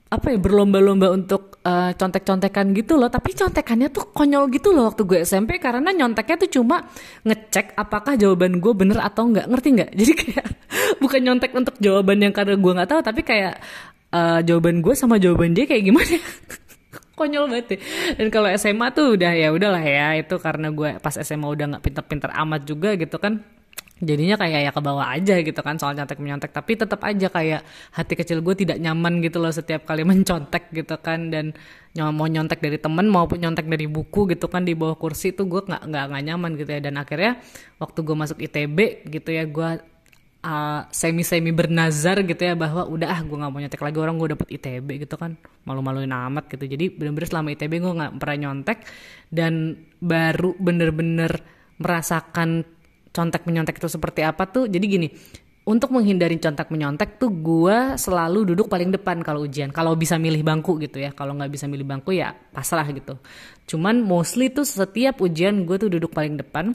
apa 0.10 0.34
ya 0.34 0.42
berlomba-lomba 0.42 1.14
untuk 1.14 1.62
uh, 1.64 1.96
contek-contekan 1.96 2.76
gitu 2.76 3.00
loh. 3.00 3.08
Tapi 3.08 3.32
contekannya 3.32 3.88
tuh 3.88 4.12
konyol 4.12 4.52
gitu 4.52 4.76
loh 4.76 4.92
waktu 4.92 5.08
gue 5.08 5.20
SMP 5.24 5.58
karena 5.64 5.96
nyonteknya 5.96 6.36
tuh 6.44 6.60
cuma 6.60 6.84
ngecek 7.24 7.80
apakah 7.80 8.20
jawaban 8.20 8.60
gue 8.60 8.74
bener 8.76 9.00
atau 9.00 9.32
enggak 9.32 9.48
ngerti 9.48 9.68
nggak? 9.80 9.92
Jadi 10.00 10.14
kayak 10.14 10.48
bukan 11.00 11.20
nyontek 11.24 11.52
untuk 11.56 11.80
jawaban 11.80 12.20
yang 12.20 12.34
karena 12.36 12.60
gue 12.60 12.72
nggak 12.76 12.90
tahu 12.92 13.02
tapi 13.02 13.22
kayak 13.24 13.56
uh, 14.14 14.40
jawaban 14.44 14.82
gue 14.84 14.94
sama 14.98 15.16
jawaban 15.22 15.56
dia 15.56 15.66
kayak 15.70 15.84
gimana 15.86 16.18
konyol 17.20 17.52
banget 17.52 17.76
deh. 17.76 17.80
Dan 18.16 18.28
kalau 18.32 18.48
SMA 18.56 18.88
tuh 18.96 19.20
udah 19.20 19.32
ya 19.36 19.52
udahlah 19.52 19.84
ya 19.84 20.16
itu 20.16 20.40
karena 20.40 20.72
gue 20.72 20.96
pas 21.04 21.12
SMA 21.20 21.44
udah 21.44 21.66
nggak 21.76 21.84
pinter-pinter 21.84 22.32
amat 22.32 22.64
juga 22.64 22.96
gitu 22.96 23.20
kan 23.20 23.44
jadinya 24.00 24.40
kayak 24.40 24.60
ya 24.64 24.72
ke 24.72 24.80
bawah 24.80 25.12
aja 25.12 25.36
gitu 25.44 25.60
kan 25.60 25.76
soal 25.76 25.94
nyontek 25.96 26.18
menyontek. 26.24 26.52
Tapi 26.56 26.72
tetap 26.80 27.04
aja 27.04 27.28
kayak 27.28 27.62
hati 27.92 28.14
kecil 28.16 28.40
gue 28.40 28.56
tidak 28.56 28.80
nyaman 28.80 29.20
gitu 29.20 29.44
loh 29.44 29.52
setiap 29.52 29.84
kali 29.84 30.08
mencontek 30.10 30.72
gitu 30.72 30.96
kan. 31.04 31.30
Dan 31.30 31.52
mau 32.16 32.28
nyontek 32.32 32.64
dari 32.64 32.80
temen 32.80 33.12
maupun 33.12 33.44
nyontek 33.44 33.68
dari 33.68 33.86
buku 33.92 34.32
gitu 34.32 34.48
kan 34.48 34.64
di 34.64 34.74
bawah 34.74 34.96
kursi 34.96 35.36
tuh 35.36 35.52
gue 35.52 35.62
nggak 35.68 35.84
nggak 35.92 36.24
nyaman 36.24 36.56
gitu 36.56 36.72
ya. 36.72 36.80
Dan 36.80 36.96
akhirnya 36.96 37.44
waktu 37.78 38.00
gue 38.02 38.16
masuk 38.16 38.38
ITB 38.40 39.04
gitu 39.12 39.30
ya 39.36 39.44
gue 39.44 39.70
uh, 40.44 40.88
semi 40.92 41.24
semi 41.26 41.52
bernazar 41.52 42.24
gitu 42.24 42.40
ya 42.40 42.56
bahwa 42.56 42.88
udah 42.88 43.08
ah 43.12 43.22
gue 43.24 43.38
nggak 43.38 43.52
mau 43.52 43.60
nyontek 43.60 43.82
lagi 43.84 43.98
orang 44.00 44.16
gue 44.20 44.30
dapet 44.36 44.48
ITB 44.60 44.88
gitu 45.08 45.16
kan. 45.20 45.36
Malu-maluin 45.68 46.12
amat 46.12 46.48
gitu. 46.52 46.66
Jadi 46.66 46.92
bener-bener 46.94 47.28
selama 47.28 47.48
ITB 47.56 47.74
gue 47.80 47.94
nggak 47.94 48.12
pernah 48.20 48.38
nyontek 48.48 48.78
dan 49.32 49.54
baru 50.00 50.56
bener-bener 50.56 51.32
merasakan 51.80 52.64
contek 53.10 53.44
menyontek 53.48 53.80
itu 53.80 53.90
seperti 53.92 54.22
apa 54.24 54.48
tuh. 54.48 54.68
Jadi 54.68 54.86
gini 54.86 55.10
untuk 55.70 55.94
menghindari 55.94 56.42
contek 56.42 56.74
menyontek 56.74 57.22
tuh 57.22 57.30
gue 57.30 57.94
selalu 57.94 58.56
duduk 58.56 58.66
paling 58.72 58.90
depan 58.90 59.22
kalau 59.22 59.46
ujian. 59.46 59.70
Kalau 59.70 59.94
bisa 59.94 60.18
milih 60.18 60.42
bangku 60.42 60.82
gitu 60.82 60.98
ya. 60.98 61.14
Kalau 61.14 61.38
nggak 61.38 61.52
bisa 61.52 61.70
milih 61.70 61.86
bangku 61.86 62.16
ya 62.16 62.34
pasrah 62.34 62.88
gitu. 62.90 63.20
Cuman 63.70 64.02
mostly 64.02 64.50
tuh 64.50 64.66
setiap 64.66 65.22
ujian 65.22 65.68
gue 65.70 65.78
tuh 65.78 65.90
duduk 65.92 66.10
paling 66.10 66.42
depan. 66.42 66.74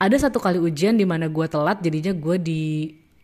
Ada 0.00 0.28
satu 0.28 0.40
kali 0.40 0.56
ujian 0.56 0.96
di 0.96 1.04
mana 1.04 1.28
gue 1.28 1.44
telat 1.44 1.84
jadinya 1.84 2.16
gue 2.16 2.36
di 2.40 2.62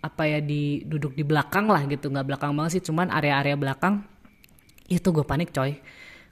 apa 0.02 0.22
ya 0.28 0.38
di 0.44 0.84
duduk 0.84 1.16
di 1.16 1.24
belakang 1.26 1.66
lah 1.70 1.84
gitu. 1.88 2.12
Nggak 2.12 2.26
belakang 2.26 2.52
banget 2.54 2.80
sih 2.80 2.84
cuman 2.90 3.08
area-area 3.12 3.56
belakang. 3.56 4.04
Itu 4.86 5.10
gue 5.10 5.24
panik 5.26 5.50
coy. 5.50 5.76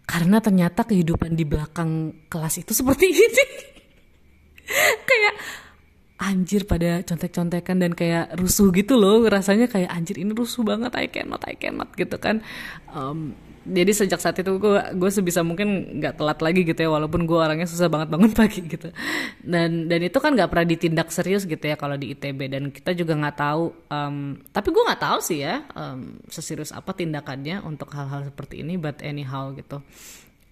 Karena 0.05 0.37
ternyata 0.39 0.85
kehidupan 0.85 1.33
di 1.33 1.45
belakang 1.49 2.25
kelas 2.29 2.61
itu 2.61 2.73
seperti 2.79 3.07
ini. 3.09 3.47
Kayak 5.05 5.35
anjir 6.15 6.65
pada 6.65 7.05
contek-contekan 7.05 7.77
dan 7.85 7.93
kayak 7.93 8.37
rusuh 8.39 8.73
gitu 8.73 8.97
loh. 8.97 9.25
Rasanya 9.29 9.69
kayak 9.69 9.91
anjir 9.91 10.17
ini 10.21 10.33
rusuh 10.33 10.65
banget. 10.65 10.93
I 10.97 11.09
cannot 11.13 11.43
I 11.45 11.57
cannot 11.57 11.93
gitu 11.97 12.17
kan. 12.17 12.41
Um, 12.93 13.37
jadi 13.65 13.93
sejak 13.97 14.21
saat 14.21 14.37
itu 14.37 14.61
gue 14.61 14.81
gue 14.93 15.11
sebisa 15.11 15.41
mungkin 15.41 15.97
nggak 15.97 16.21
telat 16.21 16.39
lagi 16.45 16.69
gitu 16.69 16.77
ya 16.85 16.91
walaupun 16.93 17.25
gue 17.25 17.39
orangnya 17.41 17.65
susah 17.65 17.89
banget 17.89 18.13
bangun 18.13 18.33
pagi 18.41 18.61
gitu. 18.61 18.93
Dan 19.41 19.89
dan 19.89 20.01
itu 20.05 20.19
kan 20.21 20.37
nggak 20.37 20.53
pernah 20.53 20.67
ditindak 20.69 21.09
serius 21.09 21.49
gitu 21.49 21.65
ya 21.65 21.81
kalau 21.81 21.97
di 21.97 22.13
itb 22.13 22.37
dan 22.53 22.69
kita 22.69 22.93
juga 22.93 23.17
nggak 23.17 23.37
tahu 23.41 23.65
um, 23.89 24.37
tapi 24.53 24.69
gue 24.69 24.83
nggak 24.85 25.03
tahu 25.03 25.19
sih 25.25 25.41
ya 25.41 25.65
um, 25.73 26.21
seserius 26.29 26.77
apa 26.77 26.93
tindakannya 26.93 27.65
untuk 27.65 27.89
hal-hal 27.97 28.29
seperti 28.29 28.61
ini 28.61 28.77
but 28.77 29.01
anyhow 29.01 29.49
gitu. 29.57 29.81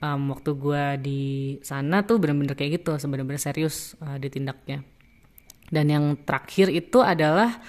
Um, 0.02 0.34
waktu 0.34 0.50
gue 0.58 0.84
di 0.98 1.22
sana 1.62 2.02
tuh 2.02 2.18
bener-bener 2.18 2.58
kayak 2.58 2.82
gitu 2.82 2.98
sebenarnya 2.98 3.38
serius 3.38 3.94
uh, 4.02 4.18
ditindaknya. 4.18 4.82
Dan 5.68 5.88
yang 5.88 6.04
terakhir 6.24 6.68
itu 6.68 7.00
adalah 7.00 7.60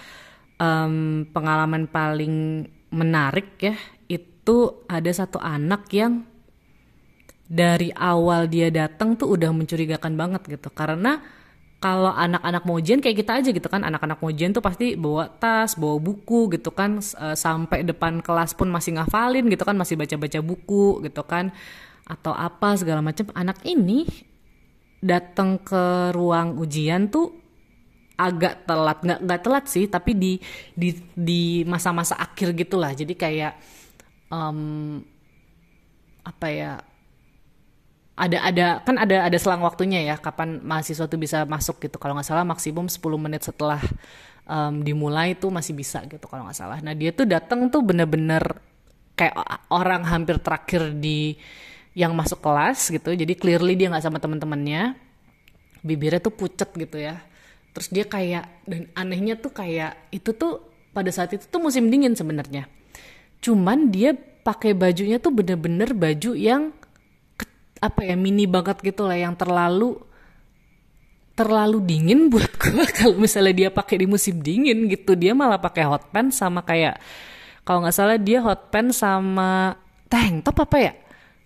um, 0.58 1.28
pengalaman 1.30 1.88
paling 1.88 2.68
menarik 2.94 3.58
ya 3.60 3.76
itu 4.44 4.84
ada 4.92 5.08
satu 5.08 5.40
anak 5.40 5.88
yang 5.96 6.28
dari 7.48 7.96
awal 7.96 8.52
dia 8.52 8.68
datang 8.68 9.16
tuh 9.16 9.40
udah 9.40 9.56
mencurigakan 9.56 10.20
banget 10.20 10.60
gitu. 10.60 10.68
Karena 10.68 11.24
kalau 11.80 12.12
anak-anak 12.12 12.64
mau 12.68 12.76
ujian 12.76 13.00
kayak 13.00 13.24
kita 13.24 13.32
aja 13.40 13.50
gitu 13.56 13.68
kan 13.72 13.88
anak-anak 13.88 14.20
mau 14.20 14.32
ujian 14.32 14.52
tuh 14.52 14.64
pasti 14.64 15.00
bawa 15.00 15.28
tas 15.28 15.76
bawa 15.76 16.00
buku 16.00 16.56
gitu 16.56 16.72
kan 16.72 17.04
e, 17.04 17.36
sampai 17.36 17.84
depan 17.84 18.24
kelas 18.24 18.56
pun 18.56 18.72
masih 18.72 18.96
ngafalin 18.96 19.52
gitu 19.52 19.68
kan 19.68 19.76
masih 19.76 20.00
baca-baca 20.00 20.40
buku 20.40 21.04
gitu 21.04 21.24
kan 21.24 21.56
atau 22.04 22.36
apa 22.36 22.76
segala 22.76 23.00
macam. 23.00 23.32
Anak 23.32 23.64
ini 23.64 24.04
datang 25.00 25.56
ke 25.56 26.12
ruang 26.12 26.60
ujian 26.60 27.08
tuh 27.08 27.32
agak 28.20 28.68
telat. 28.68 29.00
Nggak 29.08 29.20
nggak 29.24 29.40
telat 29.40 29.66
sih 29.72 29.88
tapi 29.88 30.12
di 30.20 30.36
di 30.76 31.00
di 31.16 31.64
masa-masa 31.64 32.20
akhir 32.20 32.60
gitulah. 32.60 32.92
Jadi 32.92 33.16
kayak 33.16 33.83
um, 34.34 34.60
apa 36.26 36.48
ya 36.50 36.74
ada 38.14 38.38
ada 38.46 38.68
kan 38.86 38.96
ada 39.02 39.26
ada 39.26 39.38
selang 39.42 39.66
waktunya 39.66 40.06
ya 40.06 40.16
kapan 40.22 40.62
mahasiswa 40.62 41.10
tuh 41.10 41.18
bisa 41.18 41.50
masuk 41.50 41.82
gitu. 41.82 41.98
Kalau 41.98 42.14
nggak 42.14 42.30
salah 42.30 42.46
maksimum 42.46 42.86
10 42.86 43.02
menit 43.18 43.42
setelah 43.42 43.82
um, 44.46 44.86
dimulai 44.86 45.34
tuh 45.34 45.50
masih 45.50 45.74
bisa 45.74 46.06
gitu 46.06 46.26
kalau 46.30 46.46
nggak 46.46 46.58
salah. 46.58 46.78
Nah 46.86 46.94
dia 46.94 47.10
tuh 47.10 47.26
datang 47.26 47.74
tuh 47.74 47.82
bener-bener 47.82 48.62
kayak 49.18 49.34
orang 49.74 50.06
hampir 50.06 50.38
terakhir 50.42 50.94
di 50.94 51.38
yang 51.98 52.14
masuk 52.14 52.38
kelas 52.38 52.94
gitu. 52.94 53.18
Jadi 53.18 53.34
clearly 53.34 53.74
dia 53.74 53.90
nggak 53.90 54.06
sama 54.06 54.22
teman-temannya 54.22 54.94
bibirnya 55.82 56.22
tuh 56.22 56.38
pucet 56.38 56.70
gitu 56.78 57.02
ya. 57.02 57.18
Terus 57.74 57.90
dia 57.90 58.06
kayak 58.06 58.46
dan 58.70 58.94
anehnya 58.94 59.42
tuh 59.42 59.50
kayak 59.50 60.14
itu 60.14 60.38
tuh 60.38 60.70
pada 60.94 61.10
saat 61.10 61.34
itu 61.34 61.50
tuh 61.50 61.58
musim 61.58 61.90
dingin 61.90 62.14
sebenarnya 62.14 62.70
cuman 63.44 63.92
dia 63.92 64.16
pakai 64.16 64.72
bajunya 64.72 65.20
tuh 65.20 65.36
bener-bener 65.36 65.92
baju 65.92 66.32
yang 66.34 66.72
apa 67.84 68.08
ya 68.08 68.16
mini 68.16 68.48
banget 68.48 68.80
gitu 68.80 69.04
lah 69.04 69.20
yang 69.20 69.36
terlalu 69.36 70.00
terlalu 71.36 71.84
dingin 71.84 72.28
buat 72.32 72.48
gue 72.56 72.86
kalau 72.96 73.20
misalnya 73.20 73.52
dia 73.52 73.70
pakai 73.70 74.02
di 74.02 74.08
musim 74.08 74.40
dingin 74.40 74.88
gitu 74.88 75.20
dia 75.20 75.36
malah 75.36 75.60
pakai 75.60 75.84
hot 75.84 76.08
pants 76.16 76.40
sama 76.40 76.64
kayak 76.64 76.96
kalau 77.64 77.84
nggak 77.84 77.96
salah 77.96 78.20
dia 78.20 78.40
hot 78.44 78.72
pants 78.72 79.00
sama 79.00 79.80
tank 80.12 80.44
top 80.44 80.68
apa 80.68 80.78
ya? 80.78 80.94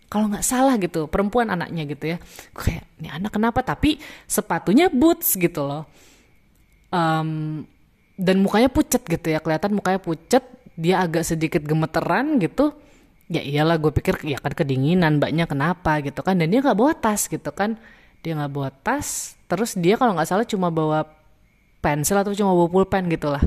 Kalau 0.08 0.26
nggak 0.32 0.46
salah 0.46 0.76
gitu 0.82 1.06
perempuan 1.08 1.48
anaknya 1.54 1.84
gitu 1.86 2.06
ya. 2.16 2.18
Kayak 2.58 2.84
ini 2.98 3.08
anak 3.14 3.32
kenapa? 3.38 3.62
Tapi 3.62 4.02
sepatunya 4.26 4.90
boots 4.90 5.38
gitu 5.38 5.62
loh. 5.64 5.86
Um, 6.90 7.64
dan 8.18 8.42
mukanya 8.42 8.72
pucet 8.74 9.06
gitu 9.06 9.30
ya 9.30 9.38
kelihatan 9.44 9.78
mukanya 9.78 10.02
pucet 10.02 10.42
dia 10.78 11.02
agak 11.02 11.26
sedikit 11.26 11.66
gemeteran 11.66 12.38
gitu 12.38 12.78
ya 13.28 13.44
iyalah 13.44 13.76
gue 13.76 13.92
pikir 13.92 14.24
ya 14.24 14.40
kan 14.40 14.56
kedinginan 14.56 15.20
mbaknya 15.20 15.50
kenapa? 15.50 16.00
gitu 16.06 16.22
kan. 16.24 16.38
Dan 16.38 16.54
dia 16.54 16.62
nggak 16.64 16.78
bawa 16.78 16.94
tas 16.96 17.28
gitu 17.28 17.50
kan. 17.52 17.76
Dia 18.22 18.38
nggak 18.38 18.52
bawa 18.54 18.70
tas 18.72 19.36
terus 19.48 19.76
dia 19.76 19.96
kalau 19.98 20.14
nggak 20.14 20.28
salah 20.28 20.46
cuma 20.48 20.68
bawa 20.68 21.08
pensil 21.82 22.20
atau 22.20 22.36
cuma 22.36 22.52
bawa 22.52 22.68
pulpen 22.68 23.08
gitu 23.08 23.32
lah 23.32 23.40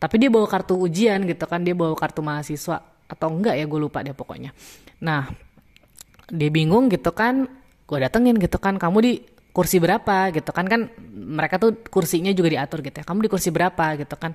tapi 0.00 0.16
dia 0.16 0.32
bawa 0.32 0.48
kartu 0.48 0.80
ujian 0.80 1.28
gitu 1.28 1.44
kan 1.44 1.60
dia 1.60 1.76
bawa 1.76 1.92
kartu 1.92 2.24
mahasiswa 2.24 2.80
atau 3.04 3.28
enggak 3.28 3.60
ya 3.60 3.68
gue 3.68 3.80
lupa 3.80 4.00
dia 4.00 4.16
pokoknya. 4.16 4.56
Nah 5.04 5.28
dia 6.32 6.48
bingung 6.48 6.88
gitu 6.88 7.12
kan 7.12 7.44
gue 7.84 7.98
datengin 8.00 8.40
gitu 8.40 8.56
kan 8.56 8.80
kamu 8.80 8.98
di 9.04 9.12
kursi 9.52 9.76
berapa? 9.76 10.32
gitu 10.32 10.56
kan. 10.56 10.64
Kan 10.64 10.88
mereka 11.12 11.60
tuh 11.60 11.76
kursinya 11.92 12.32
juga 12.32 12.48
diatur 12.48 12.80
gitu 12.80 12.96
ya 12.96 13.04
kamu 13.04 13.28
di 13.28 13.30
kursi 13.30 13.52
berapa? 13.52 14.00
gitu 14.00 14.16
kan 14.16 14.32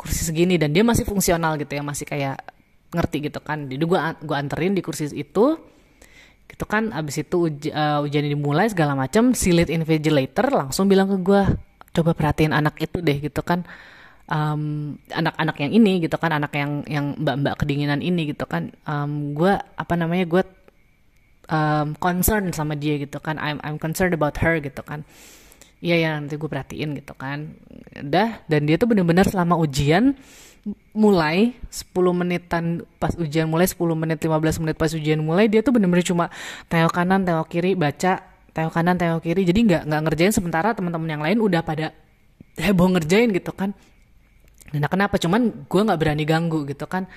kursi 0.00 0.24
segini 0.24 0.56
dan 0.56 0.72
dia 0.72 0.80
masih 0.80 1.04
fungsional 1.04 1.60
gitu 1.60 1.76
ya 1.76 1.84
masih 1.84 2.08
kayak 2.08 2.40
ngerti 2.96 3.28
gitu 3.28 3.44
kan. 3.44 3.68
Jadi 3.68 3.84
gue 3.84 4.00
gua 4.00 4.36
anterin 4.40 4.72
di 4.72 4.80
kursi 4.80 5.12
itu 5.12 5.60
gitu 6.48 6.64
kan. 6.64 6.88
Abis 6.96 7.20
itu 7.20 7.52
uj, 7.52 7.68
uh, 7.68 8.00
ujian 8.00 8.24
dimulai 8.24 8.72
segala 8.72 8.96
macam 8.96 9.36
si 9.36 9.52
lead 9.52 9.68
invigilator 9.68 10.48
langsung 10.48 10.88
bilang 10.88 11.12
ke 11.12 11.20
gue 11.20 11.42
coba 11.92 12.10
perhatiin 12.16 12.56
anak 12.56 12.80
itu 12.80 13.04
deh 13.04 13.20
gitu 13.20 13.44
kan. 13.44 13.68
Um, 14.30 14.94
anak-anak 15.10 15.58
yang 15.58 15.72
ini 15.74 16.06
gitu 16.06 16.14
kan 16.14 16.30
anak 16.30 16.54
yang 16.54 16.86
yang 16.86 17.18
mbak-mbak 17.18 17.60
kedinginan 17.60 18.00
ini 18.00 18.32
gitu 18.32 18.48
kan. 18.48 18.72
Um, 18.88 19.36
gue 19.36 19.52
apa 19.52 19.94
namanya 20.00 20.24
gue 20.24 20.42
um, 21.52 21.92
concern 22.00 22.54
sama 22.56 22.72
dia 22.72 22.96
gitu 22.96 23.20
kan. 23.20 23.36
I'm 23.36 23.60
I'm 23.60 23.76
concerned 23.76 24.16
about 24.16 24.40
her 24.40 24.56
gitu 24.64 24.80
kan 24.80 25.04
iya 25.80 25.96
ya 25.96 26.10
nanti 26.20 26.36
gue 26.36 26.48
perhatiin 26.48 26.96
gitu 27.00 27.12
kan. 27.16 27.56
Udah 27.96 28.44
dan 28.46 28.60
dia 28.68 28.76
tuh 28.76 28.88
bener-bener 28.88 29.24
selama 29.26 29.56
ujian 29.60 30.16
mulai 30.92 31.56
10 31.72 31.96
menitan 32.12 32.84
pas 33.00 33.16
ujian 33.16 33.48
mulai 33.48 33.64
10 33.64 33.80
menit 33.96 34.20
15 34.20 34.60
menit 34.60 34.76
pas 34.76 34.92
ujian 34.92 35.20
mulai 35.20 35.48
dia 35.48 35.64
tuh 35.64 35.72
bener-bener 35.72 36.04
cuma 36.04 36.28
tengok 36.68 36.92
kanan 36.92 37.24
tengok 37.24 37.48
kiri 37.48 37.72
baca 37.72 38.20
tengok 38.52 38.72
kanan 38.74 38.96
tengok 39.00 39.24
kiri. 39.24 39.42
Jadi 39.46 39.60
nggak 39.66 39.82
nggak 39.88 40.00
ngerjain 40.06 40.32
sementara 40.34 40.76
teman-teman 40.76 41.08
yang 41.08 41.22
lain 41.24 41.38
udah 41.40 41.62
pada 41.64 41.96
heboh 42.64 42.92
ngerjain 42.92 43.32
gitu 43.32 43.52
kan. 43.56 43.72
Dan 44.70 44.86
kenapa? 44.86 45.18
Cuman 45.18 45.66
gue 45.66 45.80
nggak 45.82 45.98
berani 45.98 46.24
ganggu 46.28 46.62
gitu 46.68 46.86
kan. 46.86 47.10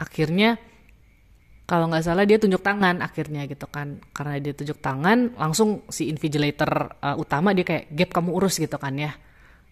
Akhirnya 0.00 0.58
kalau 1.64 1.88
nggak 1.88 2.04
salah 2.04 2.28
dia 2.28 2.36
tunjuk 2.36 2.60
tangan 2.60 3.00
akhirnya 3.00 3.48
gitu 3.48 3.64
kan. 3.72 3.96
Karena 4.12 4.36
dia 4.36 4.52
tunjuk 4.52 4.84
tangan 4.84 5.32
langsung 5.40 5.88
si 5.88 6.12
invigilator 6.12 6.92
uh, 7.00 7.16
utama 7.16 7.56
dia 7.56 7.64
kayak 7.64 7.88
gap 7.88 8.10
kamu 8.20 8.36
urus 8.36 8.60
gitu 8.60 8.76
kan 8.76 8.92
ya. 9.00 9.16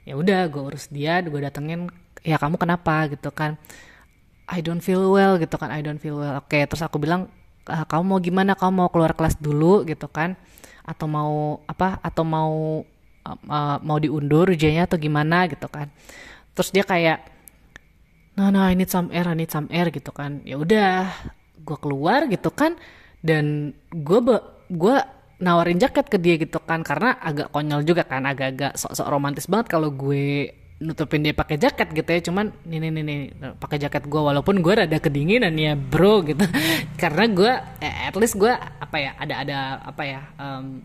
Ya 0.09 0.17
udah 0.17 0.49
gue 0.49 0.63
urus 0.73 0.89
dia 0.89 1.21
gue 1.21 1.37
datengin. 1.37 1.93
Ya 2.25 2.41
kamu 2.41 2.57
kenapa? 2.57 3.13
gitu 3.13 3.29
kan. 3.29 3.61
I 4.49 4.65
don't 4.65 4.81
feel 4.81 5.05
well 5.13 5.37
gitu 5.37 5.53
kan. 5.61 5.69
I 5.69 5.85
don't 5.85 6.01
feel 6.01 6.17
well. 6.17 6.41
Oke 6.41 6.65
terus 6.65 6.81
aku 6.81 6.97
bilang 6.97 7.29
uh, 7.69 7.85
kamu 7.85 8.03
mau 8.09 8.19
gimana? 8.25 8.57
Kamu 8.57 8.73
mau 8.73 8.89
keluar 8.89 9.13
kelas 9.13 9.37
dulu 9.37 9.85
gitu 9.85 10.09
kan. 10.09 10.33
Atau 10.89 11.13
mau 11.13 11.61
apa 11.69 12.01
atau 12.01 12.25
mau 12.25 12.53
uh, 13.29 13.77
mau 13.85 13.99
diundur 14.01 14.49
ujiannya 14.49 14.89
atau 14.89 14.97
gimana? 14.97 15.45
gitu 15.45 15.69
kan. 15.69 15.93
Terus 16.57 16.73
dia 16.73 16.89
kayak 16.89 17.21
no 18.41 18.49
no 18.49 18.65
I 18.65 18.73
need 18.73 18.89
some 18.89 19.13
air 19.13 19.29
I 19.29 19.37
need 19.37 19.53
some 19.53 19.69
air 19.69 19.93
gitu 19.93 20.09
kan. 20.09 20.41
Ya 20.49 20.57
udah 20.57 21.13
gue 21.63 21.79
keluar 21.79 22.27
gitu 22.29 22.51
kan 22.51 22.77
dan 23.23 23.75
gue 23.91 24.19
gue 24.73 24.97
nawarin 25.43 25.79
jaket 25.79 26.07
ke 26.07 26.19
dia 26.23 26.39
gitu 26.39 26.63
kan 26.63 26.87
karena 26.87 27.19
agak 27.19 27.51
konyol 27.51 27.83
juga 27.83 28.07
kan 28.07 28.23
agak-agak 28.27 28.79
sok-sok 28.79 29.11
romantis 29.11 29.51
banget 29.51 29.67
kalau 29.75 29.91
gue 29.91 30.55
nutupin 30.83 31.23
dia 31.23 31.33
pakai 31.33 31.57
jaket 31.57 31.95
gitu 31.95 32.11
ya. 32.11 32.21
Cuman 32.27 32.51
nih 32.67 32.79
nih 32.83 32.91
nih, 32.91 33.05
nih 33.07 33.21
pakai 33.57 33.79
jaket 33.79 34.11
gue 34.11 34.19
walaupun 34.19 34.59
gue 34.61 34.75
rada 34.75 34.99
kedinginan 34.99 35.55
ya 35.55 35.79
bro 35.79 36.27
gitu. 36.27 36.43
Karena 37.03 37.25
gue 37.31 37.53
eh, 37.81 38.11
at 38.11 38.15
least 38.19 38.37
gue 38.37 38.51
apa 38.55 38.97
ya 38.99 39.15
ada 39.17 39.35
ada 39.47 39.59
apa 39.87 40.03
ya 40.03 40.21
um, 40.37 40.83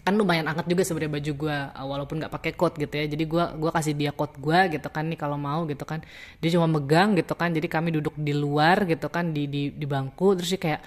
kan 0.00 0.16
lumayan 0.16 0.48
angkat 0.48 0.66
juga 0.66 0.82
sebenarnya 0.82 1.12
baju 1.20 1.32
gue 1.36 1.56
uh, 1.76 1.86
walaupun 1.86 2.16
nggak 2.24 2.32
pakai 2.32 2.52
coat 2.56 2.74
gitu 2.80 2.94
ya. 2.96 3.04
Jadi 3.04 3.24
gue 3.28 3.44
gua 3.60 3.70
kasih 3.70 3.92
dia 3.92 4.10
coat 4.16 4.32
gue 4.40 4.58
gitu 4.80 4.88
kan 4.88 5.04
nih 5.06 5.18
kalau 5.20 5.36
mau 5.36 5.68
gitu 5.68 5.84
kan. 5.84 6.00
Dia 6.40 6.50
cuma 6.56 6.66
megang 6.66 7.12
gitu 7.20 7.36
kan 7.36 7.52
jadi 7.52 7.68
kami 7.68 7.92
duduk 8.00 8.16
di 8.16 8.32
luar 8.32 8.88
gitu 8.88 9.12
kan 9.12 9.30
di 9.36 9.44
di, 9.46 9.62
di 9.70 9.86
bangku. 9.86 10.40
Terus 10.40 10.56
dia 10.56 10.60
kayak 10.60 10.80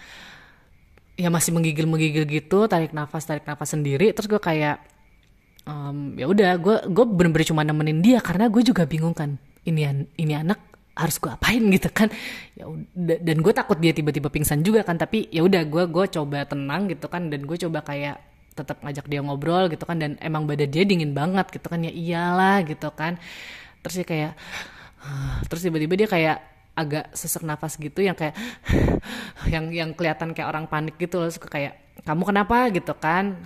ya 1.14 1.30
masih 1.30 1.54
menggigil 1.54 1.86
menggigil 1.86 2.26
gitu 2.26 2.66
tarik 2.66 2.92
nafas 2.92 3.24
tarik 3.30 3.46
nafas 3.46 3.70
sendiri. 3.70 4.12
Terus 4.18 4.26
gue 4.26 4.42
kayak 4.42 4.82
um, 5.70 6.18
ya 6.18 6.26
udah 6.26 6.52
gue 6.58 6.76
gue 6.90 7.06
bener-bener 7.06 7.46
cuma 7.46 7.62
nemenin 7.62 8.02
dia 8.02 8.20
karena 8.20 8.50
gue 8.50 8.66
juga 8.66 8.90
bingung 8.90 9.14
kan 9.14 9.38
ini 9.64 10.10
ini 10.18 10.34
anak 10.34 10.60
harus 10.94 11.18
gue 11.22 11.30
apain 11.30 11.62
gitu 11.70 11.90
kan. 11.94 12.10
Ya 12.58 12.66
dan 12.98 13.38
gue 13.46 13.54
takut 13.54 13.78
dia 13.78 13.94
tiba-tiba 13.94 14.34
pingsan 14.34 14.66
juga 14.66 14.82
kan 14.82 14.98
tapi 14.98 15.30
ya 15.30 15.46
udah 15.46 15.62
gue 15.70 15.84
gue 15.86 16.06
coba 16.18 16.50
tenang 16.50 16.90
gitu 16.90 17.06
kan 17.08 17.30
dan 17.30 17.46
gue 17.46 17.58
coba 17.62 17.86
kayak 17.86 18.33
tetap 18.54 18.82
ngajak 18.86 19.06
dia 19.10 19.22
ngobrol 19.26 19.66
gitu 19.68 19.84
kan 19.84 19.98
dan 19.98 20.16
emang 20.22 20.46
badan 20.46 20.70
dia 20.70 20.86
dingin 20.86 21.12
banget 21.12 21.50
gitu 21.50 21.68
kan 21.68 21.82
ya 21.82 21.92
iyalah 21.92 22.62
gitu 22.64 22.90
kan. 22.94 23.18
Terus 23.82 23.96
dia 24.02 24.08
kayak 24.08 24.32
terus 25.50 25.62
tiba-tiba 25.66 25.94
dia 25.98 26.10
kayak 26.10 26.38
agak 26.74 27.14
sesak 27.14 27.46
nafas 27.46 27.78
gitu 27.78 28.02
yang 28.02 28.18
kayak 28.18 28.34
yang 29.54 29.70
yang 29.70 29.90
kelihatan 29.94 30.34
kayak 30.34 30.50
orang 30.50 30.66
panik 30.66 30.98
gitu 30.98 31.22
loh 31.22 31.30
suka 31.30 31.50
kayak 31.50 31.78
kamu 32.06 32.24
kenapa? 32.30 32.58
gitu 32.74 32.94
kan. 32.98 33.38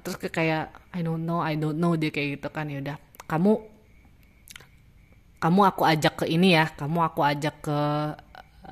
Terus 0.00 0.16
kayak 0.18 0.72
I 0.94 1.00
don't 1.02 1.22
know 1.26 1.42
I 1.42 1.58
don't 1.58 1.78
know 1.78 1.98
dia 1.98 2.14
kayak 2.14 2.40
gitu 2.40 2.48
kan 2.54 2.70
ya 2.70 2.78
udah 2.80 2.96
kamu 3.24 3.74
kamu 5.44 5.60
aku 5.60 5.82
ajak 5.84 6.24
ke 6.24 6.26
ini 6.32 6.56
ya 6.56 6.72
kamu 6.72 7.04
aku 7.04 7.20
ajak 7.20 7.54
ke 7.60 7.78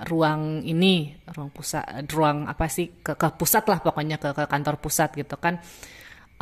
ruang 0.09 0.65
ini 0.65 1.13
ruang 1.37 1.53
pusat 1.53 1.85
ruang 2.09 2.49
apa 2.49 2.65
sih 2.73 3.05
ke, 3.05 3.13
ke 3.13 3.29
pusat 3.37 3.69
lah 3.69 3.85
pokoknya 3.85 4.17
ke, 4.17 4.33
ke 4.33 4.45
kantor 4.49 4.81
pusat 4.81 5.13
gitu 5.13 5.37
kan. 5.37 5.61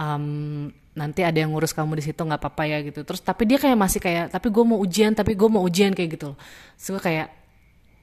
Um, 0.01 0.73
nanti 0.97 1.21
ada 1.23 1.37
yang 1.39 1.53
ngurus 1.53 1.77
kamu 1.77 2.01
di 2.01 2.05
situ 2.07 2.23
nggak 2.23 2.41
apa-apa 2.41 2.63
ya 2.71 2.79
gitu. 2.87 3.03
Terus 3.03 3.21
tapi 3.21 3.45
dia 3.51 3.59
kayak 3.59 3.79
masih 3.79 4.01
kayak 4.01 4.31
tapi 4.31 4.49
gue 4.49 4.65
mau 4.65 4.79
ujian 4.79 5.13
tapi 5.13 5.35
gue 5.35 5.49
mau 5.51 5.63
ujian 5.67 5.93
kayak 5.93 6.11
gitu 6.15 6.39
so 6.79 6.97
kayak 6.97 7.31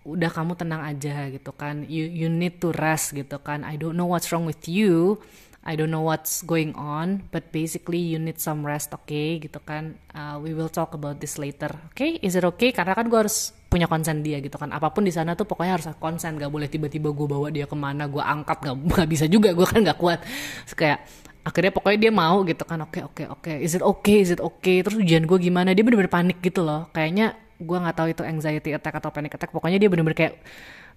udah 0.08 0.32
kamu 0.32 0.56
tenang 0.56 0.84
aja 0.84 1.28
gitu 1.32 1.52
kan. 1.56 1.84
You 1.88 2.08
you 2.08 2.28
need 2.32 2.60
to 2.64 2.72
rest 2.76 3.16
gitu 3.16 3.40
kan. 3.40 3.64
I 3.64 3.76
don't 3.76 3.96
know 3.96 4.08
what's 4.08 4.32
wrong 4.32 4.48
with 4.48 4.68
you 4.68 5.20
I 5.68 5.76
don't 5.76 5.92
know 5.92 6.08
what's 6.08 6.48
going 6.48 6.72
on, 6.80 7.28
but 7.28 7.52
basically 7.52 8.00
you 8.00 8.16
need 8.16 8.40
some 8.40 8.64
rest, 8.64 8.96
oke, 8.96 9.04
okay? 9.04 9.36
gitu 9.44 9.60
kan. 9.60 10.00
Uh, 10.16 10.40
we 10.40 10.56
will 10.56 10.72
talk 10.72 10.96
about 10.96 11.20
this 11.20 11.36
later, 11.36 11.68
oke? 11.68 11.92
Okay? 11.92 12.16
Is 12.24 12.40
it 12.40 12.48
okay? 12.48 12.72
Karena 12.72 12.96
kan 12.96 13.12
gue 13.12 13.20
harus 13.20 13.52
punya 13.68 13.84
konsen 13.84 14.24
dia 14.24 14.40
gitu 14.40 14.56
kan. 14.56 14.72
Apa 14.72 14.96
pun 14.96 15.04
di 15.04 15.12
sana 15.12 15.36
tuh 15.36 15.44
pokoknya 15.44 15.76
harus 15.76 15.88
konsen, 16.00 16.40
gak 16.40 16.48
boleh 16.48 16.72
tiba-tiba 16.72 17.12
gue 17.12 17.28
bawa 17.28 17.52
dia 17.52 17.68
ke 17.68 17.76
mana, 17.76 18.08
gue 18.08 18.24
angkat, 18.24 18.64
gak, 18.64 18.76
gak 19.04 19.10
bisa 19.12 19.28
juga, 19.28 19.52
gue 19.52 19.68
kan 19.68 19.84
gak 19.84 20.00
kuat. 20.00 20.24
Terus 20.72 20.76
kayak 20.80 21.00
akhirnya 21.44 21.72
pokoknya 21.76 22.00
dia 22.00 22.12
mau 22.16 22.48
gitu 22.48 22.64
kan, 22.64 22.80
oke 22.88 22.92
okay, 22.96 23.04
oke 23.04 23.12
okay, 23.12 23.26
oke, 23.28 23.40
okay. 23.44 23.56
is 23.60 23.76
it 23.76 23.84
okay, 23.84 24.18
is 24.24 24.32
it 24.32 24.40
okay? 24.40 24.80
Terus 24.80 24.96
ujian 25.04 25.28
gue 25.28 25.36
gimana? 25.36 25.76
Dia 25.76 25.84
bener-bener 25.84 26.08
panik 26.08 26.40
gitu 26.40 26.64
loh, 26.64 26.88
kayaknya 26.96 27.36
gue 27.60 27.78
nggak 27.78 27.96
tahu 27.98 28.08
itu 28.16 28.24
anxiety 28.24 28.72
attack 28.72 29.04
atau 29.04 29.12
panic 29.12 29.36
attack. 29.36 29.52
Pokoknya 29.52 29.84
dia 29.84 29.92
bener-bener 29.92 30.16
kayak 30.16 30.34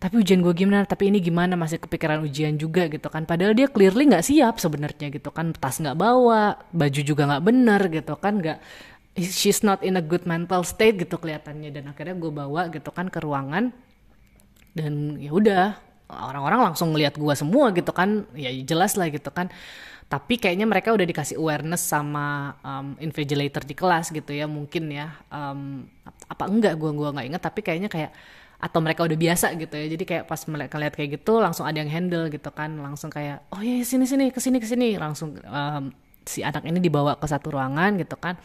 tapi 0.00 0.16
ujian 0.16 0.40
gue 0.40 0.56
gimana? 0.56 0.88
Tapi 0.88 1.12
ini 1.12 1.20
gimana? 1.20 1.60
Masih 1.60 1.76
kepikiran 1.76 2.24
ujian 2.24 2.56
juga 2.56 2.88
gitu 2.88 3.12
kan. 3.12 3.28
Padahal 3.28 3.52
dia 3.52 3.68
clearly 3.68 4.08
nggak 4.08 4.24
siap 4.24 4.56
sebenarnya 4.56 5.12
gitu 5.12 5.28
kan. 5.28 5.52
Tas 5.52 5.76
nggak 5.76 5.92
bawa 5.92 6.56
baju 6.72 7.00
juga 7.04 7.28
nggak 7.28 7.44
bener 7.44 7.80
gitu 7.92 8.16
kan. 8.16 8.40
Nggak 8.40 8.64
she's 9.20 9.60
not 9.60 9.84
in 9.84 10.00
a 10.00 10.04
good 10.04 10.24
mental 10.24 10.64
state 10.64 10.96
gitu 10.96 11.20
kelihatannya. 11.20 11.68
Dan 11.68 11.92
akhirnya 11.92 12.16
gue 12.16 12.32
bawa 12.32 12.72
gitu 12.72 12.88
kan 12.88 13.12
ke 13.12 13.20
ruangan. 13.20 13.76
Dan 14.72 15.20
ya 15.20 15.36
udah 15.36 15.76
orang-orang 16.08 16.72
langsung 16.72 16.96
ngeliat 16.96 17.20
gue 17.20 17.34
semua 17.36 17.68
gitu 17.76 17.92
kan. 17.92 18.24
Ya 18.32 18.48
jelas 18.64 18.96
lah 18.96 19.12
gitu 19.12 19.28
kan. 19.28 19.52
Tapi 20.08 20.40
kayaknya 20.40 20.64
mereka 20.64 20.96
udah 20.96 21.04
dikasih 21.04 21.36
awareness 21.36 21.84
sama 21.84 22.56
um, 22.64 22.96
invigilator 23.04 23.68
di 23.68 23.76
kelas 23.76 24.16
gitu 24.16 24.32
ya. 24.32 24.48
Mungkin 24.48 24.96
ya 24.96 25.12
um, 25.28 25.84
apa 26.24 26.48
enggak 26.48 26.80
gue 26.80 26.88
gua 26.96 27.12
nggak 27.12 27.26
inget 27.28 27.42
tapi 27.44 27.60
kayaknya 27.60 27.92
kayak 27.92 28.16
atau 28.60 28.78
mereka 28.84 29.02
udah 29.08 29.16
biasa 29.16 29.56
gitu 29.56 29.74
ya. 29.74 29.86
Jadi 29.88 30.04
kayak 30.04 30.24
pas 30.28 30.40
mereka 30.46 30.76
lihat 30.76 30.94
kayak 30.94 31.20
gitu 31.20 31.40
langsung 31.40 31.64
ada 31.64 31.80
yang 31.80 31.88
handle 31.88 32.28
gitu 32.28 32.52
kan. 32.52 32.76
Langsung 32.76 33.08
kayak 33.08 33.48
oh 33.56 33.64
ya 33.64 33.80
sini 33.80 34.04
sini 34.04 34.28
ke 34.28 34.38
sini 34.38 34.60
ke 34.60 34.68
sini 34.68 35.00
langsung 35.00 35.40
um, 35.40 35.88
si 36.28 36.44
anak 36.44 36.68
ini 36.68 36.78
dibawa 36.78 37.16
ke 37.16 37.26
satu 37.26 37.56
ruangan 37.56 37.96
gitu 37.96 38.20
kan. 38.20 38.36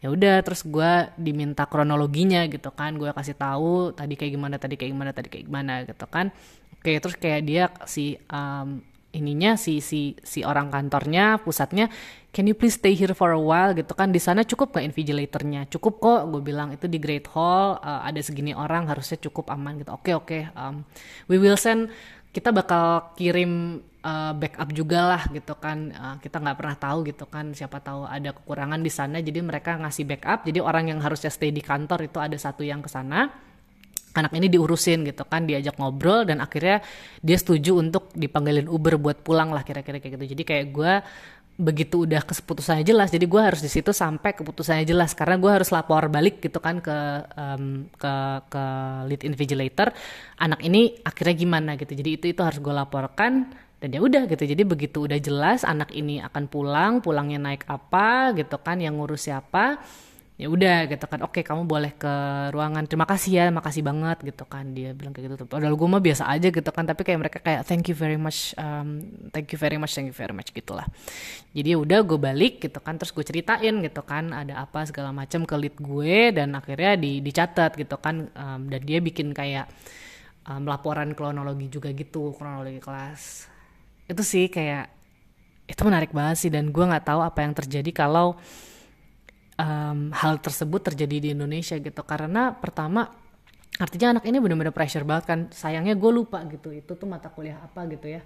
Ya 0.00 0.08
udah 0.08 0.40
terus 0.40 0.64
gue 0.64 1.12
diminta 1.20 1.68
kronologinya 1.68 2.48
gitu 2.48 2.72
kan. 2.72 2.96
Gue 2.96 3.12
kasih 3.12 3.36
tahu 3.36 3.92
tadi 3.92 4.16
kayak 4.16 4.32
gimana 4.34 4.56
tadi 4.56 4.74
kayak 4.80 4.90
gimana 4.96 5.10
tadi 5.12 5.28
kayak 5.28 5.44
gimana 5.44 5.72
gitu 5.84 6.06
kan. 6.08 6.32
Oke 6.80 6.96
terus 6.96 7.14
kayak 7.20 7.40
dia 7.44 7.64
si 7.84 8.16
um, 8.32 8.80
ininya 9.12 9.56
si 9.56 9.80
si 9.80 10.12
si 10.20 10.44
orang 10.44 10.68
kantornya 10.68 11.40
pusatnya 11.40 11.88
can 12.28 12.44
you 12.44 12.54
please 12.54 12.76
stay 12.76 12.92
here 12.92 13.16
for 13.16 13.32
a 13.32 13.40
while? 13.40 13.72
gitu 13.72 13.92
kan. 13.96 14.12
Di 14.12 14.20
sana 14.20 14.44
cukup 14.44 14.76
nggak 14.76 14.94
invigilatornya? 14.94 15.66
Cukup 15.72 15.98
kok 15.98 16.20
gue 16.28 16.42
bilang. 16.44 16.70
Itu 16.70 16.86
di 16.86 17.00
Great 17.00 17.26
Hall 17.32 17.80
uh, 17.80 18.04
ada 18.04 18.20
segini 18.20 18.52
orang 18.52 18.86
harusnya 18.86 19.18
cukup 19.18 19.48
aman 19.50 19.80
gitu. 19.80 19.90
Oke 19.90 20.12
okay, 20.12 20.14
oke 20.14 20.26
okay, 20.28 20.42
um, 20.54 20.84
we 21.26 21.40
will 21.40 21.56
send 21.58 21.88
kita 22.28 22.52
bakal 22.52 23.16
kirim 23.16 23.80
uh, 24.04 24.36
backup 24.36 24.68
juga 24.76 25.16
lah 25.16 25.22
gitu 25.32 25.56
kan. 25.56 25.90
Uh, 25.90 26.16
kita 26.20 26.36
nggak 26.38 26.56
pernah 26.60 26.76
tahu 26.76 26.98
gitu 27.08 27.24
kan 27.26 27.50
siapa 27.56 27.80
tahu 27.80 28.04
ada 28.04 28.30
kekurangan 28.36 28.80
di 28.84 28.92
sana. 28.92 29.18
Jadi 29.24 29.40
mereka 29.40 29.80
ngasih 29.80 30.04
backup. 30.04 30.44
Jadi 30.44 30.60
orang 30.60 30.92
yang 30.92 31.00
harusnya 31.00 31.32
stay 31.32 31.50
di 31.50 31.64
kantor 31.64 32.06
itu 32.06 32.20
ada 32.20 32.36
satu 32.36 32.60
yang 32.62 32.84
ke 32.84 32.90
sana 32.92 33.47
anak 34.18 34.34
ini 34.34 34.50
diurusin 34.50 35.06
gitu 35.06 35.22
kan 35.24 35.46
diajak 35.46 35.78
ngobrol 35.78 36.26
dan 36.26 36.42
akhirnya 36.42 36.82
dia 37.22 37.38
setuju 37.38 37.78
untuk 37.78 38.10
dipanggilin 38.18 38.66
Uber 38.66 38.98
buat 38.98 39.22
pulang 39.22 39.54
lah 39.54 39.62
kira-kira 39.62 40.02
kayak 40.02 40.18
gitu. 40.18 40.24
Jadi 40.34 40.42
kayak 40.42 40.66
gue 40.74 40.92
begitu 41.58 42.06
udah 42.06 42.22
keputusannya 42.22 42.86
jelas 42.86 43.10
jadi 43.10 43.26
gue 43.26 43.42
harus 43.42 43.58
di 43.58 43.66
situ 43.66 43.90
sampai 43.90 44.34
keputusannya 44.34 44.86
jelas. 44.86 45.14
Karena 45.14 45.38
gue 45.38 45.50
harus 45.50 45.70
lapor 45.70 46.10
balik 46.10 46.42
gitu 46.42 46.58
kan 46.58 46.82
ke 46.82 46.98
um, 47.38 47.86
ke 47.94 48.14
ke 48.50 48.64
lead 49.06 49.22
invigilator 49.22 49.94
anak 50.42 50.60
ini 50.66 50.98
akhirnya 51.06 51.34
gimana 51.38 51.70
gitu. 51.78 51.94
Jadi 51.94 52.10
itu 52.18 52.26
itu 52.34 52.40
harus 52.42 52.58
gue 52.58 52.74
laporkan 52.74 53.48
dan 53.78 53.88
ya 53.94 54.02
udah 54.02 54.26
gitu. 54.26 54.42
Jadi 54.42 54.62
begitu 54.66 55.06
udah 55.06 55.18
jelas 55.22 55.62
anak 55.62 55.94
ini 55.94 56.18
akan 56.18 56.50
pulang 56.50 56.92
pulangnya 56.98 57.38
naik 57.38 57.66
apa 57.70 58.34
gitu 58.34 58.58
kan 58.58 58.82
yang 58.82 58.98
ngurus 58.98 59.30
siapa 59.30 59.78
ya 60.38 60.46
udah 60.46 60.86
gitu 60.86 61.02
kan. 61.10 61.18
Oke 61.26 61.42
kamu 61.42 61.66
boleh 61.66 61.92
ke 61.98 62.14
ruangan. 62.54 62.86
Terima 62.86 63.10
kasih 63.10 63.30
ya 63.34 63.44
makasih 63.50 63.82
banget 63.82 64.22
gitu 64.22 64.46
kan. 64.46 64.70
Dia 64.70 64.94
bilang 64.94 65.10
kayak 65.10 65.34
gitu. 65.34 65.44
Padahal 65.50 65.74
gue 65.74 65.88
mah 65.90 65.98
biasa 65.98 66.30
aja 66.30 66.48
gitu 66.54 66.70
kan. 66.70 66.86
Tapi 66.86 67.02
kayak 67.02 67.18
mereka 67.18 67.38
kayak 67.42 67.66
thank 67.66 67.90
you 67.90 67.96
very 67.98 68.14
much 68.14 68.54
um, 68.54 69.02
thank 69.34 69.50
you 69.50 69.58
very 69.58 69.74
much 69.74 69.98
thank 69.98 70.06
you 70.06 70.14
very 70.14 70.30
much 70.30 70.54
gitulah. 70.54 70.86
Jadi 71.50 71.74
ya 71.74 71.78
udah 71.82 72.06
gue 72.06 72.18
balik 72.22 72.62
gitu 72.62 72.78
kan. 72.78 72.94
Terus 73.02 73.10
gue 73.10 73.24
ceritain 73.26 73.74
gitu 73.82 74.00
kan 74.06 74.30
ada 74.30 74.62
apa 74.62 74.86
segala 74.86 75.10
macam 75.10 75.42
ke 75.42 75.54
lead 75.58 75.76
gue 75.82 76.30
dan 76.30 76.54
akhirnya 76.54 76.94
di 76.94 77.18
dicatat 77.18 77.74
gitu 77.74 77.98
kan. 77.98 78.30
Um, 78.38 78.70
dan 78.70 78.80
dia 78.86 79.02
bikin 79.02 79.34
kayak 79.34 79.66
um, 80.46 80.62
laporan 80.70 81.18
kronologi 81.18 81.66
juga 81.66 81.90
gitu 81.90 82.30
kronologi 82.38 82.78
kelas. 82.78 83.50
Itu 84.06 84.22
sih 84.22 84.46
kayak 84.46 84.86
itu 85.66 85.82
menarik 85.82 86.14
banget 86.14 86.46
sih. 86.46 86.50
Dan 86.54 86.70
gue 86.70 86.84
nggak 86.86 87.10
tahu 87.10 87.26
apa 87.26 87.42
yang 87.42 87.58
terjadi 87.58 87.90
kalau 87.90 88.38
um, 89.58 90.14
hal 90.14 90.38
tersebut 90.38 90.80
terjadi 90.80 91.16
di 91.18 91.28
Indonesia 91.34 91.76
gitu. 91.76 92.02
Karena 92.06 92.54
pertama 92.54 93.10
artinya 93.78 94.18
anak 94.18 94.24
ini 94.26 94.38
benar-benar 94.38 94.72
pressure 94.72 95.04
banget 95.04 95.24
kan. 95.26 95.40
Sayangnya 95.50 95.98
gue 95.98 96.10
lupa 96.14 96.40
gitu 96.46 96.70
itu 96.72 96.94
tuh 96.94 97.08
mata 97.10 97.28
kuliah 97.28 97.58
apa 97.60 97.84
gitu 97.90 98.06
ya. 98.08 98.22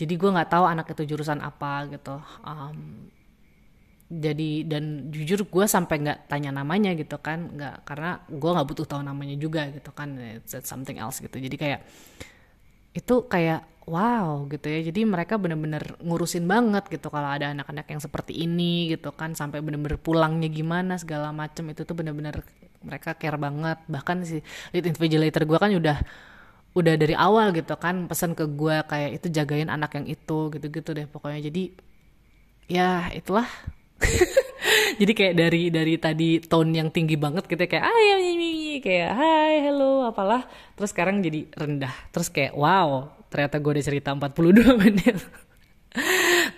Jadi 0.00 0.16
gue 0.16 0.30
nggak 0.32 0.48
tahu 0.48 0.64
anak 0.64 0.86
itu 0.96 1.02
jurusan 1.14 1.42
apa 1.44 1.90
gitu. 1.92 2.16
Um, 2.46 3.10
jadi 4.10 4.66
dan 4.66 5.14
jujur 5.14 5.46
gue 5.46 5.64
sampai 5.70 6.02
nggak 6.02 6.18
tanya 6.26 6.50
namanya 6.50 6.96
gitu 6.96 7.20
kan. 7.20 7.52
Nggak 7.54 7.84
karena 7.84 8.10
gue 8.26 8.50
nggak 8.50 8.66
butuh 8.66 8.86
tahu 8.86 9.02
namanya 9.04 9.36
juga 9.36 9.68
gitu 9.70 9.90
kan. 9.92 10.16
It's 10.18 10.54
something 10.64 10.96
else 10.96 11.20
gitu. 11.20 11.36
Jadi 11.36 11.54
kayak 11.58 11.80
itu 12.90 13.14
kayak 13.30 13.69
wow 13.86 14.44
gitu 14.52 14.66
ya. 14.68 14.80
Jadi 14.88 15.00
mereka 15.08 15.40
bener-bener 15.40 15.96
ngurusin 16.02 16.44
banget 16.44 16.88
gitu 16.92 17.08
kalau 17.08 17.28
ada 17.30 17.52
anak-anak 17.52 17.86
yang 17.88 18.00
seperti 18.02 18.32
ini 18.36 18.92
gitu 18.92 19.12
kan. 19.14 19.32
Sampai 19.32 19.64
bener-bener 19.64 19.96
pulangnya 20.00 20.48
gimana 20.50 20.96
segala 21.00 21.32
macem. 21.32 21.68
Itu 21.72 21.88
tuh 21.88 21.96
bener-bener 21.96 22.44
mereka 22.84 23.16
care 23.16 23.38
banget. 23.40 23.78
Bahkan 23.88 24.16
si 24.26 24.40
lead 24.74 24.84
invigilator 24.88 25.44
gue 25.48 25.58
kan 25.58 25.70
udah 25.72 25.98
udah 26.70 26.94
dari 26.94 27.18
awal 27.18 27.50
gitu 27.50 27.74
kan 27.82 28.06
pesan 28.06 28.38
ke 28.38 28.46
gue 28.46 28.76
kayak 28.86 29.10
itu 29.18 29.26
jagain 29.34 29.66
anak 29.66 29.90
yang 29.98 30.06
itu 30.06 30.38
gitu-gitu 30.54 30.90
deh 30.96 31.06
pokoknya. 31.10 31.40
Jadi 31.50 31.62
ya 32.70 33.10
itulah. 33.12 33.46
Jadi 35.00 35.12
kayak 35.16 35.34
dari 35.36 35.62
dari 35.72 35.94
tadi 35.96 36.40
tone 36.44 36.72
yang 36.76 36.88
tinggi 36.92 37.16
banget 37.16 37.44
gitu 37.48 37.60
kayak 37.60 37.84
ah 37.84 38.00
ya, 38.00 38.16
ya, 38.20 38.29
ya, 38.76 38.80
kayak 38.84 39.10
hai 39.18 39.54
hello 39.66 40.06
apalah 40.06 40.46
terus 40.78 40.94
sekarang 40.94 41.18
jadi 41.24 41.50
rendah. 41.56 41.90
Terus 42.14 42.28
kayak 42.30 42.54
wow 42.54 43.10
ternyata 43.30 43.56
gue 43.62 43.70
udah 43.78 43.86
cerita 43.86 44.10
42 44.14 44.74
menit. 44.82 45.16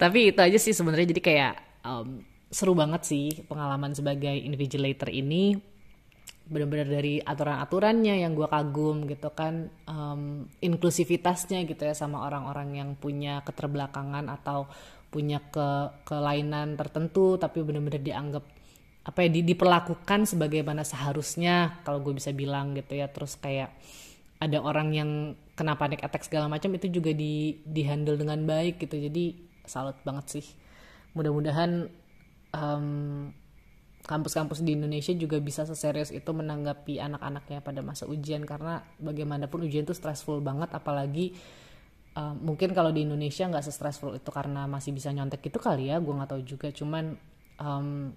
Tapi 0.01 0.19
itu 0.35 0.41
aja 0.41 0.59
sih 0.59 0.77
sebenarnya. 0.77 1.13
Jadi 1.13 1.23
kayak 1.23 1.55
um, 1.85 2.25
seru 2.53 2.77
banget 2.77 3.05
sih 3.09 3.45
pengalaman 3.49 3.97
sebagai 3.97 4.33
invigilator 4.33 5.09
ini. 5.13 5.57
Benar-benar 6.43 6.91
dari 6.91 7.23
aturan-aturannya 7.23 8.27
yang 8.27 8.35
gue 8.35 8.49
kagum 8.51 9.07
gitu 9.07 9.31
kan 9.33 9.71
um, 9.87 10.45
inklusivitasnya 10.59 11.65
gitu 11.65 11.87
ya 11.87 11.95
sama 11.95 12.27
orang-orang 12.27 12.77
yang 12.77 12.91
punya 12.99 13.41
keterbelakangan 13.47 14.27
atau 14.27 14.67
punya 15.13 15.45
ke 15.53 15.93
kelainan 16.09 16.75
tertentu 16.75 17.37
tapi 17.37 17.61
benar-benar 17.61 18.01
dianggap 18.01 18.45
apa 19.03 19.27
ya 19.27 19.29
di, 19.35 19.43
diperlakukan 19.43 20.31
sebagaimana 20.31 20.87
seharusnya 20.87 21.83
kalau 21.83 21.99
gue 22.07 22.15
bisa 22.15 22.31
bilang 22.31 22.75
gitu 22.79 22.95
ya. 22.95 23.11
Terus 23.11 23.35
kayak 23.39 23.75
ada 24.39 24.59
orang 24.63 24.89
yang 24.95 25.11
kena 25.55 25.79
panic 25.79 26.03
attack 26.03 26.27
segala 26.27 26.47
macam 26.51 26.75
itu 26.75 26.91
juga 26.91 27.11
di 27.15 27.63
di 27.67 27.83
handle 27.83 28.19
dengan 28.19 28.43
baik 28.47 28.79
gitu. 28.79 28.99
Jadi 28.99 29.39
salut 29.67 29.99
banget 30.07 30.39
sih. 30.39 30.47
Mudah-mudahan 31.19 31.91
um, 32.55 32.87
kampus-kampus 34.03 34.67
di 34.67 34.75
Indonesia 34.75 35.15
juga 35.15 35.39
bisa 35.39 35.63
seserius 35.63 36.11
itu 36.11 36.31
menanggapi 36.35 36.99
anak-anaknya 36.99 37.59
pada 37.63 37.83
masa 37.83 38.07
ujian. 38.07 38.47
Karena 38.47 38.83
bagaimanapun 39.03 39.67
ujian 39.67 39.83
itu 39.83 39.95
stressful 39.95 40.39
banget 40.39 40.71
apalagi 40.75 41.35
uh, 42.19 42.35
mungkin 42.39 42.71
kalau 42.71 42.95
di 42.95 43.03
Indonesia 43.03 43.47
nggak 43.51 43.67
se-stressful 43.67 44.15
itu 44.15 44.31
karena 44.31 44.67
masih 44.71 44.95
bisa 44.95 45.11
nyontek 45.11 45.43
itu 45.43 45.59
kali 45.59 45.91
ya 45.91 45.99
gue 45.99 46.15
nggak 46.15 46.31
tahu 46.31 46.43
juga. 46.47 46.69
Cuman 46.71 47.19
um, 47.59 48.15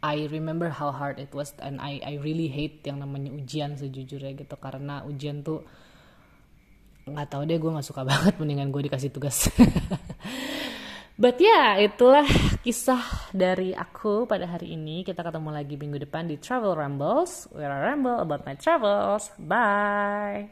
I 0.00 0.24
remember 0.32 0.72
how 0.72 0.88
hard 0.92 1.20
it 1.20 1.32
was 1.36 1.52
and 1.60 1.76
I 1.76 2.00
I 2.00 2.16
really 2.24 2.48
hate 2.48 2.80
yang 2.88 3.04
namanya 3.04 3.36
ujian 3.36 3.76
sejujurnya 3.76 4.32
gitu 4.32 4.56
karena 4.56 5.04
ujian 5.04 5.44
tuh 5.44 5.60
nggak 7.04 7.28
tahu 7.28 7.42
deh 7.44 7.60
gue 7.60 7.70
nggak 7.70 7.88
suka 7.88 8.02
banget 8.10 8.34
mendingan 8.40 8.72
gue 8.72 8.88
dikasih 8.88 9.12
tugas 9.12 9.46
But 11.20 11.36
ya, 11.36 11.76
yeah, 11.76 11.84
itulah 11.84 12.24
kisah 12.64 13.28
dari 13.36 13.76
aku 13.76 14.24
pada 14.24 14.48
hari 14.48 14.72
ini. 14.72 15.04
Kita 15.04 15.20
ketemu 15.20 15.52
lagi 15.52 15.76
minggu 15.76 16.00
depan 16.00 16.24
di 16.24 16.40
Travel 16.40 16.72
Rambles, 16.72 17.44
where 17.52 17.68
I 17.68 17.92
ramble 17.92 18.24
about 18.24 18.48
my 18.48 18.56
travels. 18.56 19.28
Bye! 19.36 20.48